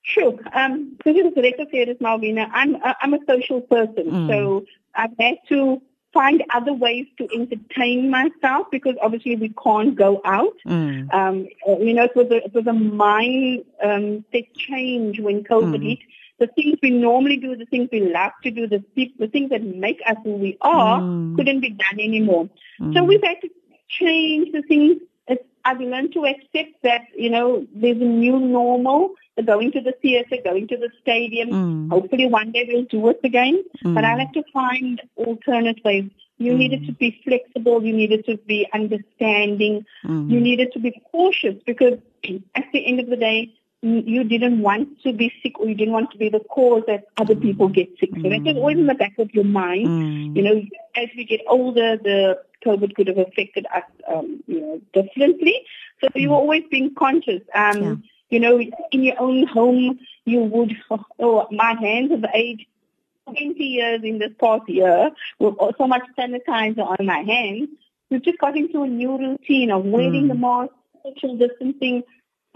Sure. 0.00 0.38
Um, 0.54 0.96
this 1.02 1.16
is 1.16 1.32
correct 1.34 1.58
of 1.58 1.70
here, 1.70 1.96
Malvina. 1.98 2.48
I'm 2.54 2.76
I'm 3.02 3.14
a 3.14 3.18
social 3.26 3.60
person, 3.60 4.06
mm. 4.06 4.28
so 4.28 4.64
I've 4.94 5.16
had 5.18 5.38
to 5.48 5.82
find 6.12 6.44
other 6.54 6.72
ways 6.72 7.06
to 7.18 7.28
entertain 7.34 8.08
myself 8.10 8.68
because 8.70 8.96
obviously 9.02 9.36
we 9.36 9.52
can't 9.64 9.96
go 9.96 10.20
out. 10.24 10.56
Mm. 10.66 11.12
Um, 11.12 11.48
you 11.80 11.92
know, 11.92 12.04
it 12.04 12.16
was 12.16 12.30
a 12.30 12.44
it 12.44 12.54
was 12.54 12.66
a 12.66 12.72
mind 12.72 13.64
um, 13.82 14.24
set 14.32 14.54
change 14.54 15.20
when 15.20 15.42
COVID 15.42 15.82
mm. 15.82 15.88
hit 15.88 15.98
the 16.38 16.46
things 16.48 16.78
we 16.82 16.90
normally 16.90 17.36
do, 17.36 17.56
the 17.56 17.66
things 17.66 17.88
we 17.90 18.00
love 18.12 18.32
to 18.42 18.50
do, 18.50 18.66
the, 18.66 18.84
the 18.94 19.28
things 19.28 19.50
that 19.50 19.62
make 19.62 20.00
us 20.06 20.16
who 20.22 20.32
we 20.32 20.58
are 20.60 21.00
mm. 21.00 21.36
couldn't 21.36 21.60
be 21.60 21.70
done 21.70 21.98
anymore. 21.98 22.48
Mm. 22.80 22.94
So 22.94 23.04
we've 23.04 23.22
had 23.22 23.40
to 23.42 23.48
change 23.88 24.52
the 24.52 24.62
things. 24.62 25.00
I've 25.64 25.80
learned 25.80 26.12
to 26.12 26.24
accept 26.26 26.80
that, 26.84 27.02
you 27.16 27.28
know, 27.28 27.66
there's 27.74 28.00
a 28.00 28.04
new 28.04 28.38
normal, 28.38 29.14
going 29.44 29.72
to 29.72 29.80
the 29.80 29.94
theater, 30.00 30.36
going 30.44 30.68
to 30.68 30.76
the 30.76 30.90
stadium. 31.02 31.50
Mm. 31.50 31.90
Hopefully 31.90 32.28
one 32.28 32.52
day 32.52 32.66
we'll 32.68 32.84
do 32.84 33.08
it 33.08 33.18
again. 33.24 33.64
But 33.82 34.04
I 34.04 34.14
like 34.14 34.32
to 34.34 34.44
find 34.52 35.02
alternate 35.16 35.84
ways. 35.84 36.08
You 36.38 36.52
mm. 36.52 36.58
needed 36.58 36.86
to 36.86 36.92
be 36.92 37.20
flexible. 37.24 37.84
You 37.84 37.94
needed 37.94 38.26
to 38.26 38.36
be 38.36 38.68
understanding. 38.72 39.84
Mm. 40.04 40.30
You 40.30 40.40
needed 40.40 40.70
to 40.74 40.78
be 40.78 41.02
cautious 41.10 41.56
because 41.66 41.98
at 42.54 42.64
the 42.72 42.86
end 42.86 43.00
of 43.00 43.08
the 43.08 43.16
day, 43.16 43.52
you 43.82 44.24
didn't 44.24 44.62
want 44.62 45.00
to 45.02 45.12
be 45.12 45.32
sick 45.42 45.58
or 45.60 45.68
you 45.68 45.74
didn't 45.74 45.92
want 45.92 46.10
to 46.10 46.18
be 46.18 46.28
the 46.28 46.40
cause 46.40 46.82
that 46.86 47.04
other 47.18 47.36
people 47.36 47.68
get 47.68 47.88
sick. 48.00 48.10
So 48.14 48.28
that 48.28 48.42
was 48.42 48.56
always 48.56 48.78
in 48.78 48.86
the 48.86 48.94
back 48.94 49.18
of 49.18 49.32
your 49.34 49.44
mind. 49.44 49.86
Mm. 49.86 50.36
You 50.36 50.42
know, 50.42 50.62
as 50.96 51.08
we 51.16 51.24
get 51.24 51.40
older, 51.46 51.96
the 51.96 52.40
COVID 52.64 52.94
could 52.94 53.08
have 53.08 53.18
affected 53.18 53.66
us, 53.74 53.84
um, 54.12 54.42
you 54.46 54.60
know, 54.60 54.80
differently. 54.92 55.62
So 56.00 56.08
you 56.14 56.30
were 56.30 56.36
always 56.36 56.64
being 56.70 56.94
conscious. 56.94 57.42
Um, 57.54 57.82
yeah. 57.82 57.94
You 58.28 58.40
know, 58.40 58.58
in 58.58 59.02
your 59.04 59.20
own 59.20 59.46
home, 59.46 60.00
you 60.24 60.40
would, 60.40 60.76
oh, 61.20 61.46
my 61.52 61.76
hands 61.80 62.10
have 62.10 62.24
aged 62.34 62.66
20 63.28 63.62
years 63.62 64.00
in 64.02 64.18
this 64.18 64.32
past 64.40 64.68
year 64.68 65.10
with 65.38 65.54
so 65.78 65.86
much 65.86 66.02
sanitizer 66.18 66.86
on 66.86 67.06
my 67.06 67.20
hands. 67.20 67.68
We've 68.10 68.22
just 68.22 68.38
got 68.38 68.56
into 68.56 68.82
a 68.82 68.86
new 68.88 69.16
routine 69.18 69.70
of 69.70 69.84
wearing 69.84 70.24
mm. 70.24 70.28
the 70.28 70.34
mask, 70.34 70.72
social 71.04 71.36
distancing, 71.36 72.02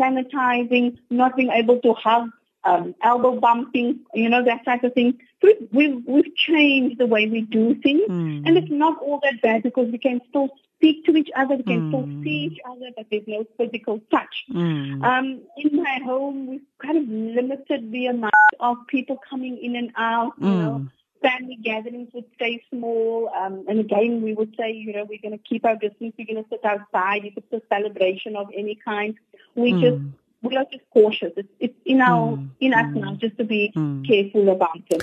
sanitizing, 0.01 0.99
not 1.11 1.37
being 1.37 1.51
able 1.51 1.81
to 1.81 1.93
hug, 1.95 2.31
um, 2.65 2.95
elbow 3.03 3.39
bumping, 3.39 4.01
you 4.15 4.29
know, 4.29 4.45
that 4.45 4.65
type 4.65 4.85
of 4.85 4.95
thing. 4.95 5.19
So 5.43 5.49
we've, 5.73 6.03
we've 6.07 6.35
changed 6.37 6.99
the 6.99 7.07
way 7.07 7.27
we 7.27 7.43
do 7.43 7.75
things. 7.83 8.03
Mm. 8.09 8.47
And 8.47 8.59
it's 8.59 8.71
not 8.71 8.99
all 9.01 9.21
that 9.23 9.41
bad 9.43 9.63
because 9.63 9.91
we 9.91 9.99
can 9.99 10.21
still 10.29 10.51
speak 10.77 11.05
to 11.05 11.17
each 11.17 11.29
other, 11.37 11.57
we 11.57 11.63
can 11.63 11.81
mm. 11.81 11.91
still 11.91 12.03
hmm. 12.03 12.23
see 12.23 12.51
each 12.51 12.59
other, 12.67 12.87
but 12.97 13.05
there's 13.11 13.25
no 13.27 13.45
physical 13.59 14.01
touch. 14.11 14.45
Mm. 14.51 15.05
Um, 15.05 15.41
in 15.59 15.77
my 15.77 16.01
home, 16.03 16.47
we've 16.47 16.63
kind 16.83 16.97
of 16.97 17.07
limited 17.07 17.93
the 17.93 18.07
amount 18.07 18.33
of 18.61 18.79
people 18.89 19.19
coming 19.29 19.59
in 19.63 19.77
and 19.77 19.93
out, 19.97 20.33
you 20.39 20.49
know 20.49 20.79
hmm 20.79 20.87
family 21.23 21.59
gatherings 21.63 22.09
would 22.13 22.25
stay 22.35 22.63
small. 22.71 23.31
Um, 23.37 23.65
and 23.69 23.81
again, 23.81 24.23
we 24.23 24.35
would 24.35 24.55
say, 24.57 24.73
you 24.73 24.93
know, 24.93 25.05
we're 25.05 25.21
going 25.23 25.37
to 25.37 25.45
keep 25.45 25.65
our 25.65 25.77
distance. 25.77 26.15
We're 26.19 26.27
going 26.27 26.43
to 26.43 26.49
sit 26.51 26.65
outside. 26.65 27.25
If 27.25 27.37
it's 27.37 27.53
a 27.53 27.63
celebration 27.75 28.37
of 28.37 28.49
any 28.57 28.79
kind, 28.85 29.15
we 29.55 29.73
mm. 29.73 29.81
just 29.81 30.03
we 30.43 30.57
are 30.57 30.65
just 30.73 30.85
cautious. 30.93 31.33
It's, 31.37 31.49
it's 31.59 31.75
in 31.85 32.01
our 32.01 32.37
mm. 32.37 32.49
in 32.61 32.75
us 32.75 32.95
now 32.95 33.15
just 33.15 33.37
to 33.39 33.45
be 33.45 33.73
mm. 33.77 34.07
careful 34.07 34.49
about 34.49 34.81
it. 34.91 35.03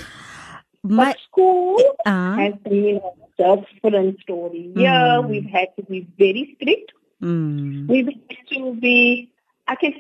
My, 0.84 1.06
but 1.06 1.18
school 1.30 1.82
uh, 2.06 2.36
has 2.38 2.54
been 2.64 3.02
a 3.40 3.58
different 3.58 4.20
story. 4.22 4.72
Yeah, 4.76 5.20
we've 5.20 5.46
had 5.46 5.76
to 5.78 5.84
be 5.84 6.08
very 6.18 6.56
strict. 6.56 6.94
We've 7.20 8.06
had 8.06 8.48
to 8.54 8.76
be. 8.76 9.30
I 9.68 9.76
can 9.76 9.94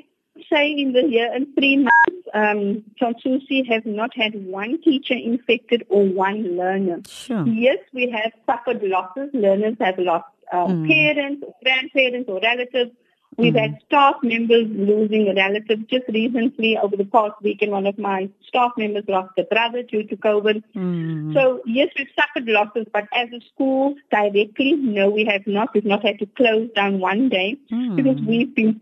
say 0.51 0.72
in 0.72 0.93
the 0.93 1.03
year 1.03 1.34
in 1.36 1.53
three 1.55 1.78
months, 1.78 2.16
um, 2.34 2.84
has 2.99 3.84
not 3.86 4.15
had 4.15 4.34
one 4.45 4.82
teacher 4.82 5.13
infected 5.13 5.86
or 5.89 6.05
one 6.05 6.57
learner. 6.57 7.01
Sure. 7.07 7.47
Yes, 7.47 7.78
we 7.93 8.09
have 8.09 8.32
suffered 8.45 8.82
losses. 8.84 9.30
Learners 9.34 9.75
have 9.80 9.97
lost 9.97 10.25
um, 10.51 10.86
mm. 10.86 10.88
parents, 10.88 11.43
or 11.45 11.53
grandparents, 11.63 12.30
or 12.30 12.39
relatives. 12.41 12.91
We've 13.38 13.53
mm. 13.53 13.59
had 13.59 13.78
staff 13.86 14.15
members 14.23 14.67
losing 14.69 15.28
a 15.28 15.34
relative. 15.36 15.88
Just 15.88 16.07
recently, 16.09 16.78
over 16.78 16.97
the 16.97 17.05
past 17.05 17.34
weekend, 17.41 17.71
one 17.71 17.86
of 17.86 17.97
my 17.99 18.30
staff 18.47 18.71
members 18.78 19.03
lost 19.07 19.32
a 19.38 19.43
brother 19.43 19.84
due 19.84 20.03
to 20.07 20.17
COVID. 20.17 20.63
Mm. 20.75 21.34
So, 21.34 21.61
yes, 21.65 21.89
we've 21.97 22.07
suffered 22.19 22.47
losses, 22.49 22.88
but 22.91 23.05
as 23.13 23.30
a 23.30 23.41
school 23.53 23.95
directly, 24.09 24.73
no, 24.73 25.09
we 25.09 25.25
have 25.25 25.45
not. 25.45 25.73
We've 25.73 25.86
not 25.86 26.03
had 26.03 26.19
to 26.19 26.25
close 26.25 26.69
down 26.75 26.99
one 26.99 27.30
day 27.30 27.57
mm. 27.71 27.95
because 27.95 28.19
we've 28.21 28.55
been 28.55 28.82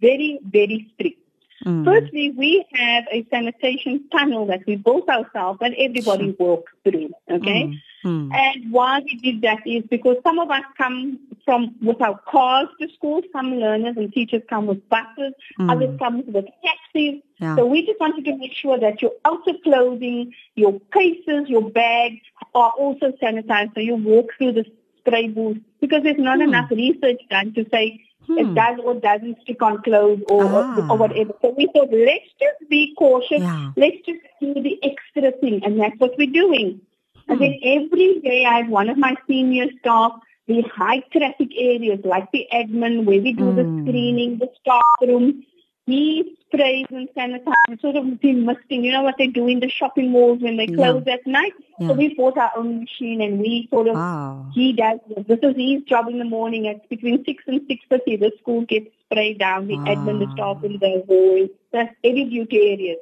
very, 0.00 0.40
very 0.44 0.90
strict. 0.94 1.20
Mm. 1.66 1.84
Firstly, 1.84 2.32
we 2.36 2.64
have 2.74 3.04
a 3.10 3.26
sanitation 3.28 4.04
tunnel 4.12 4.46
that 4.46 4.64
we 4.66 4.76
built 4.76 5.08
ourselves 5.08 5.58
and 5.60 5.74
everybody 5.76 6.30
walks 6.38 6.72
through. 6.84 7.10
Okay. 7.28 7.64
Mm. 7.64 7.74
Mm. 8.04 8.32
And 8.32 8.72
why 8.72 9.00
we 9.00 9.16
did 9.16 9.42
that 9.42 9.66
is 9.66 9.82
because 9.90 10.16
some 10.22 10.38
of 10.38 10.48
us 10.48 10.62
come 10.78 11.18
from 11.44 11.74
with 11.82 12.00
our 12.00 12.20
cars 12.28 12.68
to 12.80 12.88
school. 12.94 13.20
Some 13.32 13.56
learners 13.56 13.96
and 13.96 14.12
teachers 14.12 14.42
come 14.48 14.66
with 14.66 14.88
buses. 14.88 15.32
Mm. 15.58 15.72
Others 15.72 15.98
come 15.98 16.22
with 16.32 16.46
taxis. 16.64 17.20
Yeah. 17.40 17.56
So 17.56 17.66
we 17.66 17.84
just 17.84 17.98
wanted 17.98 18.24
to 18.26 18.36
make 18.36 18.52
sure 18.52 18.78
that 18.78 19.02
your 19.02 19.12
outer 19.24 19.54
clothing, 19.64 20.32
your 20.54 20.80
cases, 20.92 21.48
your 21.48 21.68
bags 21.68 22.20
are 22.54 22.70
also 22.78 23.12
sanitized. 23.20 23.74
So 23.74 23.80
you 23.80 23.96
walk 23.96 24.30
through 24.38 24.52
the 24.52 24.66
spray 24.98 25.28
booth 25.28 25.58
because 25.80 26.04
there's 26.04 26.16
not 26.16 26.38
mm. 26.38 26.44
enough 26.44 26.70
research 26.70 27.20
done 27.28 27.54
to 27.54 27.66
say 27.72 28.05
Hmm. 28.26 28.38
It 28.38 28.54
does 28.54 28.78
or 28.84 28.94
doesn't 28.94 29.40
stick 29.42 29.62
on 29.62 29.82
clothes 29.82 30.22
or, 30.28 30.44
ah. 30.44 30.88
or 30.90 30.96
whatever. 30.96 31.32
So 31.42 31.54
we 31.56 31.68
thought, 31.72 31.90
let's 31.92 32.30
just 32.40 32.68
be 32.68 32.94
cautious. 32.98 33.40
Yeah. 33.40 33.72
Let's 33.76 33.98
just 34.04 34.20
do 34.40 34.54
the 34.54 34.78
extra 34.82 35.32
thing. 35.40 35.62
And 35.64 35.80
that's 35.80 35.98
what 35.98 36.16
we're 36.18 36.32
doing. 36.32 36.80
Hmm. 37.26 37.32
And 37.32 37.40
then 37.40 37.58
every 37.62 38.20
day 38.20 38.44
I 38.44 38.58
have 38.58 38.68
one 38.68 38.88
of 38.88 38.98
my 38.98 39.16
senior 39.26 39.66
staff, 39.80 40.12
the 40.46 40.62
high 40.62 41.00
traffic 41.12 41.50
areas 41.56 42.00
like 42.04 42.30
the 42.32 42.46
admin 42.52 43.04
where 43.04 43.20
we 43.20 43.32
do 43.32 43.54
the 43.54 43.64
hmm. 43.64 43.86
screening, 43.86 44.38
the 44.38 44.50
staff 44.60 44.84
room, 45.00 45.44
he 45.86 46.36
sprays 46.46 46.86
and 46.90 47.08
sanitizes, 47.16 47.80
sort 47.80 47.96
of 47.96 48.04
demisting. 48.04 48.82
You 48.82 48.92
know 48.92 49.02
what 49.02 49.14
they 49.18 49.28
do 49.28 49.46
in 49.46 49.60
the 49.60 49.68
shopping 49.68 50.10
malls 50.10 50.42
when 50.42 50.56
they 50.56 50.66
close 50.66 51.04
yeah. 51.06 51.14
at 51.14 51.26
night? 51.26 51.52
Yeah. 51.78 51.88
So 51.88 51.94
we 51.94 52.14
bought 52.14 52.36
our 52.36 52.50
own 52.56 52.80
machine 52.80 53.20
and 53.20 53.38
we 53.38 53.68
sort 53.70 53.88
of, 53.88 53.94
wow. 53.94 54.50
he 54.52 54.72
does, 54.72 54.98
this 55.08 55.24
This 55.28 55.38
is 55.42 55.56
his 55.56 55.82
job 55.82 56.08
in 56.08 56.18
the 56.18 56.24
morning 56.24 56.66
at 56.66 56.88
between 56.88 57.24
6 57.24 57.44
and 57.46 57.60
6.30. 57.60 58.20
The 58.20 58.32
school 58.40 58.62
gets 58.62 58.90
sprayed 59.04 59.38
down, 59.38 59.68
the 59.68 59.76
wow. 59.76 59.84
admin, 59.84 60.18
the 60.18 60.32
staff 60.32 60.64
in 60.64 60.78
the 60.78 61.04
halls, 61.06 61.50
the 61.72 61.88
heavy 62.04 62.24
duty 62.24 62.72
areas. 62.72 62.98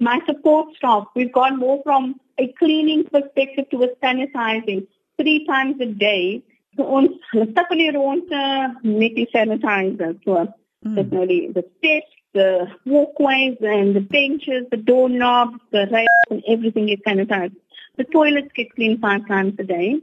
My 0.00 0.20
support 0.26 0.74
staff, 0.76 1.06
we've 1.14 1.32
gone 1.32 1.58
more 1.58 1.82
from 1.84 2.18
a 2.38 2.48
cleaning 2.58 3.04
perspective 3.04 3.68
to 3.70 3.82
a 3.82 3.88
sanitizing 4.02 4.86
three 5.20 5.44
times 5.46 5.80
a 5.80 5.86
day. 5.86 6.42
So 6.76 6.86
ons 6.96 7.10
stap 7.52 7.68
hulle 7.68 7.92
rond 7.92 8.32
met 8.82 9.14
die 9.18 9.28
sanitizer. 9.34 10.14
So 10.24 10.38
mm. 10.86 11.12
nou 11.12 11.26
die 11.28 11.52
the 11.52 11.64
steps 11.76 12.21
the 12.34 12.68
walkways 12.86 13.56
and 13.60 13.94
the 13.94 14.00
benches, 14.00 14.66
the 14.70 14.76
doorknobs, 14.76 15.58
the 15.70 15.86
rails, 15.90 16.08
and 16.30 16.42
everything 16.48 16.88
is 16.88 16.98
sanitized. 17.06 17.56
The 17.96 18.04
toilets 18.04 18.48
get 18.54 18.74
cleaned 18.74 19.00
five 19.00 19.26
times 19.28 19.54
a 19.58 19.64
day. 19.64 20.00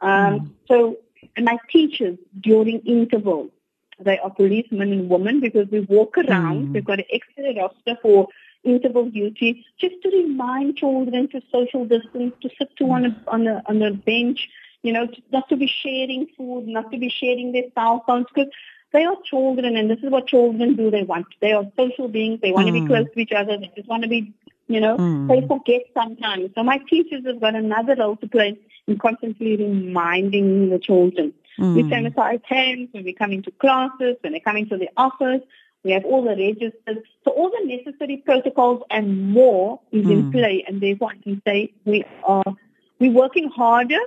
Um, 0.00 0.10
mm. 0.10 0.50
So, 0.68 0.98
and 1.36 1.44
my 1.44 1.58
teachers 1.70 2.18
during 2.40 2.80
intervals, 2.80 3.50
they 3.98 4.18
are 4.18 4.30
policemen 4.30 4.92
and 4.92 5.08
women 5.08 5.40
because 5.40 5.68
we 5.70 5.80
walk 5.80 6.16
around. 6.18 6.68
Mm. 6.68 6.74
We've 6.74 6.84
got 6.84 7.00
an 7.00 7.06
extra 7.12 7.54
roster 7.60 7.98
for 8.02 8.28
interval 8.62 9.10
duty, 9.10 9.64
just 9.78 9.96
to 10.02 10.08
remind 10.10 10.76
children 10.76 11.28
to 11.28 11.42
social 11.52 11.84
distance, 11.84 12.34
to 12.40 12.50
sit 12.56 12.74
to 12.76 12.84
on 12.90 13.04
a 13.04 13.22
on 13.28 13.46
a 13.46 13.62
on 13.66 13.82
a 13.82 13.92
bench, 13.92 14.48
you 14.82 14.92
know, 14.92 15.06
not 15.32 15.48
to 15.48 15.56
be 15.56 15.66
sharing 15.66 16.26
food, 16.36 16.66
not 16.66 16.90
to 16.90 16.98
be 16.98 17.08
sharing 17.08 17.52
their 17.52 17.64
cell 17.74 18.02
phones, 18.06 18.26
because 18.34 18.52
they 18.94 19.04
are 19.04 19.16
children 19.24 19.76
and 19.76 19.90
this 19.90 19.98
is 19.98 20.10
what 20.10 20.28
children 20.28 20.76
do. 20.76 20.88
They 20.88 21.02
want, 21.02 21.26
they 21.40 21.52
are 21.52 21.64
social 21.76 22.06
beings. 22.06 22.38
They 22.40 22.52
want 22.52 22.68
mm. 22.68 22.68
to 22.68 22.72
be 22.74 22.80
hmm. 22.80 22.86
close 22.86 23.06
to 23.12 23.20
each 23.20 23.32
other. 23.32 23.58
They 23.58 23.70
just 23.74 23.88
want 23.88 24.04
to 24.04 24.08
be, 24.08 24.32
you 24.68 24.80
know, 24.80 24.96
mm. 24.96 25.28
they 25.28 25.44
forget 25.46 25.82
sometimes. 25.92 26.50
So 26.54 26.62
my 26.62 26.78
teachers 26.88 27.26
have 27.26 27.40
got 27.40 27.56
another 27.56 27.96
role 27.96 28.16
to 28.16 28.28
play 28.28 28.56
in 28.86 28.98
constantly 28.98 29.56
reminding 29.56 30.70
the 30.70 30.78
children. 30.78 31.34
Mm. 31.58 31.74
We 31.74 31.82
sanitize 31.82 32.40
hands 32.44 32.90
when 32.92 33.02
we 33.02 33.12
come 33.12 33.32
into 33.32 33.50
classes, 33.50 34.16
when 34.20 34.32
they 34.32 34.40
come 34.40 34.56
into 34.56 34.78
the 34.78 34.88
office. 34.96 35.42
We 35.82 35.90
have 35.90 36.04
all 36.04 36.22
the 36.22 36.36
registers. 36.36 37.04
So 37.24 37.32
all 37.32 37.50
the 37.50 37.66
necessary 37.66 38.22
protocols 38.24 38.84
and 38.90 39.32
more 39.32 39.80
is 39.90 40.08
in 40.08 40.22
hmm. 40.22 40.30
play. 40.30 40.64
And 40.68 40.80
therefore 40.80 41.10
I 41.10 41.16
can 41.16 41.42
say 41.44 41.72
we 41.84 42.04
are, 42.22 42.54
we're 43.00 43.12
working 43.12 43.48
harder, 43.48 43.98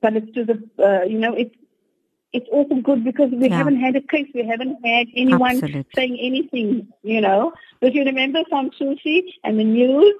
but 0.00 0.16
it's 0.16 0.32
to 0.32 0.44
the, 0.46 0.62
uh, 0.82 1.04
you 1.04 1.18
know, 1.18 1.34
it's 1.34 1.54
it's 2.32 2.48
also 2.52 2.76
good 2.76 3.04
because 3.04 3.30
we 3.32 3.48
yeah. 3.48 3.56
haven't 3.56 3.80
had 3.80 3.96
a 3.96 4.00
case. 4.00 4.28
We 4.34 4.46
haven't 4.46 4.84
had 4.84 5.08
anyone 5.16 5.56
Absolutely. 5.56 5.86
saying 5.94 6.18
anything, 6.20 6.88
you 7.02 7.20
know. 7.20 7.52
But 7.80 7.94
you 7.94 8.04
remember 8.04 8.42
from 8.48 8.70
Susie 8.78 9.34
and 9.42 9.58
the 9.58 9.64
news, 9.64 10.14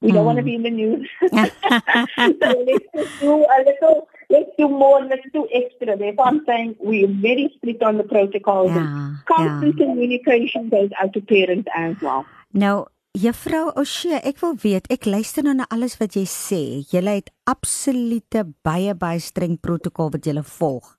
we 0.00 0.10
mm. 0.10 0.14
don't 0.14 0.26
want 0.26 0.38
to 0.38 0.44
be 0.44 0.54
in 0.54 0.62
the 0.62 0.70
news. 0.70 1.08
so 1.22 1.30
let's 1.38 3.20
do 3.20 3.46
a 3.46 3.58
little, 3.64 4.08
let's 4.28 4.50
do 4.58 4.68
more, 4.68 5.02
let's 5.04 5.26
do 5.32 5.48
extra. 5.52 5.96
Therefore, 5.96 6.26
I'm 6.26 6.44
saying 6.44 6.76
we're 6.80 7.08
very 7.08 7.52
strict 7.56 7.82
on 7.82 7.96
the 7.96 8.04
protocols. 8.04 8.70
Yeah. 8.70 9.14
constant 9.26 9.78
yeah. 9.78 9.86
communication 9.86 10.68
goes 10.68 10.90
out 11.00 11.12
to 11.14 11.20
parents 11.20 11.68
as 11.74 11.96
well. 12.02 12.26
Now, 12.52 12.88
Juffrou 13.16 13.70
O'Shea, 13.78 14.18
ek 14.26 14.40
wil 14.42 14.56
weet, 14.58 14.88
ek 14.90 15.06
luister 15.06 15.44
nou 15.46 15.54
na 15.54 15.68
alles 15.70 15.94
wat 16.00 16.16
jy 16.18 16.24
sê. 16.26 16.60
Jy 16.90 17.02
het 17.06 17.30
absolute 17.46 18.42
baie 18.66 18.90
baie 18.98 19.20
streng 19.22 19.54
protokol 19.62 20.10
wat 20.10 20.26
jy 20.26 20.34
volg. 20.42 20.96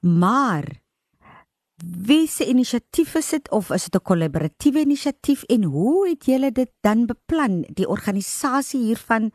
Maar 0.00 0.84
wie 1.76 2.26
se 2.28 2.46
inisiatief 2.48 3.14
is 3.14 3.28
dit 3.30 3.50
of 3.50 3.70
is 3.70 3.84
dit 3.84 4.00
'n 4.00 4.04
kollaboratiewe 4.04 4.80
inisiatief 4.80 5.42
en 5.42 5.62
hoe 5.64 6.08
het 6.08 6.24
julle 6.24 6.52
dit 6.52 6.72
dan 6.80 7.06
beplan 7.06 7.64
die 7.74 7.88
organisasie 7.88 8.80
hiervan 8.80 9.30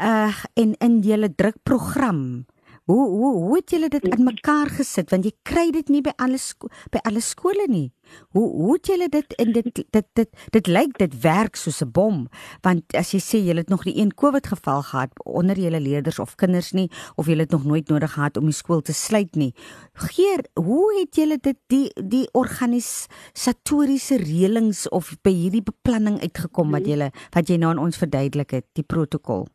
uh 0.00 0.44
en 0.54 0.74
in 0.78 1.00
julle 1.00 1.34
drukprogram? 1.34 2.46
Hoe 2.84 3.08
hoe 3.08 3.32
hoe 3.32 3.56
het 3.56 3.70
julle 3.70 3.88
dit 3.88 4.04
aan 4.12 4.26
mekaar 4.26 4.68
gesit 4.76 5.08
want 5.12 5.24
jy 5.24 5.30
kry 5.48 5.70
dit 5.72 5.88
nie 5.88 6.02
by 6.04 6.12
alle 6.20 6.36
by 6.92 7.00
alle 7.08 7.22
skole 7.24 7.64
nie. 7.68 7.86
Hoe 8.36 8.44
hoe 8.44 8.74
het 8.74 8.90
julle 8.92 9.08
dit 9.08 9.36
in 9.40 9.52
dit 9.56 9.70
dit 9.72 9.86
dit 9.96 10.08
dit, 10.20 10.42
dit 10.52 10.66
lyk 10.68 10.98
dit 11.00 11.14
werk 11.22 11.56
soos 11.56 11.80
'n 11.80 11.88
bom 11.88 12.26
want 12.62 12.94
as 12.94 13.14
jy 13.14 13.20
sê 13.24 13.40
julle 13.40 13.64
het 13.64 13.72
nog 13.72 13.86
nie 13.88 13.96
een 13.96 14.12
COVID 14.12 14.46
geval 14.46 14.82
gehad 14.82 15.10
onder 15.24 15.56
julle 15.56 15.80
leerders 15.80 16.18
of 16.18 16.34
kinders 16.36 16.72
nie 16.72 16.90
of 17.16 17.26
julle 17.26 17.48
het 17.48 17.50
nog 17.56 17.64
nooit 17.64 17.88
nodig 17.88 18.12
gehad 18.12 18.36
om 18.36 18.44
die 18.44 18.52
skool 18.52 18.80
te 18.80 18.92
sluit 18.92 19.34
nie. 19.34 19.54
Geer, 19.94 20.44
hoe 20.54 21.00
het 21.00 21.16
julle 21.16 21.38
dit 21.40 21.56
die 21.66 21.88
die 21.94 22.28
organisatoriese 22.32 24.16
reëlings 24.16 24.88
of 24.88 25.16
by 25.22 25.32
hierdie 25.32 25.62
beplanning 25.62 26.20
uitgekom 26.20 26.70
wat 26.70 26.80
mhm. 26.82 26.90
julle 26.90 27.10
wat 27.32 27.48
jy 27.48 27.56
nou 27.56 27.70
aan 27.70 27.84
ons 27.86 27.96
verduidelik 27.96 28.50
het, 28.50 28.66
die 28.72 28.84
protokol? 28.84 29.48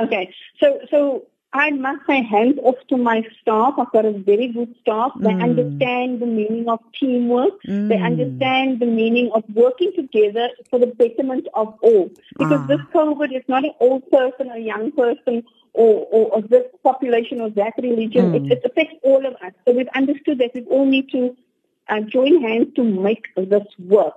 Okay. 0.00 0.32
So 0.56 0.80
so 0.88 1.28
I 1.52 1.70
must 1.72 2.06
say 2.06 2.22
hands 2.22 2.58
off 2.62 2.76
to 2.88 2.96
my 2.96 3.26
staff. 3.42 3.74
I've 3.76 3.90
got 3.90 4.04
a 4.04 4.12
very 4.12 4.48
good 4.48 4.72
staff. 4.82 5.12
They 5.18 5.30
mm. 5.30 5.42
understand 5.42 6.20
the 6.20 6.26
meaning 6.26 6.68
of 6.68 6.78
teamwork. 6.98 7.60
Mm. 7.66 7.88
They 7.88 7.98
understand 7.98 8.78
the 8.78 8.86
meaning 8.86 9.32
of 9.34 9.42
working 9.52 9.92
together 9.96 10.48
for 10.70 10.78
the 10.78 10.86
betterment 10.86 11.48
of 11.54 11.74
all. 11.82 12.08
Because 12.38 12.60
ah. 12.60 12.66
this 12.66 12.80
COVID 12.94 13.36
is 13.36 13.42
not 13.48 13.64
an 13.64 13.72
old 13.80 14.08
person, 14.10 14.50
a 14.52 14.58
young 14.58 14.92
person, 14.92 15.42
or, 15.72 16.06
or, 16.12 16.34
or 16.34 16.42
this 16.42 16.66
population 16.84 17.40
or 17.40 17.50
that 17.50 17.74
religion. 17.78 18.32
Mm. 18.32 18.46
It, 18.46 18.52
it, 18.52 18.64
affects 18.64 18.94
all 19.02 19.26
of 19.26 19.34
us. 19.34 19.52
So 19.66 19.72
we've 19.72 19.88
understood 19.94 20.38
that 20.38 20.52
we 20.54 20.62
all 20.64 20.86
need 20.86 21.10
to 21.10 21.36
uh, 21.88 22.00
join 22.02 22.40
hands 22.42 22.74
to 22.76 22.84
make 22.84 23.26
this 23.34 23.66
work. 23.78 24.14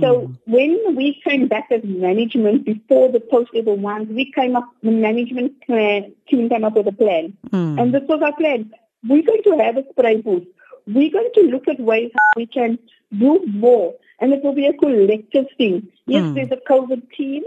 So 0.00 0.28
mm. 0.28 0.38
when 0.46 0.96
we 0.96 1.20
came 1.26 1.48
back 1.48 1.68
as 1.70 1.82
management 1.84 2.64
before 2.64 3.10
the 3.12 3.20
post-level 3.20 3.76
ones, 3.76 4.08
we 4.08 4.30
came 4.32 4.56
up, 4.56 4.68
the 4.82 4.90
management 4.90 5.60
plan, 5.66 6.12
team 6.28 6.48
came 6.48 6.64
up 6.64 6.74
with 6.74 6.86
a 6.88 6.92
plan. 6.92 7.36
Mm. 7.50 7.80
And 7.80 7.94
this 7.94 8.02
was 8.08 8.20
our 8.22 8.34
plan. 8.34 8.72
We're 9.06 9.22
going 9.22 9.42
to 9.44 9.58
have 9.58 9.76
a 9.76 9.84
spray 9.90 10.20
booth. 10.20 10.46
We're 10.86 11.10
going 11.10 11.30
to 11.34 11.42
look 11.42 11.68
at 11.68 11.80
ways 11.80 12.10
how 12.14 12.32
we 12.36 12.46
can 12.46 12.78
do 13.16 13.44
more. 13.46 13.94
And 14.20 14.32
it 14.32 14.42
will 14.42 14.54
be 14.54 14.66
a 14.66 14.72
collective 14.72 15.46
thing. 15.58 15.88
Yes, 16.06 16.24
mm. 16.24 16.34
there's 16.34 16.52
a 16.52 16.70
COVID 16.70 17.10
team. 17.12 17.42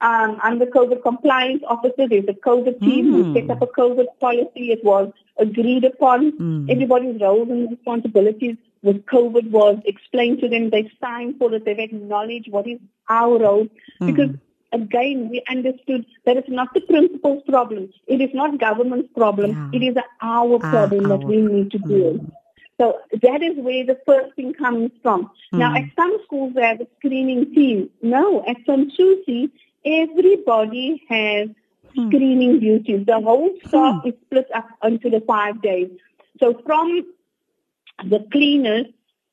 Um, 0.00 0.38
I'm 0.42 0.58
the 0.58 0.66
COVID 0.66 1.02
compliance 1.02 1.62
officer. 1.66 2.08
There's 2.08 2.28
a 2.28 2.32
COVID 2.32 2.80
team. 2.80 3.32
We 3.32 3.40
set 3.40 3.50
up 3.50 3.62
a 3.62 3.66
COVID 3.66 4.06
policy. 4.20 4.72
It 4.72 4.84
was 4.84 5.12
agreed 5.38 5.84
upon. 5.84 6.32
Mm. 6.32 6.70
Everybody's 6.70 7.20
roles 7.20 7.48
and 7.48 7.70
responsibilities 7.70 8.56
with 8.82 9.04
COVID 9.06 9.50
was 9.50 9.78
explained 9.84 10.40
to 10.40 10.48
them. 10.48 10.70
They 10.70 10.90
signed 11.00 11.38
for 11.38 11.52
it. 11.54 11.64
They've 11.64 11.78
acknowledged 11.78 12.50
what 12.50 12.66
is 12.66 12.78
our 13.08 13.38
role. 13.38 13.68
Mm. 14.00 14.06
Because 14.06 14.30
again, 14.72 15.28
we 15.30 15.42
understood 15.48 16.06
that 16.24 16.36
it's 16.36 16.48
not 16.48 16.74
the 16.74 16.80
principal's 16.80 17.42
problem. 17.44 17.90
It 18.06 18.20
is 18.20 18.30
not 18.34 18.58
government's 18.58 19.12
problem. 19.14 19.50
Yeah. 19.72 19.80
It 19.80 19.82
is 19.84 19.96
our 20.20 20.58
problem 20.58 21.08
that 21.08 21.22
we 21.24 21.36
need 21.36 21.70
to 21.72 21.78
deal. 21.78 22.14
Mm. 22.14 22.32
So 22.78 22.98
that 23.22 23.42
is 23.42 23.56
where 23.58 23.84
the 23.86 23.98
first 24.06 24.34
thing 24.34 24.54
comes 24.54 24.90
from. 25.02 25.30
Mm. 25.52 25.58
Now, 25.58 25.74
at 25.76 25.84
some 25.94 26.16
schools, 26.24 26.54
they 26.54 26.62
have 26.62 26.80
a 26.80 26.86
screening 26.98 27.54
team. 27.54 27.90
No, 28.00 28.44
at 28.46 28.56
some 28.66 28.90
Susie, 28.90 29.50
everybody 29.84 31.02
has 31.08 31.48
mm. 31.96 32.08
screening 32.08 32.60
duties. 32.60 33.06
The 33.06 33.20
whole 33.20 33.50
staff 33.66 34.02
mm. 34.02 34.08
is 34.08 34.14
split 34.26 34.48
up 34.54 34.68
into 34.82 35.10
the 35.10 35.20
five 35.20 35.62
days. 35.62 35.90
So 36.40 36.60
from 36.66 37.06
the 38.08 38.26
cleaners, 38.30 38.86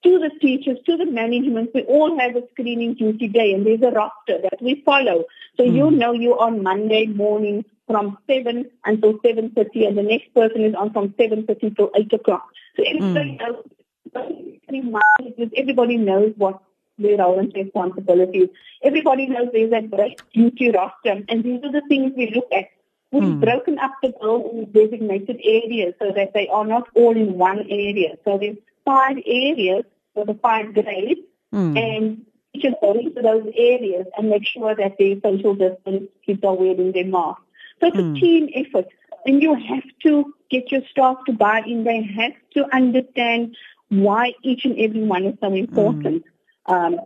to 0.03 0.17
the 0.17 0.29
teachers, 0.39 0.77
to 0.85 0.95
the 0.95 1.05
management, 1.05 1.71
we 1.73 1.83
all 1.83 2.17
have 2.17 2.35
a 2.35 2.43
screening 2.51 2.93
duty 2.93 3.27
day 3.27 3.53
and 3.53 3.65
there's 3.65 3.81
a 3.81 3.91
roster 3.91 4.39
that 4.43 4.61
we 4.61 4.81
follow. 4.85 5.25
So 5.57 5.63
mm. 5.63 5.75
you 5.75 5.91
know 5.91 6.13
you're 6.13 6.39
on 6.39 6.63
Monday 6.63 7.05
morning 7.07 7.65
from 7.85 8.17
7 8.27 8.69
until 8.85 9.13
7.30 9.15 9.87
and 9.87 9.97
the 9.97 10.03
next 10.03 10.33
person 10.33 10.63
is 10.63 10.75
on 10.75 10.93
from 10.93 11.09
7.30 11.09 11.75
till 11.75 11.91
8 11.93 12.13
o'clock. 12.13 12.47
So 12.77 12.83
everybody 12.83 13.37
mm. 13.37 14.91
knows, 14.93 15.49
everybody 15.57 15.97
knows 15.97 16.33
what 16.37 16.61
their 16.99 17.17
role 17.17 17.39
and 17.39 17.51
responsibilities. 17.53 18.49
Everybody 18.83 19.27
knows 19.27 19.49
there's 19.51 19.71
a 19.71 19.81
great 19.81 20.21
duty 20.33 20.71
roster, 20.71 21.23
and 21.27 21.43
these 21.43 21.61
are 21.63 21.71
the 21.71 21.81
things 21.87 22.13
we 22.15 22.31
look 22.33 22.47
at. 22.51 22.65
We've 23.11 23.23
mm. 23.23 23.39
broken 23.39 23.79
up 23.79 23.93
the 24.03 24.13
girls 24.21 24.51
in 24.53 24.71
designated 24.71 25.39
areas 25.43 25.95
so 25.99 26.11
that 26.15 26.33
they 26.33 26.47
are 26.47 26.65
not 26.65 26.87
all 26.93 27.15
in 27.15 27.37
one 27.37 27.65
area. 27.69 28.17
So 28.23 28.37
there's 28.37 28.57
five 28.85 29.17
areas 29.25 29.83
for 30.13 30.25
the 30.25 30.35
five 30.35 30.73
grades, 30.73 31.21
mm. 31.53 31.77
and 31.77 32.25
teachers 32.53 32.75
go 32.81 32.93
into 32.93 33.21
those 33.21 33.51
areas 33.55 34.05
and 34.17 34.29
make 34.29 34.45
sure 34.45 34.75
that 34.75 34.97
their 34.99 35.15
social 35.23 35.55
distance 35.55 36.09
kids 36.25 36.43
are 36.43 36.55
wearing 36.55 36.91
their 36.91 37.05
masks. 37.05 37.41
So 37.79 37.87
it's 37.87 37.97
mm. 37.97 38.17
a 38.17 38.19
team 38.19 38.49
effort. 38.53 38.87
And 39.25 39.41
you 39.41 39.53
have 39.55 39.83
to 40.03 40.33
get 40.49 40.71
your 40.71 40.81
staff 40.89 41.17
to 41.25 41.33
buy 41.33 41.61
in. 41.65 41.83
They 41.83 42.03
have 42.03 42.33
to 42.53 42.75
understand 42.75 43.55
why 43.89 44.33
each 44.43 44.65
and 44.65 44.79
every 44.79 45.03
one 45.03 45.25
is 45.25 45.35
so 45.41 45.53
important 45.53 46.23
mm. 46.23 46.29
Um, 46.69 46.99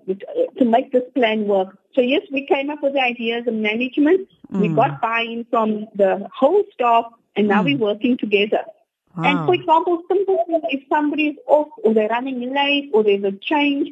to 0.57 0.65
make 0.65 0.91
this 0.91 1.03
plan 1.15 1.47
work. 1.47 1.77
So 1.95 2.01
yes, 2.01 2.21
we 2.31 2.45
came 2.45 2.69
up 2.69 2.83
with 2.83 2.93
the 2.93 2.99
ideas 2.99 3.47
of 3.47 3.55
management. 3.55 4.29
Mm. 4.51 4.61
We 4.61 4.67
got 4.67 5.01
buy-in 5.01 5.45
from 5.49 5.87
the 5.95 6.27
whole 6.39 6.63
staff, 6.73 7.05
and 7.35 7.47
now 7.47 7.63
mm. 7.63 7.65
we're 7.65 7.85
working 7.89 8.17
together. 8.17 8.63
Wow. 9.15 9.23
And 9.23 9.45
for 9.45 9.53
example, 9.53 10.01
simple 10.07 10.43
if 10.69 10.83
somebody 10.89 11.27
is 11.29 11.37
off 11.47 11.69
or 11.83 11.93
they're 11.93 12.09
running 12.09 12.53
late 12.53 12.91
or 12.93 13.03
there's 13.03 13.23
a 13.23 13.31
change, 13.31 13.89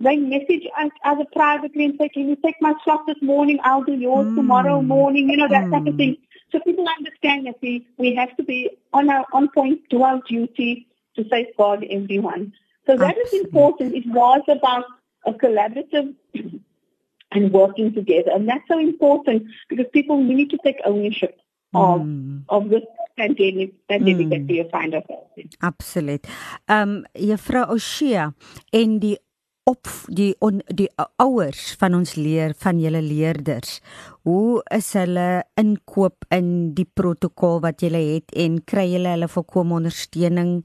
they 0.00 0.16
message 0.16 0.64
us 0.78 0.90
either 1.04 1.24
privately 1.32 1.84
and 1.84 1.94
say, 1.98 2.08
can 2.08 2.28
you 2.28 2.36
take 2.36 2.56
my 2.60 2.74
slot 2.82 3.06
this 3.06 3.20
morning? 3.22 3.58
I'll 3.62 3.84
do 3.84 3.94
yours 3.94 4.26
mm. 4.26 4.36
tomorrow 4.36 4.82
morning, 4.82 5.30
you 5.30 5.36
know, 5.36 5.48
that 5.48 5.64
mm. 5.64 5.70
type 5.70 5.86
of 5.86 5.96
thing. 5.96 6.16
So 6.50 6.60
people 6.60 6.86
understand 6.98 7.46
that 7.46 7.56
we, 7.62 7.86
we 7.98 8.14
have 8.14 8.34
to 8.36 8.42
be 8.42 8.70
on 8.92 9.10
our 9.10 9.26
on 9.32 9.48
point, 9.48 9.88
do 9.90 10.02
our 10.02 10.20
duty 10.28 10.88
to 11.16 11.24
safeguard 11.28 11.86
everyone. 11.90 12.52
So 12.86 12.96
that 12.96 13.16
Absolutely. 13.16 13.38
is 13.38 13.44
important. 13.44 13.94
It 13.94 14.06
was 14.06 14.42
about 14.48 14.84
a 15.26 15.32
collaborative 15.32 16.14
and 17.32 17.52
working 17.52 17.92
together. 17.92 18.30
And 18.32 18.48
that's 18.48 18.66
so 18.68 18.78
important 18.78 19.44
because 19.68 19.86
people 19.92 20.22
need 20.22 20.50
to 20.50 20.58
take 20.64 20.76
ownership 20.84 21.38
of 21.74 22.00
mm. 22.00 22.42
of 22.48 22.68
this 22.70 22.82
pandemic 23.16 23.74
pandemic 23.88 24.26
mm. 24.26 24.30
that 24.30 24.46
we 24.46 24.68
find 24.70 24.94
ourselves 24.94 25.30
in. 25.36 25.50
Absoluut. 25.60 26.26
Ehm 26.68 26.88
um, 26.88 27.04
juffrou 27.14 27.66
Oshia 27.74 28.32
en 28.72 28.98
die 28.98 29.18
op 29.64 29.88
die 30.12 30.34
on, 30.44 30.60
die 30.68 30.90
ouers 31.16 31.72
van 31.80 31.94
ons 31.96 32.14
leer 32.20 32.54
van 32.60 32.80
julle 32.80 33.00
leerders 33.02 33.80
hoe 34.24 34.62
is 34.72 34.86
hulle 34.96 35.44
inkoop 35.60 36.24
in 36.32 36.46
die 36.76 36.86
protokol 36.96 37.58
wat 37.60 37.82
julle 37.84 38.00
het 38.00 38.32
en 38.40 38.56
kry 38.64 38.86
julle 38.94 39.10
hulle 39.12 39.28
volkomme 39.28 39.76
ondersteuning? 39.76 40.62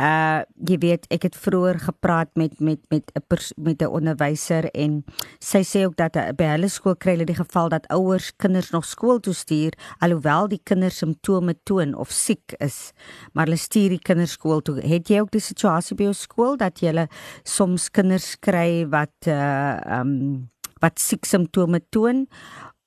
Uh 0.00 0.40
jy 0.64 0.78
weet 0.80 1.04
ek 1.12 1.26
het 1.28 1.36
vroeër 1.36 1.78
gepraat 1.84 2.30
met 2.40 2.56
met 2.60 2.80
met 2.90 3.12
'n 3.14 3.22
met 3.60 3.82
'n 3.82 3.92
onderwyser 3.92 4.70
en 4.72 5.04
sy 5.38 5.62
sê 5.62 5.84
ook 5.84 5.96
dat 5.96 6.16
uh, 6.16 6.32
by 6.32 6.44
hulle 6.56 6.68
skool 6.68 6.96
kry 6.96 7.12
hulle 7.12 7.26
die 7.26 7.42
geval 7.44 7.68
dat 7.68 7.86
ouers 7.88 8.32
kinders 8.36 8.70
nog 8.70 8.84
skool 8.84 9.20
toe 9.20 9.34
stuur 9.34 9.72
alhoewel 9.98 10.48
die 10.48 10.60
kinders 10.64 10.98
simptome 10.98 11.54
toon 11.64 11.94
of 11.94 12.10
siek 12.10 12.54
is 12.58 12.92
maar 13.32 13.44
hulle 13.46 13.56
stuur 13.56 13.88
die 13.88 14.02
kinders 14.02 14.32
skool 14.32 14.60
toe. 14.60 14.80
Het 14.80 15.08
jy 15.08 15.20
ook 15.20 15.30
die 15.30 15.40
situasie 15.40 15.96
by 15.96 16.02
jou 16.04 16.14
skool 16.14 16.56
dat 16.56 16.80
jy 16.80 17.06
soms 17.42 17.90
kinders 17.90 18.36
kry 18.40 18.88
wat 18.88 19.26
uh 19.26 20.00
um 20.00 20.50
wat 20.80 21.00
siek 21.00 21.24
simptome 21.24 21.80
toon 21.90 22.26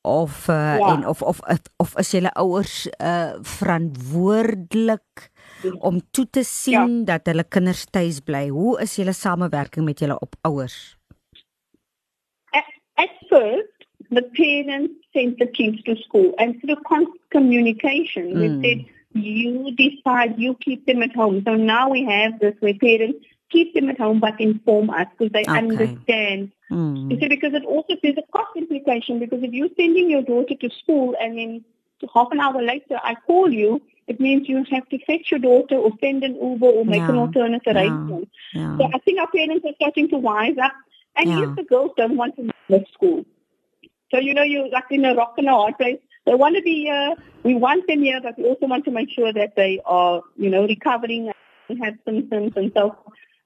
of 0.01 0.47
uh, 0.49 0.55
ja. 0.55 0.95
en 0.95 1.07
of 1.07 1.21
of 1.21 1.39
of 1.77 1.97
is 1.97 2.11
julle 2.11 2.31
ouers 2.33 2.87
uh 2.97 3.33
verantwoordelik 3.41 5.31
om 5.79 6.01
toe 6.11 6.27
te 6.29 6.43
sien 6.43 6.99
ja. 6.99 7.03
dat 7.03 7.25
hulle 7.25 7.43
kinders 7.43 7.85
tuis 7.89 8.19
bly. 8.19 8.47
Hoe 8.49 8.81
is 8.81 8.95
julle 8.95 9.13
samewerking 9.13 9.85
met 9.85 9.99
julle 9.99 10.19
op 10.19 10.35
ouers? 10.41 10.97
At, 12.49 12.69
at 12.93 13.13
first, 13.29 13.87
the 14.09 14.23
parents 14.37 14.93
sent 15.13 15.37
the 15.37 15.47
kids 15.47 15.81
to 15.83 15.95
school 15.95 16.33
and 16.37 16.59
through 16.61 16.81
constant 16.83 17.29
communication, 17.29 18.33
mm. 18.33 18.39
we 18.39 18.47
said, 18.61 18.85
you 19.13 19.71
decide, 19.75 20.35
you 20.37 20.55
keep 20.59 20.85
them 20.85 21.01
at 21.01 21.15
home. 21.15 21.41
So 21.45 21.55
now 21.55 21.89
we 21.89 22.05
have 22.05 22.39
this 22.39 22.53
where 22.59 22.73
parents 22.73 23.25
keep 23.49 23.73
them 23.73 23.89
at 23.89 23.97
home 23.97 24.19
but 24.19 24.39
inform 24.39 24.89
us 24.89 25.07
because 25.17 25.31
they 25.31 25.41
okay. 25.41 25.57
understand. 25.57 26.51
Mm. 26.71 27.11
You 27.11 27.19
see, 27.19 27.27
because 27.27 27.53
it 27.53 27.65
also 27.65 27.95
there's 28.01 28.17
a 28.17 28.31
cost 28.31 28.55
implication 28.55 29.19
because 29.19 29.43
if 29.43 29.53
you're 29.53 29.69
sending 29.77 30.09
your 30.09 30.21
daughter 30.21 30.55
to 30.55 30.69
school 30.69 31.15
and 31.19 31.37
then 31.37 31.65
half 32.13 32.27
an 32.31 32.39
hour 32.39 32.61
later 32.61 32.99
I 33.03 33.15
call 33.25 33.51
you, 33.51 33.81
it 34.07 34.19
means 34.19 34.47
you 34.47 34.63
have 34.71 34.87
to 34.89 34.99
fetch 35.05 35.31
your 35.31 35.39
daughter 35.39 35.75
or 35.75 35.91
send 35.99 36.23
an 36.23 36.35
Uber 36.35 36.67
or 36.67 36.85
make 36.85 36.99
yeah. 36.99 37.09
an 37.09 37.17
alternate 37.17 37.67
arrangement. 37.67 38.29
Yeah. 38.53 38.61
Yeah. 38.61 38.77
So 38.77 38.89
I 38.93 38.99
think 38.99 39.19
our 39.19 39.27
parents 39.27 39.65
are 39.65 39.73
starting 39.75 40.09
to 40.09 40.17
wise 40.17 40.57
up. 40.61 40.73
And 41.17 41.29
yes, 41.29 41.49
the 41.55 41.63
girls 41.63 41.91
don't 41.97 42.15
want 42.15 42.35
to 42.35 42.51
miss 42.69 42.83
school. 42.93 43.25
So, 44.11 44.19
you 44.19 44.33
know, 44.33 44.43
you're 44.43 44.69
like 44.69 44.85
in 44.91 45.03
a 45.03 45.15
rock 45.15 45.33
and 45.37 45.47
a 45.47 45.51
hard 45.51 45.77
place. 45.77 45.97
They 46.25 46.35
want 46.35 46.55
to 46.55 46.61
be 46.61 46.83
here. 46.83 47.15
We 47.43 47.55
want 47.55 47.87
them 47.87 48.03
here, 48.03 48.21
but 48.21 48.37
we 48.37 48.45
also 48.45 48.67
want 48.67 48.85
to 48.85 48.91
make 48.91 49.09
sure 49.09 49.33
that 49.33 49.55
they 49.55 49.81
are, 49.85 50.21
you 50.37 50.49
know, 50.49 50.65
recovering 50.65 51.31
and 51.69 51.83
have 51.83 51.95
symptoms 52.05 52.53
and 52.55 52.71
so. 52.75 52.95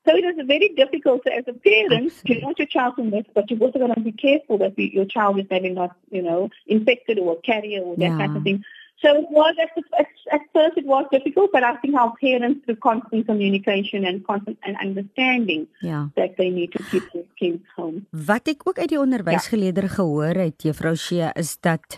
So 0.05 0.15
it 0.15 0.25
is 0.25 0.47
very 0.47 0.69
difficult 0.69 1.21
as 1.27 1.43
a 1.47 1.53
parent. 1.53 2.11
You 2.25 2.39
want 2.41 2.57
your 2.57 2.67
child 2.67 2.95
to 2.97 3.03
miss, 3.03 3.25
but 3.35 3.51
you've 3.51 3.61
also 3.61 3.79
got 3.79 3.93
to 3.93 4.01
be 4.01 4.11
careful 4.11 4.57
that 4.57 4.77
your 4.77 5.05
child 5.05 5.39
is 5.39 5.45
maybe 5.49 5.69
not, 5.69 5.95
you 6.09 6.23
know, 6.23 6.49
infected 6.65 7.19
or 7.19 7.33
a 7.33 7.41
carrier 7.41 7.81
or 7.81 7.95
that 7.97 8.03
yeah. 8.03 8.17
kind 8.17 8.35
of 8.35 8.43
thing. 8.43 8.63
So 9.01 9.17
it 9.17 9.27
was 9.31 9.55
at, 9.57 9.73
at, 9.99 10.07
at 10.31 10.41
first 10.53 10.77
it 10.77 10.85
was 10.85 11.05
difficult, 11.11 11.51
but 11.51 11.63
I 11.63 11.75
think 11.77 11.95
our 11.95 12.13
parents 12.21 12.65
through 12.65 12.75
constant 12.75 13.25
communication 13.25 14.05
and 14.05 14.25
constant 14.25 14.59
and 14.63 14.77
understanding 14.77 15.67
yeah. 15.81 16.09
that 16.15 16.37
they 16.37 16.49
need 16.49 16.71
to 16.73 16.83
keep 16.91 17.11
their 17.11 17.25
kids 17.39 17.65
home. 17.75 18.05
Wat 18.11 18.47
ek 18.47 18.61
ook 18.67 18.77
uit 18.77 18.93
die 18.93 18.99
onderwysgeleerder 19.01 19.89
ja. 19.89 19.95
gehoor 19.97 20.37
het, 20.45 20.61
juffrou 20.61 20.93
Shea, 20.95 21.33
is 21.33 21.57
dat 21.59 21.97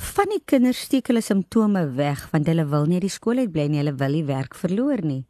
van 0.00 0.30
die 0.32 0.40
kinders 0.48 0.80
steek 0.86 1.08
hulle 1.10 1.22
simptome 1.24 1.82
weg 1.96 2.24
want 2.32 2.48
hulle 2.48 2.64
wil 2.70 2.86
nie 2.88 3.00
die 3.02 3.12
skool 3.12 3.42
uit 3.42 3.52
bly 3.52 3.68
nie, 3.68 3.80
hulle 3.82 3.94
wil 4.00 4.16
nie 4.16 4.24
werk 4.28 4.56
verloor 4.58 5.02
nie. 5.04 5.22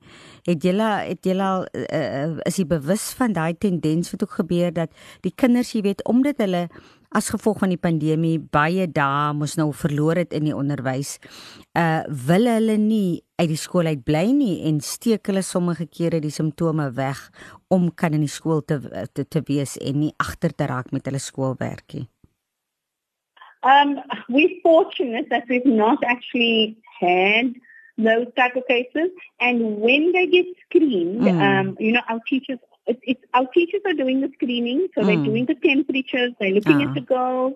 Het 0.46 0.62
julle 0.62 0.88
het 1.06 1.26
julle 1.26 1.44
al 1.46 1.66
uh, 1.72 2.38
is 2.46 2.58
jy 2.60 2.66
bewus 2.70 3.10
van 3.18 3.34
daai 3.34 3.54
tendens 3.58 4.12
wat 4.14 4.22
ook 4.22 4.38
gebeur 4.42 4.72
dat 4.74 4.94
die 5.26 5.34
kinders, 5.34 5.74
jy 5.74 5.82
weet, 5.86 6.04
omdat 6.06 6.42
hulle 6.42 6.68
as 7.12 7.28
gevolg 7.28 7.60
van 7.60 7.72
die 7.74 7.80
pandemie 7.80 8.38
baie 8.54 8.86
dae 8.88 9.32
moes 9.36 9.58
nou 9.60 9.68
verloor 9.76 10.22
het 10.22 10.32
in 10.32 10.48
die 10.48 10.56
onderwys, 10.56 11.18
uh 11.78 12.02
wil 12.28 12.48
hulle 12.48 12.78
nie 12.80 13.20
uit 13.40 13.50
die 13.50 13.60
skool 13.60 13.90
uit 13.90 14.04
bly 14.06 14.24
nie 14.32 14.62
en 14.70 14.80
steek 14.84 15.28
hulle 15.28 15.42
sommige 15.44 15.88
kere 15.90 16.22
die 16.22 16.32
simptome 16.32 16.88
weg 16.96 17.20
om 17.72 17.90
kan 17.90 18.16
in 18.16 18.24
die 18.24 18.32
skool 18.32 18.62
te 18.64 18.80
te, 19.12 19.26
te 19.26 19.44
wees 19.48 19.76
en 19.80 20.00
nie 20.06 20.14
agter 20.22 20.54
te 20.54 20.70
raak 20.70 20.92
met 20.94 21.06
hulle 21.10 21.20
skoolwerk 21.20 21.98
nie. 21.98 22.08
Um, 23.62 24.00
we're 24.28 24.60
fortunate 24.62 25.28
that 25.30 25.44
we've 25.48 25.66
not 25.66 25.98
actually 26.04 26.76
had 27.00 27.54
those 27.98 28.26
type 28.36 28.56
of 28.56 28.66
cases. 28.66 29.10
And 29.40 29.78
when 29.78 30.12
they 30.12 30.26
get 30.26 30.46
screened, 30.66 31.22
mm. 31.22 31.40
um, 31.40 31.76
you 31.78 31.92
know, 31.92 32.00
our 32.08 32.20
teachers, 32.28 32.58
it, 32.86 32.98
it's, 33.02 33.24
our 33.34 33.46
teachers 33.46 33.82
are 33.86 33.94
doing 33.94 34.20
the 34.20 34.30
screening. 34.34 34.88
So 34.94 35.02
mm. 35.02 35.06
they're 35.06 35.24
doing 35.24 35.46
the 35.46 35.54
temperatures, 35.54 36.32
they're 36.40 36.50
looking 36.50 36.82
uh. 36.82 36.88
at 36.88 36.94
the 36.94 37.00
girls, 37.00 37.54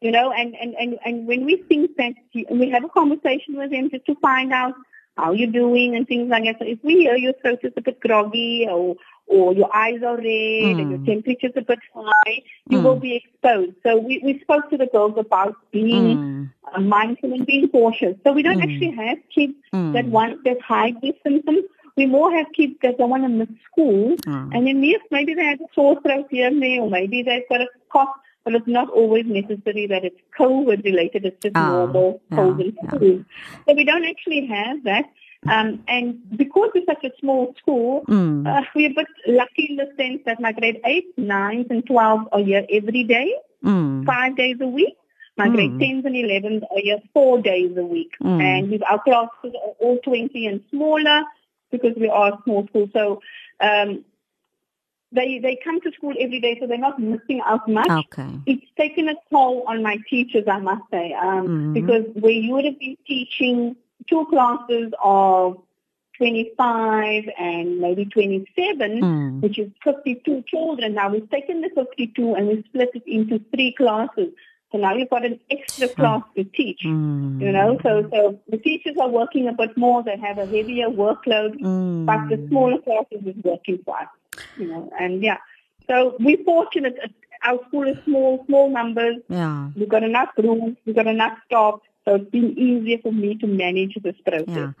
you 0.00 0.12
know, 0.12 0.32
and, 0.32 0.54
and, 0.54 0.74
and, 0.74 0.98
and 1.04 1.26
when 1.26 1.44
we 1.44 1.56
think 1.68 1.96
that, 1.96 2.12
we 2.34 2.70
have 2.70 2.84
a 2.84 2.88
conversation 2.88 3.56
with 3.56 3.70
them 3.72 3.90
just 3.90 4.06
to 4.06 4.14
find 4.16 4.52
out 4.52 4.74
how 5.18 5.32
you're 5.32 5.50
doing 5.50 5.96
and 5.96 6.06
things 6.06 6.30
like 6.30 6.44
that. 6.44 6.56
So 6.60 6.64
if 6.64 6.78
we 6.82 6.94
hear 7.02 7.16
your 7.16 7.34
throat 7.42 7.60
is 7.62 7.72
a 7.76 7.80
bit 7.80 8.00
groggy 8.00 8.66
or 8.70 8.96
or 9.26 9.52
your 9.52 9.68
eyes 9.76 10.02
are 10.02 10.16
red 10.16 10.24
mm. 10.24 10.80
and 10.80 10.90
your 10.90 10.98
hmm. 11.00 11.04
temperature's 11.04 11.52
a 11.54 11.60
bit 11.60 11.80
high, 11.94 12.42
you 12.70 12.78
mm. 12.78 12.82
will 12.82 12.98
be 12.98 13.16
exposed. 13.16 13.74
So 13.82 13.98
we, 13.98 14.22
we 14.24 14.40
spoke 14.40 14.70
to 14.70 14.78
the 14.78 14.86
girls 14.86 15.18
about 15.18 15.54
being 15.70 16.16
mm. 16.64 16.86
mindful 16.86 17.34
and 17.34 17.44
being 17.44 17.68
cautious. 17.68 18.16
So 18.24 18.32
we 18.32 18.42
don't 18.42 18.62
hmm. 18.62 18.70
actually 18.70 18.92
have 18.92 19.18
kids 19.34 19.52
hmm. 19.70 19.92
that 19.92 20.06
want 20.06 20.44
that 20.44 20.62
hide 20.62 20.96
these 21.02 21.18
symptoms. 21.22 21.64
We 21.96 22.06
more 22.06 22.32
have 22.32 22.46
kids 22.56 22.76
that 22.82 22.96
don't 22.96 23.10
want 23.10 23.24
to 23.24 23.28
miss 23.28 23.48
school. 23.70 24.16
And 24.24 24.66
then 24.66 24.82
yes, 24.82 25.02
maybe 25.10 25.34
they 25.34 25.44
have 25.44 25.60
a 25.60 25.66
sore 25.74 26.00
throat 26.00 26.28
here 26.30 26.46
and 26.46 26.62
there, 26.62 26.80
or 26.80 26.88
maybe 26.88 27.22
they've 27.22 27.48
got 27.50 27.60
a 27.60 27.68
cough 27.92 28.14
but 28.48 28.54
it's 28.54 28.66
not 28.66 28.88
always 28.88 29.26
necessary 29.26 29.86
that 29.88 30.06
it's 30.06 30.18
COVID 30.38 30.82
related. 30.82 31.26
It's 31.26 31.36
just 31.42 31.54
oh, 31.54 31.84
normal 31.84 32.22
cold 32.34 32.58
yeah, 32.58 32.70
and 32.80 32.90
flu. 32.90 33.12
Yeah. 33.26 33.58
So 33.66 33.74
we 33.74 33.84
don't 33.84 34.06
actually 34.06 34.46
have 34.46 34.84
that. 34.84 35.04
Um, 35.46 35.84
and 35.86 36.18
because 36.34 36.70
we're 36.74 36.86
such 36.86 37.04
a 37.04 37.10
small 37.20 37.54
school, 37.58 38.04
mm. 38.08 38.46
uh, 38.46 38.62
we're 38.74 38.90
a 38.90 38.94
bit 38.94 39.06
lucky 39.26 39.66
in 39.68 39.76
the 39.76 39.92
sense 39.98 40.22
that 40.24 40.40
my 40.40 40.52
grade 40.52 40.80
8, 40.82 41.18
9s 41.18 41.70
and 41.70 41.86
12 41.86 42.28
are 42.32 42.40
here 42.40 42.64
every 42.72 43.04
day, 43.04 43.34
mm. 43.62 44.06
five 44.06 44.34
days 44.34 44.56
a 44.62 44.66
week. 44.66 44.96
My 45.36 45.48
mm. 45.48 45.52
grade 45.52 45.72
10s 45.72 46.06
and 46.06 46.16
11s 46.16 46.62
are 46.62 46.80
here 46.80 47.00
four 47.12 47.42
days 47.42 47.76
a 47.76 47.84
week. 47.84 48.12
Mm. 48.22 48.42
And 48.42 48.84
our 48.84 49.02
classes 49.02 49.52
are 49.62 49.74
all 49.78 49.98
20 50.02 50.46
and 50.46 50.64
smaller 50.70 51.22
because 51.70 51.92
we 51.96 52.08
are 52.08 52.32
a 52.32 52.38
small 52.44 52.66
school. 52.68 52.88
So 52.94 53.20
um, 53.60 54.04
they 55.12 55.38
they 55.38 55.58
come 55.62 55.80
to 55.80 55.92
school 55.92 56.14
every 56.18 56.40
day, 56.40 56.58
so 56.60 56.66
they're 56.66 56.78
not 56.78 56.98
missing 56.98 57.40
out 57.44 57.68
much. 57.68 57.88
Okay. 57.88 58.40
It's 58.46 58.66
taken 58.76 59.08
a 59.08 59.14
toll 59.30 59.64
on 59.66 59.82
my 59.82 59.98
teachers, 60.08 60.44
I 60.46 60.58
must 60.58 60.82
say, 60.90 61.12
um, 61.14 61.46
mm-hmm. 61.46 61.72
because 61.72 62.04
where 62.14 62.32
you 62.32 62.52
would 62.54 62.64
have 62.64 62.78
been 62.78 62.96
teaching 63.06 63.76
two 64.08 64.26
classes 64.26 64.92
of 65.02 65.62
25 66.18 67.24
and 67.38 67.78
maybe 67.78 68.04
27, 68.04 69.00
mm. 69.00 69.40
which 69.40 69.58
is 69.58 69.70
52 69.84 70.44
children. 70.48 70.94
Now 70.94 71.10
we've 71.10 71.30
taken 71.30 71.60
the 71.60 71.70
52 71.74 72.34
and 72.34 72.48
we 72.48 72.64
split 72.68 72.90
it 72.94 73.04
into 73.06 73.40
three 73.54 73.72
classes. 73.72 74.32
So 74.72 74.78
now 74.78 74.94
you've 74.94 75.08
got 75.08 75.24
an 75.24 75.40
extra 75.50 75.88
class 75.88 76.22
to 76.36 76.44
teach, 76.44 76.80
mm. 76.84 77.40
you 77.40 77.52
know. 77.52 77.78
So 77.82 78.06
so 78.12 78.38
the 78.48 78.58
teachers 78.58 78.96
are 79.00 79.08
working 79.08 79.48
a 79.48 79.52
bit 79.52 79.76
more. 79.78 80.02
They 80.02 80.18
have 80.18 80.36
a 80.36 80.44
heavier 80.44 80.88
workload, 80.88 81.58
mm. 81.58 82.04
but 82.04 82.28
the 82.28 82.46
smaller 82.48 82.78
classes 82.82 83.26
is 83.26 83.42
working 83.42 83.78
for 83.84 83.96
us, 83.96 84.08
you 84.56 84.66
know. 84.66 84.90
And 85.00 85.22
yeah, 85.22 85.38
so 85.88 86.16
we're 86.18 86.42
fortunate. 86.44 86.96
Our 87.44 87.60
school 87.68 87.88
is 87.88 87.98
small, 88.04 88.44
small 88.46 88.70
numbers. 88.70 89.16
Yeah, 89.28 89.70
we've 89.76 89.88
got 89.88 90.02
enough 90.02 90.30
rooms. 90.36 90.76
We've 90.84 90.96
got 90.96 91.06
enough 91.06 91.38
staff. 91.46 91.80
So 92.08 92.14
it's 92.14 92.30
been 92.30 92.56
easier 92.56 92.98
for 93.02 93.12
me 93.12 93.36
to 93.36 93.46
manage 93.46 93.98
this 94.02 94.16
process. 94.24 94.56
Ja. 94.56 94.72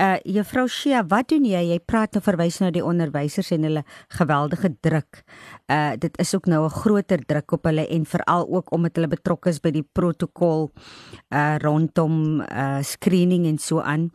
Uh 0.00 0.16
juffrou 0.24 0.64
Shia, 0.64 1.02
wat 1.04 1.28
doen 1.28 1.44
jy? 1.44 1.60
Jy 1.74 1.76
praat 1.84 2.14
te 2.16 2.22
verwys 2.24 2.56
na 2.62 2.70
die 2.72 2.80
onderwysers 2.80 3.50
en 3.52 3.66
hulle 3.68 3.82
geweldige 4.16 4.70
druk. 4.80 5.20
Uh 5.68 5.92
dit 6.00 6.16
is 6.24 6.32
ook 6.34 6.48
nou 6.48 6.64
'n 6.64 6.72
groter 6.72 7.20
druk 7.20 7.52
op 7.52 7.68
hulle 7.68 7.84
en 7.86 8.06
veral 8.06 8.48
ook 8.48 8.72
omdat 8.72 8.96
hulle 8.96 9.12
betrokke 9.12 9.50
is 9.50 9.60
by 9.60 9.70
die 9.70 9.84
protokol 9.92 10.70
uh 11.28 11.56
rondom 11.60 12.40
uh 12.40 12.80
screening 12.80 13.46
en 13.46 13.58
so 13.58 13.80
aan. 13.80 14.10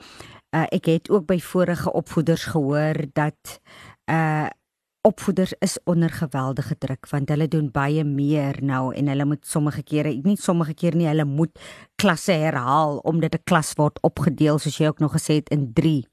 Uh 0.50 0.66
ek 0.72 0.86
het 0.86 1.10
ook 1.10 1.26
by 1.26 1.38
vorige 1.38 1.93
opvoeders 1.93 2.46
gehoor 2.50 2.98
dat 3.14 3.62
uh 4.10 4.50
opvoeders 5.06 5.53
is 5.62 5.78
onder 5.86 6.10
geweldige 6.10 6.78
druk 6.82 7.10
want 7.12 7.30
hulle 7.30 7.47
doen 7.47 7.70
baie 7.72 8.03
meer 8.03 8.58
nou 8.66 8.93
en 8.95 9.12
hulle 9.12 9.26
moet 9.30 9.45
sommige 9.45 9.84
kere 9.86 10.16
nie 10.26 10.38
sommige 10.41 10.74
keer 10.74 10.97
nie 10.97 11.08
hulle 11.08 11.28
moet 11.30 11.53
klasse 12.01 12.34
herhaal 12.34 12.97
omdat 13.06 13.36
'n 13.36 13.45
klas 13.45 13.74
word 13.78 13.99
opgedeel 14.01 14.60
soos 14.60 14.78
jy 14.78 14.88
ook 14.88 14.99
nog 14.99 15.14
gesê 15.14 15.39
het 15.41 15.49
in 15.49 15.74
3 15.74 16.06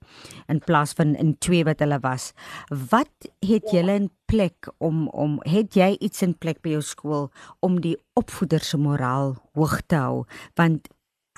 in 0.48 0.60
plaas 0.60 0.92
van 0.92 1.14
in 1.14 1.36
2 1.38 1.64
wat 1.64 1.80
hulle 1.80 1.98
was. 2.02 2.32
Wat 2.68 3.28
het 3.40 3.70
ja. 3.70 3.78
julle 3.78 3.94
in 3.94 4.10
plek 4.26 4.68
om 4.78 5.08
om 5.08 5.38
het 5.48 5.74
jy 5.74 5.96
iets 6.00 6.22
in 6.22 6.36
plek 6.38 6.62
by 6.64 6.76
jou 6.76 6.82
skool 6.82 7.30
om 7.60 7.80
die 7.80 7.96
opvoeders 8.18 8.72
se 8.72 8.78
moraal 8.80 9.36
hoog 9.56 9.80
te 9.86 10.00
hou 10.00 10.24
want 10.60 10.88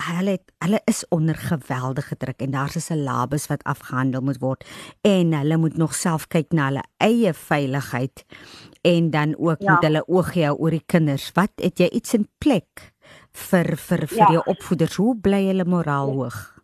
hulle 0.03 0.35
het, 0.35 0.51
hulle 0.59 0.81
is 0.85 1.05
onder 1.09 1.35
geweldige 1.35 2.17
druk 2.17 2.41
en 2.41 2.51
daar's 2.51 2.75
'n 2.75 2.79
syllabus 2.79 3.47
wat 3.47 3.63
afgehandel 3.63 4.21
moet 4.21 4.39
word 4.39 4.65
en 5.01 5.33
hulle 5.33 5.57
moet 5.57 5.77
nog 5.77 5.93
self 5.93 6.27
kyk 6.27 6.51
na 6.51 6.65
hulle 6.65 6.83
eie 6.97 7.33
veiligheid 7.33 8.25
en 8.81 9.09
dan 9.09 9.35
ook 9.37 9.61
ja. 9.61 9.71
moet 9.71 9.83
hulle 9.83 10.07
oog 10.07 10.33
hou 10.33 10.55
oor 10.57 10.69
die 10.69 10.85
kinders. 10.85 11.31
Wat 11.33 11.51
het 11.55 11.79
jy 11.79 11.89
iets 11.89 12.13
in 12.13 12.27
plek 12.37 12.93
vir 13.31 13.75
vir 13.75 14.07
vir 14.07 14.17
ja. 14.17 14.31
jou 14.31 14.43
opvoeders? 14.45 14.95
Hoe 14.95 15.15
bly 15.15 15.45
hulle 15.47 15.65
moraal 15.65 16.07
ja. 16.07 16.13
hoog? 16.13 16.61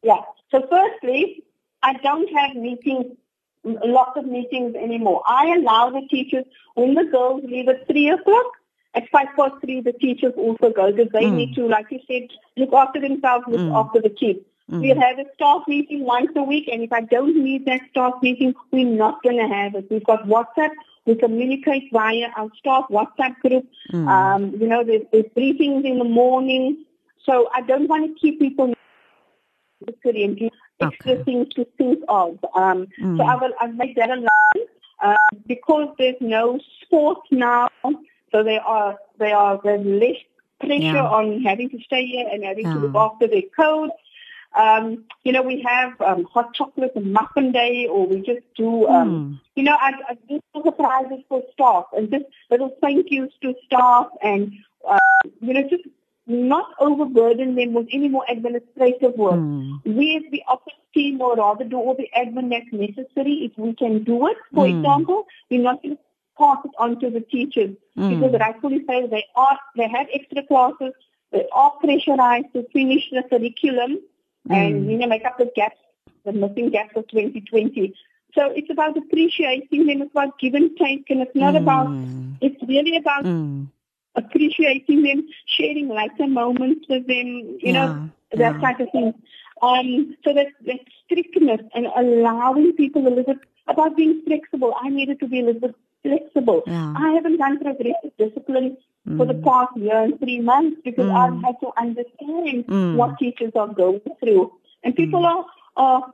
Ja. 0.00 0.26
So 0.50 0.60
firstly, 0.60 1.44
I 1.82 1.92
don't 2.02 2.30
have 2.34 2.54
meetings 2.54 3.06
lots 3.64 4.16
of 4.16 4.24
meetings 4.24 4.74
anymore. 4.74 5.22
I 5.26 5.54
allow 5.56 5.90
the 5.90 6.06
teachers 6.08 6.44
when 6.74 6.94
the 6.94 7.04
girls 7.04 7.42
leave 7.44 7.68
at 7.68 7.86
3 7.86 8.10
o'clock 8.10 8.57
at 8.94 9.08
five 9.10 9.28
past 9.36 9.54
three, 9.60 9.80
the 9.80 9.92
teachers 9.92 10.32
also 10.36 10.70
go 10.70 10.90
because 10.92 11.12
they 11.12 11.24
mm. 11.24 11.34
need 11.34 11.54
to, 11.54 11.66
like 11.66 11.86
you 11.90 12.00
said, 12.06 12.28
look 12.56 12.72
after 12.72 13.00
themselves, 13.00 13.44
look 13.48 13.60
mm. 13.60 13.74
after 13.74 14.00
the 14.00 14.10
kids. 14.10 14.40
Mm. 14.70 14.80
We'll 14.80 15.00
have 15.00 15.18
a 15.18 15.24
staff 15.34 15.62
meeting 15.66 16.04
once 16.04 16.30
a 16.36 16.42
week, 16.42 16.68
and 16.70 16.82
if 16.82 16.92
I 16.92 17.02
don't 17.02 17.36
need 17.42 17.64
that 17.66 17.80
staff 17.90 18.14
meeting, 18.22 18.54
we're 18.70 18.86
not 18.86 19.22
going 19.22 19.38
to 19.38 19.48
have 19.48 19.74
it. 19.74 19.90
We've 19.90 20.04
got 20.04 20.26
WhatsApp. 20.26 20.70
We 21.06 21.14
communicate 21.14 21.90
via 21.92 22.28
our 22.36 22.50
staff 22.58 22.84
WhatsApp 22.90 23.38
group. 23.40 23.66
Mm. 23.92 24.08
Um, 24.08 24.50
you 24.60 24.66
know, 24.66 24.84
there's, 24.84 25.02
there's 25.12 25.24
briefings 25.36 25.84
in 25.84 25.98
the 25.98 26.04
morning. 26.04 26.84
So 27.24 27.48
I 27.54 27.62
don't 27.62 27.88
want 27.88 28.06
to 28.06 28.20
keep 28.20 28.40
people 28.40 28.74
and 30.04 30.36
give 30.36 30.50
extra 30.80 31.24
things 31.24 31.48
to 31.54 31.66
think 31.76 32.02
of. 32.08 32.38
Um. 32.54 32.88
So 33.00 33.22
I 33.22 33.36
will 33.36 33.52
I'll 33.60 33.72
make 33.72 33.96
that 33.96 34.10
a 34.10 34.16
line. 34.16 34.66
Uh, 35.00 35.16
because 35.46 35.94
there's 35.96 36.16
no 36.20 36.58
sport 36.82 37.18
now, 37.30 37.68
so 38.32 38.42
they 38.42 38.58
are 38.58 38.98
they 39.18 39.32
are 39.32 39.60
there's 39.62 39.84
less 39.84 40.16
pressure 40.60 40.78
yeah. 40.78 41.08
on 41.08 41.42
having 41.42 41.70
to 41.70 41.80
stay 41.80 42.06
here 42.06 42.28
and 42.30 42.44
having 42.44 42.66
yeah. 42.66 42.74
to 42.74 42.80
look 42.80 42.94
after 42.94 43.26
their 43.26 43.42
code. 43.56 43.90
Um, 44.56 45.04
you 45.24 45.32
know, 45.32 45.42
we 45.42 45.62
have 45.62 46.00
um, 46.00 46.24
hot 46.24 46.54
chocolate 46.54 46.92
and 46.96 47.12
muffin 47.12 47.52
day, 47.52 47.86
or 47.86 48.06
we 48.06 48.20
just 48.22 48.40
do, 48.56 48.88
um, 48.88 49.10
mm. 49.10 49.40
you 49.54 49.62
know, 49.62 49.76
I, 49.78 49.92
I 50.08 50.18
do 50.28 50.40
surprises 50.64 51.20
for 51.28 51.42
staff 51.52 51.84
and 51.96 52.10
just 52.10 52.24
little 52.50 52.74
thank 52.80 53.10
yous 53.10 53.32
to 53.42 53.54
staff 53.66 54.06
and, 54.22 54.52
uh, 54.88 54.98
you 55.40 55.52
know, 55.52 55.62
just 55.68 55.84
not 56.26 56.70
overburden 56.80 57.54
them 57.54 57.72
with 57.72 57.88
any 57.92 58.08
more 58.08 58.24
administrative 58.28 59.14
work. 59.14 59.34
Mm. 59.34 59.80
We 59.84 60.16
as 60.16 60.30
the 60.32 60.42
office 60.48 60.74
team 60.94 61.18
will 61.18 61.36
rather 61.36 61.64
do 61.64 61.76
all 61.76 61.94
the 61.94 62.08
admin 62.16 62.50
that's 62.50 62.72
necessary 62.72 63.50
if 63.50 63.52
we 63.56 63.74
can 63.74 64.02
do 64.02 64.28
it. 64.28 64.36
For 64.54 64.64
mm. 64.66 64.78
example, 64.78 65.26
we're 65.50 65.62
not 65.62 65.82
going 65.82 65.96
to 65.96 66.02
pass 66.38 66.58
it 66.64 66.70
on 66.78 66.98
to 67.00 67.10
the 67.10 67.20
teachers 67.20 67.76
mm. 67.96 68.10
because 68.10 68.40
rightfully 68.40 68.84
say 68.86 69.06
they 69.06 69.24
are 69.34 69.58
they 69.76 69.88
have 69.88 70.06
extra 70.12 70.42
classes, 70.46 70.92
they 71.32 71.46
are 71.52 71.72
pressurized 71.80 72.52
to 72.54 72.66
finish 72.72 73.10
the 73.10 73.22
curriculum 73.28 73.98
mm. 74.48 74.54
and 74.54 74.90
you 74.90 74.98
know 74.98 75.06
make 75.06 75.24
up 75.24 75.38
the 75.38 75.50
gaps, 75.54 75.80
the 76.24 76.32
missing 76.32 76.70
gaps 76.70 76.92
of 76.96 77.08
2020. 77.08 77.94
So 78.34 78.50
it's 78.50 78.70
about 78.70 78.96
appreciating 78.96 79.86
them, 79.86 80.02
it's 80.02 80.12
about 80.12 80.38
give 80.38 80.54
and 80.54 80.76
take, 80.76 81.10
and 81.10 81.22
it's 81.22 81.34
not 81.34 81.54
mm. 81.54 81.62
about 81.62 81.88
it's 82.40 82.62
really 82.68 82.96
about 82.96 83.24
mm. 83.24 83.66
appreciating 84.14 85.02
them, 85.02 85.26
sharing 85.46 85.88
lighter 85.88 86.26
moments 86.26 86.86
with 86.88 87.06
them, 87.06 87.26
you 87.26 87.58
yeah. 87.60 87.72
know, 87.72 88.10
that 88.32 88.54
yeah. 88.54 88.60
type 88.60 88.80
of 88.80 88.88
thing. 88.92 89.14
Um, 89.60 90.16
so 90.24 90.32
that, 90.34 90.48
that 90.66 90.80
strictness 91.04 91.60
and 91.74 91.86
allowing 91.96 92.74
people 92.74 93.02
a 93.02 93.08
little 93.08 93.34
bit 93.34 93.38
about 93.66 93.96
being 93.96 94.22
flexible. 94.24 94.74
I 94.80 94.88
needed 94.88 95.18
to 95.20 95.26
be 95.26 95.40
a 95.40 95.44
little 95.44 95.60
bit 95.60 95.74
flexible. 96.02 96.62
Yeah. 96.66 96.94
I 96.96 97.12
haven't 97.12 97.38
gone 97.38 97.58
through 97.58 97.72
aggressive 97.72 98.12
discipline 98.18 98.76
mm. 99.06 99.16
for 99.16 99.26
the 99.26 99.34
mm. 99.34 99.44
past 99.44 99.76
year 99.76 100.02
and 100.02 100.18
three 100.18 100.40
months 100.40 100.80
because 100.84 101.06
mm. 101.06 101.14
I've 101.14 101.42
had 101.42 101.56
to 101.60 101.70
understand 101.76 102.66
mm. 102.66 102.96
what 102.96 103.18
teachers 103.18 103.52
are 103.54 103.68
going 103.68 104.00
through. 104.20 104.52
And 104.82 104.94
people 104.94 105.22
mm. 105.22 105.26
are, 105.26 105.44
uh, 105.76 106.10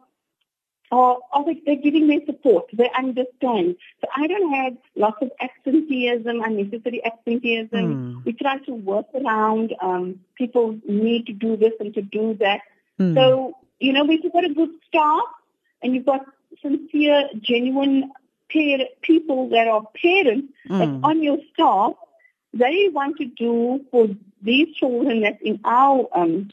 are, 0.90 1.18
are 1.32 1.44
they're 1.66 1.76
giving 1.76 2.06
me 2.06 2.22
support. 2.26 2.66
They 2.72 2.90
understand. 2.96 3.76
So 4.00 4.08
I 4.14 4.26
don't 4.26 4.52
have 4.52 4.76
lots 4.96 5.18
of 5.22 5.30
absenteeism, 5.40 6.40
unnecessary 6.40 7.04
absenteeism. 7.04 8.22
Mm. 8.22 8.24
We 8.24 8.32
try 8.32 8.58
to 8.58 8.72
work 8.72 9.06
around 9.14 9.74
um, 9.80 10.20
people 10.36 10.78
need 10.88 11.26
to 11.26 11.32
do 11.32 11.56
this 11.56 11.72
and 11.80 11.92
to 11.94 12.02
do 12.02 12.36
that. 12.40 12.60
So, 12.96 13.56
you 13.80 13.92
know, 13.92 14.04
we've 14.04 14.22
got 14.32 14.44
a 14.44 14.54
good 14.54 14.70
staff 14.86 15.24
and 15.82 15.94
you've 15.94 16.06
got 16.06 16.24
sincere, 16.62 17.28
genuine 17.40 18.12
people 19.02 19.48
that 19.50 19.68
are 19.68 19.84
parents 20.00 20.52
mm. 20.68 20.78
that's 20.78 21.04
on 21.04 21.22
your 21.22 21.38
staff, 21.52 21.92
they 22.52 22.88
want 22.92 23.16
to 23.18 23.26
do 23.26 23.84
for 23.90 24.08
these 24.42 24.74
children 24.76 25.22
that's 25.22 25.42
in 25.42 25.60
our 25.64 26.08
um, 26.14 26.50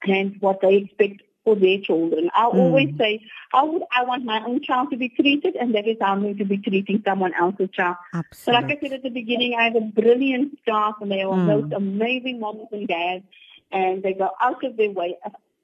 hands 0.00 0.36
what 0.40 0.60
they 0.60 0.76
expect 0.76 1.22
for 1.44 1.54
their 1.54 1.78
children. 1.78 2.30
I 2.34 2.44
mm. 2.44 2.54
always 2.54 2.96
say, 2.96 3.20
how 3.50 3.66
would 3.70 3.82
I 3.92 4.04
want 4.04 4.24
my 4.24 4.42
own 4.44 4.62
child 4.62 4.90
to 4.90 4.96
be 4.96 5.10
treated? 5.10 5.56
And 5.56 5.74
that 5.74 5.86
is 5.86 5.98
how 6.00 6.12
I'm 6.12 6.22
going 6.22 6.38
to 6.38 6.44
be 6.44 6.58
treating 6.58 7.02
someone 7.04 7.34
else's 7.34 7.70
child. 7.70 7.96
Absolutely. 8.14 8.36
So 8.38 8.52
like 8.52 8.78
I 8.78 8.80
said 8.80 8.92
at 8.94 9.02
the 9.02 9.10
beginning, 9.10 9.54
I 9.54 9.64
have 9.64 9.76
a 9.76 9.80
brilliant 9.80 10.58
staff 10.62 10.94
and 11.00 11.10
they 11.10 11.22
are 11.22 11.34
mm. 11.34 11.46
most 11.46 11.72
amazing 11.74 12.40
moms 12.40 12.68
and 12.72 12.88
dads 12.88 13.24
and 13.70 14.02
they 14.02 14.14
go 14.14 14.30
out 14.40 14.64
of 14.64 14.76
their 14.76 14.90
way 14.90 15.16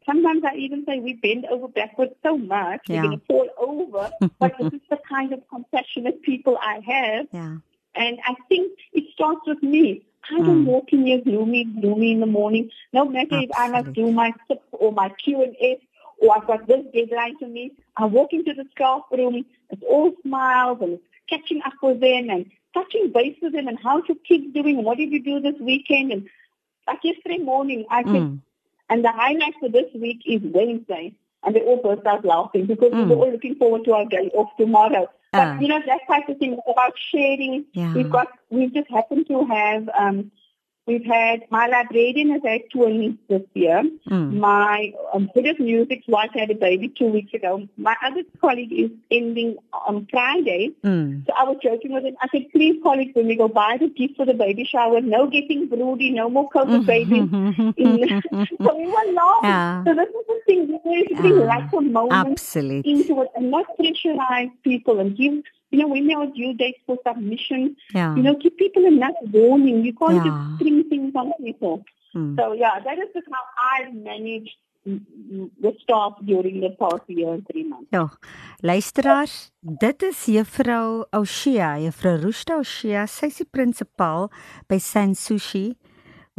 sometimes 0.07 0.43
I 0.45 0.55
even 0.57 0.85
say 0.87 0.99
we 0.99 1.15
bend 1.15 1.47
over 1.47 1.69
backwards 1.69 2.13
so 2.23 2.37
much 2.37 2.81
yeah. 2.87 3.03
we're 3.03 3.09
going 3.09 3.21
to 3.21 3.27
fall 3.27 3.49
over. 3.59 4.11
but 4.39 4.55
this 4.59 4.73
is 4.73 4.81
the 4.89 4.99
kind 5.09 5.33
of 5.33 5.41
compassionate 5.49 6.23
people 6.23 6.59
I 6.61 6.81
have. 6.87 7.27
Yeah. 7.33 7.57
And 7.95 8.19
I 8.25 8.35
think 8.49 8.73
it 8.93 9.05
starts 9.13 9.41
with 9.47 9.63
me. 9.63 10.03
I 10.31 10.39
don't 10.39 10.65
mm. 10.65 10.67
walk 10.67 10.93
in 10.93 11.07
here 11.07 11.21
gloomy, 11.21 11.65
gloomy 11.65 12.13
in 12.13 12.21
the 12.21 12.27
morning. 12.27 12.71
No 12.93 13.05
matter 13.05 13.37
Absolutely. 13.37 13.51
if 13.51 13.57
I 13.57 13.69
must 13.69 13.93
do 13.95 14.13
my 14.13 14.33
SIP 14.47 14.63
or 14.73 14.93
my 14.93 15.09
Q 15.09 15.43
and 15.43 15.57
S 15.61 15.79
or 16.21 16.37
I've 16.37 16.47
got 16.47 16.67
this 16.67 16.85
deadline 16.95 17.39
to 17.39 17.47
meet. 17.47 17.79
I 17.97 18.05
walk 18.05 18.33
into 18.33 18.53
the 18.55 18.67
staff 18.73 19.03
room. 19.11 19.45
It's 19.71 19.83
all 19.89 20.13
smiles 20.23 20.79
and 20.83 20.99
catching 21.29 21.63
up 21.65 21.73
with 21.83 22.01
them 22.01 22.31
and 22.31 22.51
touching 22.75 23.11
base 23.13 23.37
with 23.43 23.53
them 23.53 23.67
and 23.67 23.79
how's 23.83 24.07
your 24.07 24.19
kids 24.29 24.53
doing? 24.55 24.85
What 24.85 24.99
did 24.99 25.11
you 25.11 25.23
do 25.23 25.41
this 25.41 25.59
weekend? 25.61 26.13
And 26.13 26.29
like 26.87 27.01
yesterday 27.03 27.39
morning, 27.39 27.87
I 27.91 28.03
said, 28.03 28.13
mm. 28.13 28.41
And 28.91 29.05
the 29.05 29.13
highlight 29.13 29.55
for 29.61 29.69
this 29.69 29.87
week 29.95 30.23
is 30.27 30.43
Wednesday. 30.43 31.15
And 31.43 31.57
they 31.57 31.61
all 31.61 31.81
burst 31.83 32.07
out 32.07 32.23
laughing 32.23 32.67
because 32.67 32.93
mm. 32.93 33.09
we 33.09 33.15
were 33.15 33.25
all 33.25 33.33
looking 33.33 33.55
forward 33.55 33.85
to 33.87 33.95
our 33.95 34.05
day 34.05 34.31
off 34.35 34.51
tomorrow. 34.59 35.09
But, 35.33 35.49
uh. 35.49 35.59
you 35.61 35.69
know, 35.69 35.81
that 35.87 36.01
type 36.07 36.29
of 36.29 36.37
thing 36.37 36.59
about 36.69 36.93
sharing. 37.11 37.65
Yeah. 37.73 37.95
We've 37.95 38.11
got, 38.11 38.29
we 38.51 38.67
just 38.67 38.91
happen 38.91 39.25
to 39.25 39.47
have, 39.47 39.89
um, 39.99 40.31
We've 40.91 41.05
had 41.05 41.45
my 41.51 41.69
librarian 41.69 42.31
has 42.31 42.43
had 42.45 42.63
twins 42.73 43.17
this 43.29 43.43
year. 43.55 43.85
Mm. 44.09 44.39
My 44.39 44.93
um, 45.15 45.31
head 45.37 45.47
of 45.47 45.61
music's 45.61 46.09
wife 46.09 46.31
had 46.35 46.51
a 46.51 46.57
baby 46.57 46.89
two 46.89 47.07
weeks 47.07 47.33
ago. 47.33 47.69
My 47.77 47.95
other 48.05 48.23
colleague 48.41 48.73
is 48.73 48.91
ending 49.09 49.57
on 49.73 50.09
Friday. 50.11 50.73
Mm. 50.83 51.25
So 51.27 51.33
I 51.39 51.45
was 51.45 51.59
joking 51.63 51.93
with 51.93 52.05
him. 52.05 52.17
I 52.21 52.27
said, 52.33 52.47
please, 52.51 52.81
colleagues, 52.83 53.15
when 53.15 53.29
we 53.29 53.37
go 53.37 53.47
buy 53.47 53.77
the 53.79 53.89
gift 53.89 54.17
for 54.17 54.27
the 54.27 54.35
baby 54.35 54.65
shower, 54.65 55.01
no 55.01 55.29
getting 55.29 55.69
broody, 55.69 56.11
no 56.11 56.29
more 56.29 56.51
COVID 56.51 56.85
babies. 56.85 57.31
so 58.65 58.77
we 58.77 58.87
were 58.87 59.13
laughing. 59.13 59.45
Yeah. 59.45 59.85
So 59.85 59.95
this 59.95 60.09
is 60.09 60.27
the 60.27 60.41
thing. 60.47 60.81
We 60.85 61.03
basically 61.03 61.39
yeah. 61.39 61.55
like 61.55 61.73
a 61.73 61.81
moment 61.83 62.31
Absolutely. 62.33 62.91
into 62.91 63.23
it 63.23 63.29
and 63.37 63.53
not 63.53 63.67
pressurize 63.79 64.51
people 64.65 64.99
and 64.99 65.17
give 65.17 65.45
you 65.71 65.79
know, 65.79 65.89
when 65.89 66.07
there 66.07 66.19
are 66.19 66.27
due 66.27 66.55
dates 66.55 66.81
for 66.87 66.99
submission, 67.07 67.77
yeah. 67.95 68.15
you 68.17 68.23
know, 68.23 68.35
give 68.35 68.57
people 68.57 68.85
enough 68.85 69.15
warning. 69.33 69.85
You 69.85 69.95
can't 69.95 70.17
yeah. 70.17 70.25
just 70.25 70.61
spring 70.61 70.85
things 70.89 71.13
on 71.15 71.33
people. 71.43 71.85
Mm. 72.15 72.37
So 72.37 72.53
yeah, 72.53 72.81
that 72.85 72.99
is 72.99 73.09
just 73.15 73.29
how 73.33 73.45
I've 73.73 73.95
managed 73.95 74.57
the 74.85 75.73
staff 75.83 76.15
during 76.25 76.61
the 76.61 76.71
past 76.71 77.03
year 77.07 77.35
and 77.35 77.47
three 77.47 77.65
months. 77.65 77.89
Ja. 77.93 78.09
Luisteraars, 78.63 79.53
dit 79.61 80.03
is 80.03 80.25
juffrou 80.27 81.05
Oshia, 81.13 81.77
juffrou 81.85 82.17
Rushta 82.19 82.59
Oshia, 82.59 83.07
sy 83.09 83.29
is 83.29 83.41
die 83.43 83.47
prinsipaal 83.47 84.31
by 84.69 84.81
Sansushi 84.81 85.77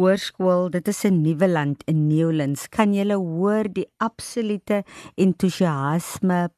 Hoërskool. 0.02 0.72
Dit 0.74 0.88
is 0.88 1.06
'n 1.06 1.22
nuwe 1.22 1.48
land 1.48 1.84
in 1.88 2.08
Newlands. 2.08 2.68
Kan 2.68 2.94
jy 2.94 3.06
hoor 3.14 3.70
die 3.70 3.88
absolute 4.00 4.84
entoesiasme 5.16 6.50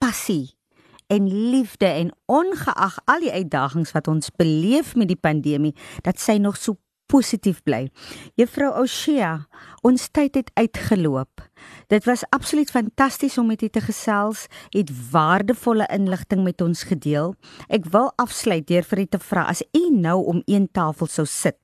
passie 0.00 0.61
en 1.12 1.28
liefde 1.50 1.86
en 1.86 2.14
ongeag 2.26 2.96
al 3.04 3.20
die 3.20 3.32
uitdagings 3.32 3.92
wat 3.92 4.08
ons 4.08 4.32
beleef 4.36 4.94
met 4.96 5.10
die 5.12 5.20
pandemie 5.20 5.74
dat 6.06 6.20
sy 6.20 6.38
nog 6.40 6.56
so 6.56 6.78
positief 7.12 7.60
bly. 7.66 7.90
Juffrou 8.40 8.70
Oshia, 8.80 9.46
ons 9.84 10.06
tyd 10.16 10.38
het 10.38 10.50
uitgeloop. 10.56 11.42
Dit 11.92 12.06
was 12.08 12.24
absoluut 12.32 12.70
fantasties 12.72 13.36
om 13.38 13.50
met 13.52 13.62
u 13.62 13.68
te 13.68 13.82
gesels, 13.84 14.46
het 14.72 14.90
waardevolle 15.12 15.86
inligting 15.92 16.40
met 16.46 16.64
ons 16.64 16.86
gedeel. 16.88 17.34
Ek 17.68 17.90
wil 17.92 18.08
afsluit 18.22 18.64
deur 18.70 18.86
vir 18.88 19.04
u 19.04 19.06
te 19.12 19.20
vra 19.20 19.44
as 19.52 19.60
u 19.76 19.84
nou 19.92 20.18
om 20.32 20.40
een 20.48 20.70
tafel 20.72 21.10
sou 21.12 21.26
sit 21.28 21.58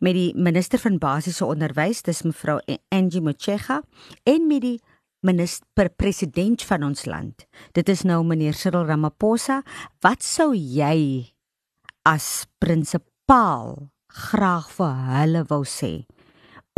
met 0.00 0.16
die 0.16 0.32
minister 0.36 0.80
van 0.80 0.98
basiese 0.98 1.44
onderwys, 1.44 2.02
dis 2.02 2.24
mevrou 2.24 2.58
Angie 2.94 3.22
Motshega 3.22 3.82
en 4.24 4.48
met 4.48 4.64
die 4.64 4.78
minister 5.24 5.88
president 5.90 6.62
van 6.68 6.84
ons 6.90 7.06
land. 7.08 7.46
Dit 7.76 7.88
is 7.88 8.04
nou 8.04 8.20
meneer 8.26 8.56
Cyril 8.56 8.86
Ramaphosa. 8.88 9.62
Wat 10.04 10.22
sou 10.24 10.52
jy 10.54 11.32
as 12.04 12.46
prinsipaal 12.60 13.88
graag 14.28 14.68
vir 14.76 14.94
hulle 15.10 15.42
wou 15.50 15.64
sê 15.66 16.04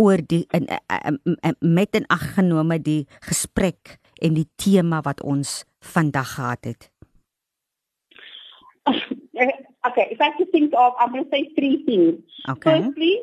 oor 0.00 0.20
die 0.20 0.44
in, 0.56 0.68
in, 0.68 1.18
in, 1.40 1.56
met 1.60 1.96
en 1.96 2.06
aggenome 2.12 2.78
die 2.84 3.06
gesprek 3.24 3.96
en 4.20 4.36
die 4.36 4.48
tema 4.60 5.00
wat 5.04 5.22
ons 5.24 5.64
vandag 5.94 6.36
gehad 6.36 6.72
het. 6.72 6.90
Okay, 9.86 10.08
if 10.10 10.20
I 10.20 10.24
have 10.24 10.38
to 10.38 10.46
think 10.50 10.74
of, 10.74 10.94
I'm 10.98 11.12
going 11.12 11.24
to 11.24 11.30
say 11.30 11.48
three 11.54 11.84
things. 11.86 12.18
Okay. 12.48 12.82
Firstly, 12.82 13.22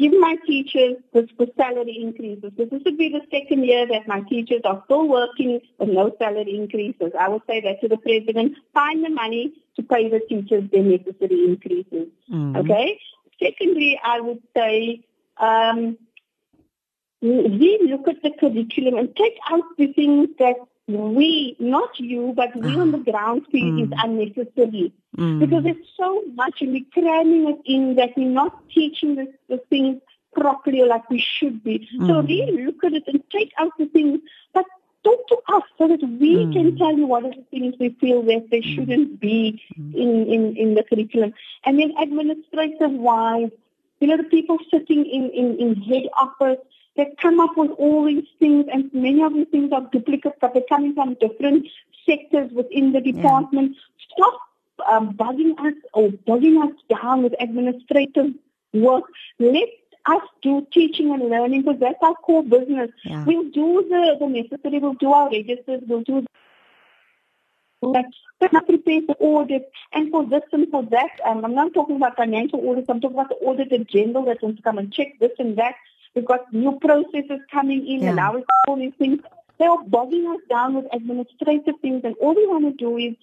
give 0.00 0.12
my 0.18 0.36
teachers 0.46 0.96
the, 1.12 1.28
the 1.38 1.52
salary 1.56 1.98
increases. 2.00 2.50
This 2.56 2.68
would 2.70 2.96
be 2.96 3.10
the 3.10 3.20
second 3.30 3.64
year 3.64 3.86
that 3.86 4.08
my 4.08 4.22
teachers 4.22 4.62
are 4.64 4.82
still 4.86 5.06
working 5.06 5.60
with 5.78 5.88
no 5.90 6.14
salary 6.18 6.56
increases. 6.56 7.12
I 7.18 7.28
would 7.28 7.42
say 7.46 7.60
that 7.60 7.82
to 7.82 7.88
the 7.88 7.98
president, 7.98 8.56
find 8.72 9.04
the 9.04 9.10
money 9.10 9.52
to 9.76 9.82
pay 9.82 10.08
the 10.08 10.20
teachers 10.20 10.64
their 10.72 10.82
necessary 10.82 11.44
increases. 11.44 12.08
Mm. 12.32 12.56
Okay? 12.56 12.98
Secondly, 13.42 14.00
I 14.02 14.20
would 14.20 14.42
say, 14.56 15.04
um, 15.36 15.98
we 17.20 17.78
look 17.90 18.08
at 18.08 18.22
the 18.22 18.30
curriculum 18.40 18.96
and 18.96 19.14
take 19.14 19.36
out 19.50 19.64
the 19.76 19.92
things 19.92 20.30
that 20.38 20.56
we, 20.92 21.56
not 21.58 21.98
you, 21.98 22.32
but 22.34 22.54
we 22.56 22.74
on 22.76 22.92
the 22.92 22.98
ah. 22.98 23.10
ground 23.10 23.46
feel 23.50 23.64
mm. 23.64 23.84
is 23.84 23.90
unnecessary. 24.02 24.92
Mm. 25.16 25.40
Because 25.40 25.64
there's 25.64 25.86
so 25.96 26.22
much 26.34 26.60
and 26.60 26.72
we're 26.72 26.84
cramming 26.92 27.48
it 27.48 27.60
in 27.64 27.96
that 27.96 28.10
we're 28.16 28.28
not 28.28 28.68
teaching 28.70 29.16
the, 29.16 29.32
the 29.48 29.58
things 29.70 30.00
properly 30.34 30.80
or 30.80 30.86
like 30.86 31.08
we 31.10 31.18
should 31.18 31.62
be. 31.64 31.88
Mm. 31.98 32.06
So 32.06 32.22
really 32.22 32.64
look 32.64 32.84
at 32.84 32.92
it 32.92 33.04
and 33.06 33.22
take 33.30 33.52
out 33.58 33.72
the 33.78 33.86
things, 33.86 34.20
but 34.52 34.64
talk 35.02 35.26
to 35.28 35.36
us 35.48 35.62
so 35.78 35.88
that 35.88 36.02
we 36.02 36.36
mm. 36.36 36.52
can 36.52 36.76
tell 36.76 36.96
you 36.96 37.06
what 37.06 37.24
are 37.24 37.30
the 37.30 37.44
things 37.50 37.74
we 37.78 37.90
feel 38.00 38.22
that 38.22 38.48
they 38.50 38.60
mm. 38.60 38.74
shouldn't 38.74 39.20
be 39.20 39.62
mm. 39.78 39.94
in, 39.94 40.32
in, 40.32 40.56
in 40.56 40.74
the 40.74 40.82
curriculum. 40.82 41.32
And 41.64 41.78
then 41.78 41.94
administrative 41.98 42.92
wise, 42.92 43.50
you 44.00 44.08
know, 44.08 44.16
the 44.16 44.24
people 44.24 44.58
sitting 44.70 45.04
in, 45.06 45.30
in, 45.30 45.58
in 45.58 45.76
head 45.82 46.04
office, 46.16 46.58
they 46.96 47.14
come 47.20 47.38
up 47.38 47.56
with 47.56 47.70
all 47.72 48.04
these 48.04 48.26
things, 48.38 48.66
and 48.72 48.92
many 48.92 49.22
of 49.22 49.32
these 49.34 49.46
things 49.48 49.72
are 49.72 49.88
duplicates, 49.92 50.36
but 50.40 50.54
they're 50.54 50.62
coming 50.68 50.94
from 50.94 51.14
different 51.20 51.66
sectors 52.04 52.50
within 52.52 52.92
the 52.92 53.00
department. 53.00 53.76
Yeah. 53.76 54.14
Stop 54.14 54.40
um, 54.90 55.14
bugging 55.14 55.58
us 55.58 55.74
or 55.92 56.10
bogging 56.26 56.60
us 56.62 56.72
down 56.88 57.22
with 57.22 57.34
administrative 57.38 58.34
work. 58.72 59.04
Let 59.38 59.68
us 60.06 60.22
do 60.42 60.66
teaching 60.72 61.12
and 61.12 61.28
learning 61.28 61.62
because 61.62 61.80
that's 61.80 62.02
our 62.02 62.14
core 62.14 62.42
business. 62.42 62.90
Yeah. 63.04 63.24
We'll 63.24 63.50
do 63.50 63.86
the, 63.88 64.16
the 64.18 64.26
necessary, 64.26 64.78
we'll 64.78 64.94
do 64.94 65.12
our 65.12 65.30
registers, 65.30 65.82
we'll 65.86 66.02
do 66.02 66.24
but 67.80 68.52
not 68.52 68.66
prepare 68.66 69.00
for 69.06 69.16
audit 69.20 69.70
and 69.92 70.10
for 70.10 70.24
this 70.26 70.42
and 70.52 70.70
for 70.70 70.82
that. 70.84 71.10
Um, 71.24 71.44
I'm 71.44 71.54
not 71.54 71.74
talking 71.74 71.96
about 71.96 72.16
financial 72.16 72.68
audits, 72.68 72.88
I'm 72.88 73.00
talking 73.00 73.16
about 73.16 73.28
the 73.28 73.36
audit 73.36 73.72
in 73.72 73.86
general 73.86 74.24
that 74.26 74.42
wants 74.42 74.58
to 74.58 74.62
come 74.62 74.78
and 74.78 74.92
check 74.92 75.18
this 75.20 75.32
and 75.38 75.56
that. 75.58 75.74
We've 76.14 76.24
got 76.24 76.52
new 76.52 76.78
processes 76.80 77.40
coming 77.50 77.86
in, 77.86 78.02
yeah. 78.02 78.08
and 78.08 78.16
now 78.16 78.42
all 78.66 78.76
these 78.76 78.94
things. 78.98 79.20
They're 79.58 79.76
bogging 79.86 80.26
us 80.26 80.40
down 80.48 80.74
with 80.74 80.86
administrative 80.92 81.74
things, 81.82 82.02
and 82.04 82.16
all 82.20 82.34
we 82.34 82.46
want 82.46 82.64
to 82.64 82.72
do 82.72 82.96
is 82.96 83.14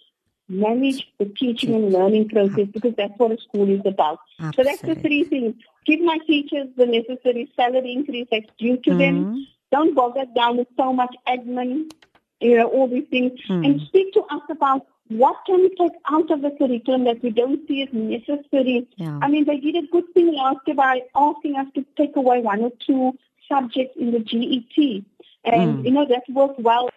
manage 0.47 1.07
the 1.17 1.25
teaching 1.25 1.73
and 1.73 1.91
learning 1.91 2.29
process 2.29 2.67
because 2.71 2.93
that's 2.95 3.17
what 3.17 3.31
a 3.31 3.37
school 3.41 3.69
is 3.69 3.81
about. 3.85 4.19
Absolutely. 4.39 4.63
So 4.63 4.69
that's 4.69 4.81
the 4.81 5.01
three 5.01 5.23
things. 5.23 5.55
Give 5.85 5.99
my 6.01 6.19
teachers 6.25 6.67
the 6.77 6.85
necessary 6.85 7.51
salary 7.55 7.91
increase 7.91 8.27
that's 8.31 8.45
due 8.57 8.77
to 8.77 8.89
mm-hmm. 8.91 8.99
them. 8.99 9.47
Don't 9.71 9.95
bog 9.95 10.17
us 10.17 10.27
down 10.35 10.57
with 10.57 10.67
so 10.77 10.93
much 10.93 11.13
admin, 11.27 11.91
you 12.39 12.57
know, 12.57 12.67
all 12.67 12.87
these 12.87 13.07
things. 13.09 13.39
Mm. 13.49 13.65
And 13.65 13.81
speak 13.81 14.13
to 14.13 14.21
us 14.21 14.41
about 14.49 14.85
what 15.07 15.37
can 15.45 15.61
we 15.61 15.69
take 15.75 15.93
out 16.09 16.29
of 16.31 16.41
the 16.41 16.51
curriculum 16.51 17.05
that 17.05 17.23
we 17.23 17.29
don't 17.29 17.65
see 17.67 17.83
as 17.83 17.89
necessary? 17.93 18.87
Yeah. 18.97 19.19
I 19.21 19.29
mean, 19.29 19.45
they 19.45 19.57
did 19.57 19.75
a 19.75 19.87
good 19.87 20.05
thing 20.13 20.33
last 20.33 20.59
year 20.67 20.75
by 20.75 21.01
asking 21.15 21.55
us 21.55 21.67
to 21.75 21.85
take 21.95 22.15
away 22.15 22.41
one 22.41 22.61
or 22.61 22.71
two 22.85 23.17
subjects 23.47 23.95
in 23.97 24.11
the 24.11 24.19
GET. 24.19 25.03
And, 25.45 25.79
mm. 25.79 25.85
you 25.85 25.91
know, 25.91 26.05
that 26.05 26.23
worked 26.29 26.59
well 26.59 26.89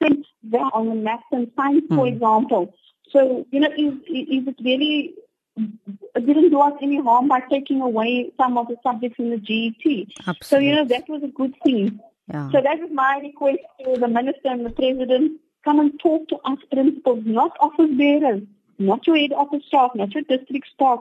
that 0.00 0.70
on 0.72 0.88
the 0.88 0.94
maths 0.94 1.22
and 1.32 1.50
science, 1.56 1.84
for 1.88 2.06
hmm. 2.06 2.14
example. 2.14 2.74
So, 3.10 3.46
you 3.50 3.60
know, 3.60 3.68
is, 3.76 3.94
is 4.08 4.48
it 4.48 4.56
really 4.64 5.14
it 5.56 6.26
didn't 6.26 6.50
do 6.50 6.60
us 6.60 6.72
any 6.80 7.00
harm 7.02 7.28
by 7.28 7.40
taking 7.40 7.80
away 7.80 8.30
some 8.36 8.56
of 8.56 8.68
the 8.68 8.76
subjects 8.82 9.18
in 9.18 9.30
the 9.30 9.36
GET. 9.36 10.08
Absolutely. 10.26 10.36
So, 10.42 10.58
you 10.58 10.74
know, 10.74 10.84
that 10.86 11.08
was 11.08 11.22
a 11.22 11.28
good 11.28 11.54
thing. 11.62 12.00
Yeah. 12.32 12.50
So 12.52 12.60
that 12.60 12.78
is 12.78 12.90
my 12.92 13.18
request 13.22 13.58
to 13.84 13.98
the 13.98 14.08
minister 14.08 14.48
and 14.54 14.64
the 14.64 14.70
president 14.70 15.40
come 15.64 15.80
and 15.80 15.98
talk 16.00 16.28
to 16.28 16.36
us 16.44 16.58
principals, 16.70 17.22
not 17.24 17.56
office 17.60 17.90
bearers, 17.96 18.42
not 18.78 19.06
your 19.06 19.16
head 19.16 19.32
office 19.32 19.64
staff, 19.66 19.90
not 19.94 20.12
your 20.14 20.22
district 20.24 20.68
staff. 20.74 21.00